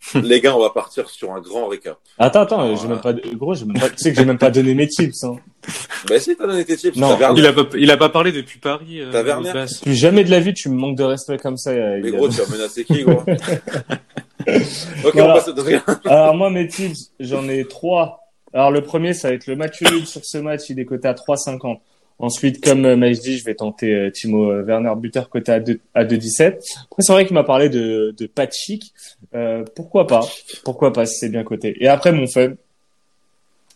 Les 0.23 0.41
gars, 0.41 0.55
on 0.55 0.59
va 0.59 0.69
partir 0.69 1.09
sur 1.09 1.31
un 1.33 1.39
grand 1.39 1.67
récap. 1.67 1.97
Attends, 2.17 2.41
attends, 2.41 2.75
j'ai 2.75 2.87
même 2.87 2.99
pas, 3.01 3.13
gros, 3.13 3.53
j'ai 3.53 3.65
même 3.65 3.79
pas, 3.79 3.89
tu 3.89 3.97
sais 3.97 4.11
que 4.11 4.17
j'ai 4.19 4.25
même 4.25 4.37
pas 4.37 4.51
donné 4.51 4.73
mes 4.73 4.87
tips, 4.87 5.23
hein. 5.23 5.37
Bah 6.09 6.19
si, 6.19 6.35
t'as 6.35 6.45
donné 6.45 6.65
tes 6.65 6.75
tips. 6.75 6.97
Non, 6.97 7.17
il 7.37 7.45
a 7.45 7.53
pas, 7.53 7.63
il 7.77 7.89
a 7.89 7.95
pas 7.97 8.09
parlé 8.09 8.31
depuis 8.33 8.59
Paris. 8.59 8.99
Euh, 8.99 9.11
T'as 9.11 9.23
Werner 9.23 9.53
Basse. 9.53 9.79
Plus 9.79 9.95
jamais 9.95 10.23
de 10.25 10.29
la 10.31 10.41
vie, 10.41 10.53
tu 10.53 10.67
me 10.69 10.75
manques 10.75 10.97
de 10.97 11.03
respect 11.03 11.37
comme 11.37 11.55
ça. 11.57 11.69
euh, 11.69 11.99
Mais 12.03 12.11
gros, 12.11 12.27
tu 12.27 12.41
as 12.41 12.47
menacé 12.49 12.83
qui, 12.83 13.03
gros 13.03 13.21
Ok, 15.05 15.13
Voilà. 15.13 15.29
on 15.29 15.33
passe 15.33 15.47
au. 15.47 16.09
Alors 16.09 16.35
moi, 16.35 16.49
mes 16.49 16.67
tips, 16.67 17.11
j'en 17.19 17.47
ai 17.47 17.65
trois. 17.65 18.19
Alors 18.53 18.71
le 18.71 18.81
premier, 18.81 19.13
ça 19.13 19.29
va 19.29 19.35
être 19.35 19.47
le 19.47 19.55
match 19.55 19.81
nul 19.81 20.05
sur 20.05 20.23
ce 20.25 20.37
match, 20.37 20.69
il 20.69 20.79
est 20.79 20.85
coté 20.85 21.07
à 21.07 21.13
3,50. 21.13 21.79
Ensuite, 22.23 22.63
comme 22.63 22.85
euh, 22.85 22.95
Maïs 22.95 23.19
dit, 23.19 23.37
je 23.37 23.43
vais 23.43 23.53
tenter 23.53 23.93
euh, 23.93 24.09
Timo 24.09 24.49
euh, 24.49 24.63
Werner 24.63 24.93
buteur 24.95 25.27
coté 25.27 25.51
à 25.51 25.59
2 25.59 25.81
à 25.93 26.05
2,17. 26.05 26.55
Après, 26.85 27.01
c'est 27.01 27.11
vrai 27.11 27.25
qu'il 27.25 27.33
m'a 27.33 27.43
parlé 27.43 27.67
de 27.67 28.15
de 28.17 28.27
pas 28.27 28.49
chic. 28.49 28.93
Euh, 29.35 29.65
pourquoi 29.75 30.07
pas? 30.07 30.25
Pourquoi 30.63 30.93
pas 30.93 31.05
si 31.05 31.17
c'est 31.17 31.27
bien 31.27 31.43
coté? 31.43 31.75
Et 31.83 31.89
après, 31.89 32.13
mon 32.13 32.25
faible, 32.25 32.55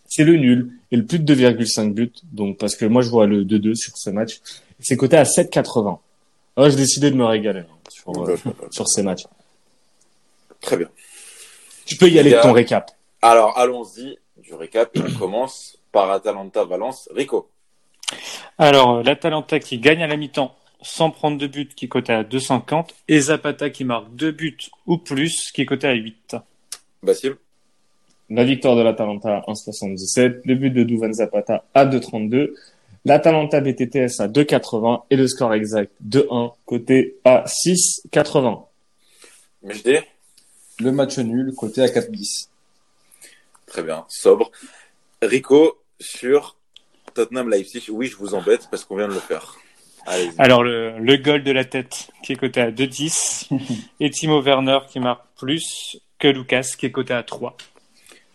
c'est 0.07 0.23
le 0.23 0.37
nul 0.37 0.71
et 0.93 0.95
le 0.95 1.03
plus 1.03 1.19
de 1.19 1.35
2,5 1.35 1.91
buts. 1.91 2.13
Donc 2.31 2.57
parce 2.57 2.77
que 2.77 2.85
moi, 2.85 3.01
je 3.01 3.09
vois 3.09 3.27
le 3.27 3.43
2-2 3.43 3.75
sur 3.75 3.97
ce 3.97 4.11
match. 4.11 4.39
C'est 4.79 4.95
coté 4.95 5.17
à 5.17 5.23
7,80. 5.23 5.97
Alors, 6.55 6.69
j'ai 6.69 6.77
décidé 6.77 7.11
de 7.11 7.17
me 7.17 7.25
régaler 7.25 7.59
hein, 7.59 7.77
sur 7.89 8.29
euh, 8.29 8.37
sur 8.71 8.87
ces 8.87 9.03
matchs. 9.03 9.25
Très 10.61 10.77
bien. 10.77 10.87
Tu 11.85 11.97
peux 11.97 12.07
y 12.07 12.17
aller 12.17 12.31
de 12.31 12.41
ton 12.41 12.53
récap. 12.53 12.91
Alors, 13.21 13.57
allons-y 13.57 14.17
du 14.37 14.53
récap. 14.53 14.89
On 14.95 15.19
commence 15.19 15.77
par 15.91 16.09
Atalanta 16.11 16.63
Valence. 16.63 17.09
Rico. 17.13 17.49
Alors, 18.57 18.97
euh, 18.97 19.03
l'Atalanta 19.03 19.59
qui 19.59 19.77
gagne 19.79 20.03
à 20.03 20.07
la 20.07 20.17
mi-temps 20.17 20.55
sans 20.81 21.11
prendre 21.11 21.37
de 21.37 21.47
but, 21.47 21.73
qui 21.75 21.85
est 21.85 21.87
coté 21.87 22.13
à 22.13 22.23
2,50. 22.23 22.89
Et 23.07 23.19
Zapata 23.19 23.69
qui 23.69 23.83
marque 23.83 24.13
deux 24.15 24.31
buts 24.31 24.57
ou 24.85 24.97
plus, 24.97 25.51
qui 25.51 25.61
est 25.61 25.65
coté 25.65 25.87
à 25.87 25.93
8. 25.93 26.35
Basile. 27.03 27.35
La 28.29 28.43
victoire 28.43 28.75
de 28.75 28.81
l'Atalanta 28.81 29.37
à 29.37 29.51
1,77. 29.51 30.41
Le 30.45 30.55
but 30.55 30.71
de 30.71 30.83
Duvan 30.83 31.13
Zapata 31.13 31.63
à 31.73 31.85
2,32. 31.85 32.53
L'Atalanta 33.05 33.61
BTTS 33.61 34.19
à 34.19 34.27
2,80. 34.27 35.03
Et 35.09 35.15
le 35.15 35.27
score 35.27 35.53
exact 35.53 35.91
2-1 36.07 36.53
côté 36.65 37.17
à 37.23 37.45
6,80. 37.45 38.63
Mejde. 39.63 40.03
Le 40.79 40.91
match 40.91 41.17
nul, 41.17 41.53
côté 41.55 41.81
à 41.81 41.87
4-10. 41.87 42.49
Très 43.65 43.81
bien. 43.81 44.05
Sobre. 44.09 44.51
Rico 45.21 45.77
sur 45.99 46.56
Tottenham 47.17 47.49
Leipzig. 47.49 47.83
Oui, 47.89 48.07
je 48.07 48.15
vous 48.15 48.35
embête 48.35 48.67
parce 48.69 48.85
qu'on 48.85 48.95
vient 48.97 49.07
de 49.07 49.13
le 49.13 49.19
faire. 49.19 49.55
Allez. 50.05 50.29
Alors, 50.37 50.63
le, 50.63 50.97
le 50.99 51.17
goal 51.17 51.43
de 51.43 51.51
la 51.51 51.65
tête 51.65 52.07
qui 52.23 52.33
est 52.33 52.35
coté 52.35 52.61
à 52.61 52.71
2,10. 52.71 53.49
et 53.99 54.09
Timo 54.11 54.41
Werner 54.41 54.79
qui 54.87 54.99
marque 54.99 55.23
plus 55.37 55.97
que 56.19 56.27
Lucas 56.27 56.67
qui 56.77 56.85
est 56.85 56.91
coté 56.91 57.13
à 57.13 57.23
3. 57.23 57.57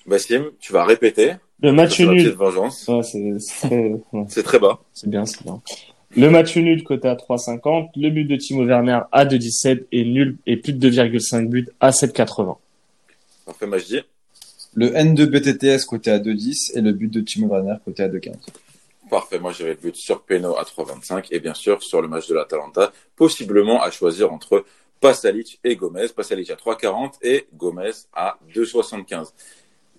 Bassim, 0.06 0.46
tu 0.60 0.72
vas 0.72 0.84
répéter. 0.84 1.34
Le 1.62 1.72
match 1.72 2.00
la 2.00 2.06
nul. 2.12 2.28
vengeance. 2.30 2.88
Ouais, 2.88 3.02
c'est 3.04 3.22
c'est 3.38 3.68
très- 3.68 3.92
ouais, 4.12 4.24
C'est 4.28 4.42
très 4.42 4.58
bas. 4.58 4.80
c'est 4.92 5.08
bien, 5.08 5.24
c'est 5.24 5.42
bien. 5.44 5.62
Le 6.16 6.28
match 6.28 6.56
nul 6.56 6.82
côté 6.82 7.06
à 7.08 7.14
3,50. 7.14 7.90
Le 7.96 8.10
but 8.10 8.24
de 8.24 8.34
Timo 8.36 8.64
Werner 8.66 8.98
à 9.12 9.24
2,17 9.24 9.84
et 9.92 10.04
nul 10.04 10.36
et 10.46 10.56
plus 10.56 10.72
de 10.72 10.90
2,5 10.90 11.48
buts 11.48 11.68
à 11.80 11.90
7,80. 11.90 12.56
Parfait, 13.46 13.66
Majdi. 13.66 14.00
Le 14.74 14.88
N2 14.90 15.26
BTTS 15.26 15.84
côté 15.84 16.10
à 16.10 16.18
2-10 16.18 16.72
et 16.76 16.80
le 16.80 16.92
but 16.92 17.08
de 17.12 17.20
Timo 17.20 17.46
Werner 17.48 17.76
côté 17.84 18.02
à 18.02 18.08
2-15. 18.08 18.32
Parfait. 19.12 19.38
Moi, 19.38 19.52
j'avais 19.52 19.74
le 19.74 19.76
but 19.76 19.94
sur 19.94 20.22
Peno 20.22 20.56
à 20.56 20.62
3,25 20.62 21.26
et 21.32 21.38
bien 21.38 21.52
sûr 21.52 21.82
sur 21.82 22.00
le 22.00 22.08
match 22.08 22.28
de 22.28 22.34
l'Atalanta, 22.34 22.94
possiblement 23.14 23.82
à 23.82 23.90
choisir 23.90 24.32
entre 24.32 24.64
Pasalic 25.02 25.60
et 25.64 25.76
Gomez. 25.76 26.08
Pasalic 26.16 26.48
à 26.48 26.54
3,40 26.54 27.16
et 27.20 27.46
Gomez 27.52 27.90
à 28.14 28.38
2,75. 28.54 29.34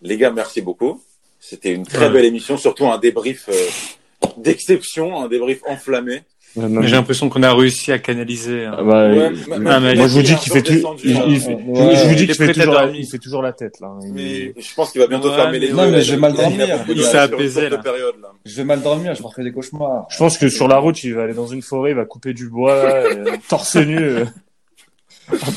Les 0.02 0.18
gars, 0.18 0.32
merci 0.32 0.64
beaucoup. 0.64 1.00
C'était 1.40 1.74
une 1.74 1.86
très 1.86 2.10
belle 2.10 2.26
émission, 2.26 2.58
surtout 2.58 2.88
un 2.88 2.98
débrief 2.98 3.50
euh, 3.50 4.28
d'exception, 4.38 5.22
un 5.22 5.28
débrief 5.28 5.62
enflammé. 5.68 6.24
J'ai 6.56 6.92
l'impression 6.92 7.30
qu'on 7.30 7.42
a 7.42 7.52
réussi 7.54 7.92
à 7.92 7.98
canaliser. 8.00 8.66
hein. 8.66 8.76
Ah 8.78 8.84
bah, 8.84 9.10
Ouais, 9.10 9.32
il- 9.34 9.60
moi 9.62 10.08
je 10.08 10.14
vous 10.14 10.22
dis 10.22 10.36
qu'il 10.36 10.52
fait 10.54 10.62
descendu, 10.62 11.02
il, 11.06 11.14
là. 11.16 11.24
il 11.28 11.40
fait, 11.40 11.56
Ouais. 11.56 11.96
je, 11.96 12.00
je 12.00 12.08
vous 12.08 12.16
dis 12.16 12.24
Il 12.24 12.28
qu'il 12.28 12.32
est 12.32 12.34
fait 12.36 12.52
prêt 12.52 12.62
à 12.62 12.66
toujours 12.66 12.74
la, 12.82 12.90
il 12.92 13.06
fait 13.08 13.18
toujours 13.18 13.42
la 13.42 13.54
tête 13.54 13.80
là. 13.82 13.90
Il- 14.04 14.14
Mais 14.14 14.54
je 14.62 14.74
pense 14.76 14.92
qu'il 14.92 15.02
va 15.02 15.08
bientôt 15.08 15.30
Ouais, 15.30 15.36
fermer 15.36 15.58
les 15.60 15.68
yeux. 15.70 15.74
Non, 15.76 15.86
mais 15.86 15.92
là. 15.94 16.02
je 16.02 16.12
vais 16.12 16.18
mal 16.18 16.34
dormir. 16.34 16.68
Il 16.90 17.04
s'est 17.04 17.18
apaisé, 17.18 17.70
là. 17.70 17.78
période, 17.80 18.16
là. 18.22 18.30
Je 18.46 18.56
vais 18.56 18.64
mal 18.66 18.82
dormir, 18.82 19.16
je 19.16 19.22
me 19.24 19.28
refais 19.28 19.44
des 19.44 19.52
cauchemars. 19.52 20.06
Je 20.10 20.18
pense 20.18 20.38
que 20.38 20.48
sur 20.50 20.68
la 20.68 20.78
route, 20.78 21.04
il 21.04 21.16
va 21.16 21.24
aller 21.24 21.34
dans 21.34 21.48
une 21.48 21.62
forêt, 21.64 21.90
il 21.92 21.96
va 21.96 22.06
couper 22.06 22.34
du 22.34 22.50
bois, 22.50 22.74
euh, 22.74 23.26
torse 23.50 23.76
nu, 23.78 23.98
euh, 24.00 24.26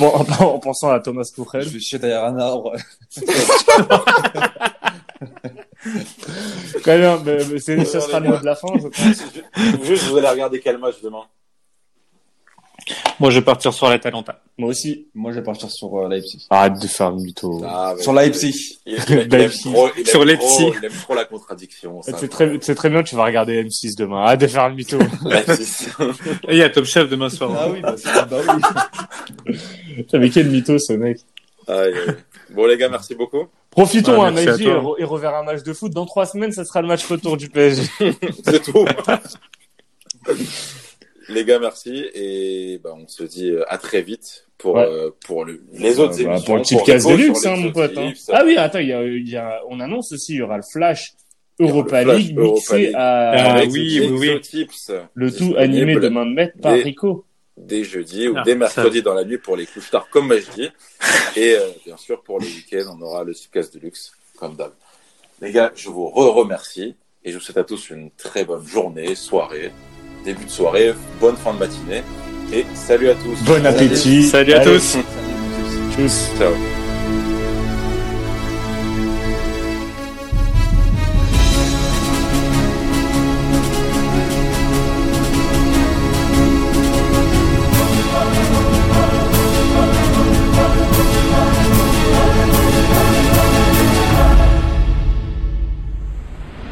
en, 0.01 0.05
en- 0.41 0.45
en 0.55 0.59
pensant 0.61 0.89
à 0.91 1.01
Thomas 1.01 1.25
Je 1.37 1.43
Tuchel. 1.43 1.65
vais 1.69 1.79
chier 1.81 1.99
derrière 1.99 2.25
un 2.25 2.39
arbre. 2.39 2.73
Très 6.83 6.99
bien, 6.99 7.21
mais- 7.25 7.39
mais 7.51 7.59
c'est, 7.59 7.85
ça 7.85 8.01
sera 8.01 8.21
le 8.21 8.29
mot 8.31 8.39
de 8.39 8.45
la 8.45 8.55
fin, 8.57 8.69
je 8.77 8.89
pense. 8.89 9.85
Juste, 9.87 10.05
vous 10.05 10.17
allez 10.17 10.29
regarder 10.29 10.61
quel 10.61 10.79
match 10.79 10.97
demain 11.03 11.23
Moi, 13.19 13.31
je 13.31 13.39
vais 13.39 13.45
partir 13.45 13.73
sur 13.73 13.89
l'Atalanta. 13.89 14.41
Moi 14.59 14.71
aussi. 14.71 15.09
Moi, 15.15 15.33
je 15.33 15.39
vais 15.39 15.43
partir 15.45 15.71
sur 15.71 15.95
euh, 15.99 16.09
Leipzig. 16.09 16.47
Arrête 16.51 16.81
de 16.81 16.87
faire 16.87 17.11
une 17.11 17.23
mytho. 17.23 17.63
Ah. 17.67 17.95
Sur 17.99 18.13
Leipzig. 18.13 18.79
Il, 18.87 18.95
il- 18.95 19.03
il 19.09 19.13
aime 19.19 19.29
Leipzig. 19.29 19.73
trop, 19.73 19.89
il 19.97 20.01
aime 20.01 20.07
Sur 20.07 20.25
Leipzig. 20.25 20.73
il 20.79 20.85
aime 20.85 20.93
trop 21.03 21.15
la 21.15 21.25
contradiction. 21.25 22.03
ça. 22.03 22.17
C'est 22.19 22.29
très, 22.29 22.59
c'est 22.61 22.75
très 22.75 22.89
bien, 22.91 23.03
tu 23.03 23.17
vas 23.17 23.25
regarder 23.25 23.63
M6 23.65 23.97
demain. 23.97 24.23
Arrête 24.23 24.41
de 24.41 24.47
faire 24.47 24.67
une 24.69 24.77
mytho. 24.77 24.99
Et 26.49 26.53
il 26.53 26.57
y 26.59 26.63
a 26.63 26.71
Top 26.71 26.85
Chef 26.85 27.09
demain 27.09 27.29
soir. 27.29 27.51
Ah 27.59 27.69
oui, 27.71 27.81
bah, 27.81 27.95
c'est- 27.97 28.29
bah 28.31 28.39
oui. 29.47 29.57
Mais 30.13 30.31
quel 30.31 30.49
mytho, 30.51 30.79
ce 30.79 30.93
mec. 30.95 31.19
Bon, 32.57 32.67
les 32.67 32.77
gars, 32.79 32.89
merci 32.89 33.15
beaucoup. 33.15 33.45
Profitons, 33.71 34.23
Ah, 34.23 34.29
hein, 34.29 34.37
et, 34.37 34.45
toi. 34.47 34.55
re- 34.83 34.95
et 34.99 35.05
reverra 35.05 35.41
un 35.41 35.45
match 35.45 35.63
de 35.63 35.73
foot. 35.75 35.93
Dans 35.93 36.07
trois 36.07 36.25
semaines, 36.27 36.53
ça 36.53 36.65
sera 36.65 36.81
le 36.83 36.89
match 36.89 37.05
retour 37.07 37.37
du 37.37 37.49
PSG. 37.51 37.83
C'est 38.45 38.63
tout. 38.63 38.87
les 41.29 41.45
gars, 41.45 41.59
merci. 41.59 42.07
Et 42.15 42.81
bah, 42.83 42.95
on 42.97 43.07
se 43.09 43.25
dit 43.25 43.51
euh, 43.51 43.65
à 43.71 43.77
très 43.79 44.01
vite 44.03 44.47
pour, 44.59 44.77
Ouais. 44.77 44.87
euh, 44.89 45.11
pour 45.27 45.45
le, 45.45 45.63
les 45.75 46.01
autres 46.01 46.17
bah, 46.17 46.23
émissions. 46.33 46.45
pour 46.47 46.55
le 46.57 46.61
pour 46.63 46.67
Tipcast 46.67 47.07
de 47.07 47.13
Rico 47.13 47.27
luxe, 47.29 47.41
sur 47.43 47.51
hein, 47.53 47.57
mon 47.57 47.73
pote. 47.73 47.93
hein. 47.99 48.13
Ah 48.33 48.43
oui, 48.47 48.57
attends, 48.57 48.79
il 48.79 48.89
y 48.89 48.93
a, 48.95 49.03
y 49.05 49.37
a, 49.37 49.61
on 49.69 49.79
annonce 49.81 50.13
aussi, 50.13 50.33
il 50.33 50.39
y 50.39 50.43
aura 50.43 50.57
le 50.57 50.63
Flash 50.63 51.13
Europa 51.61 52.05
League 52.05 52.39
mixé 52.39 52.93
à 52.95 53.59
Ah 53.59 53.65
oui, 53.69 54.01
le 55.15 55.31
tout 55.31 55.55
animé 55.59 55.97
de 55.97 56.09
main 56.09 56.25
de 56.27 56.33
maître 56.33 56.55
par 56.63 56.73
Rico. 56.75 57.26
Dès 57.57 57.85
jeudi 57.85 58.29
ou 58.29 58.35
Ah, 58.37 58.43
dès 58.45 58.53
ça- 58.53 58.59
mercredi 58.59 59.03
dans 59.03 59.15
la 59.15 59.25
nuit 59.25 59.39
pour 59.39 59.57
les 59.57 59.67
couches 59.67 59.91
tard, 59.91 60.09
comme 60.11 60.33
je 60.35 60.51
dis. 60.51 60.71
Et 61.37 61.55
euh, 61.57 61.69
bien 61.85 61.97
sûr, 61.97 62.23
pour 62.23 62.39
le 62.39 62.45
week-end, 62.47 62.97
on 62.99 63.03
aura 63.03 63.25
le 63.25 63.35
Tipcast 63.35 63.75
de 63.75 63.81
luxe, 63.81 64.13
comme 64.39 64.57
d'hab. 64.57 64.73
Les 65.41 65.53
gars, 65.53 65.73
je 65.75 65.89
vous 65.89 66.07
re-remercie 66.09 66.97
et 67.25 67.33
je 67.33 67.39
vous 67.39 67.43
souhaite 67.43 67.57
à 67.59 67.65
tous 67.65 67.91
une 67.91 68.11
très 68.13 68.45
bonne 68.45 68.67
journée, 68.67 69.15
soirée, 69.15 69.73
début 70.25 70.45
de 70.45 70.51
soirée, 70.51 70.95
bonne 71.21 71.37
fin 71.37 71.53
de 71.55 71.59
matinée 71.59 72.03
et 72.53 72.65
salut 72.75 73.09
à 73.11 73.15
tous. 73.15 73.43
Bon 73.45 73.65
appétit. 73.67 74.23
Salut 74.23 74.53
à 74.53 74.61
Allez, 74.61 74.73
tous. 74.79 74.81
Salut, 74.83 75.05
Tchuss. 75.95 76.31
Ciao. 76.39 76.53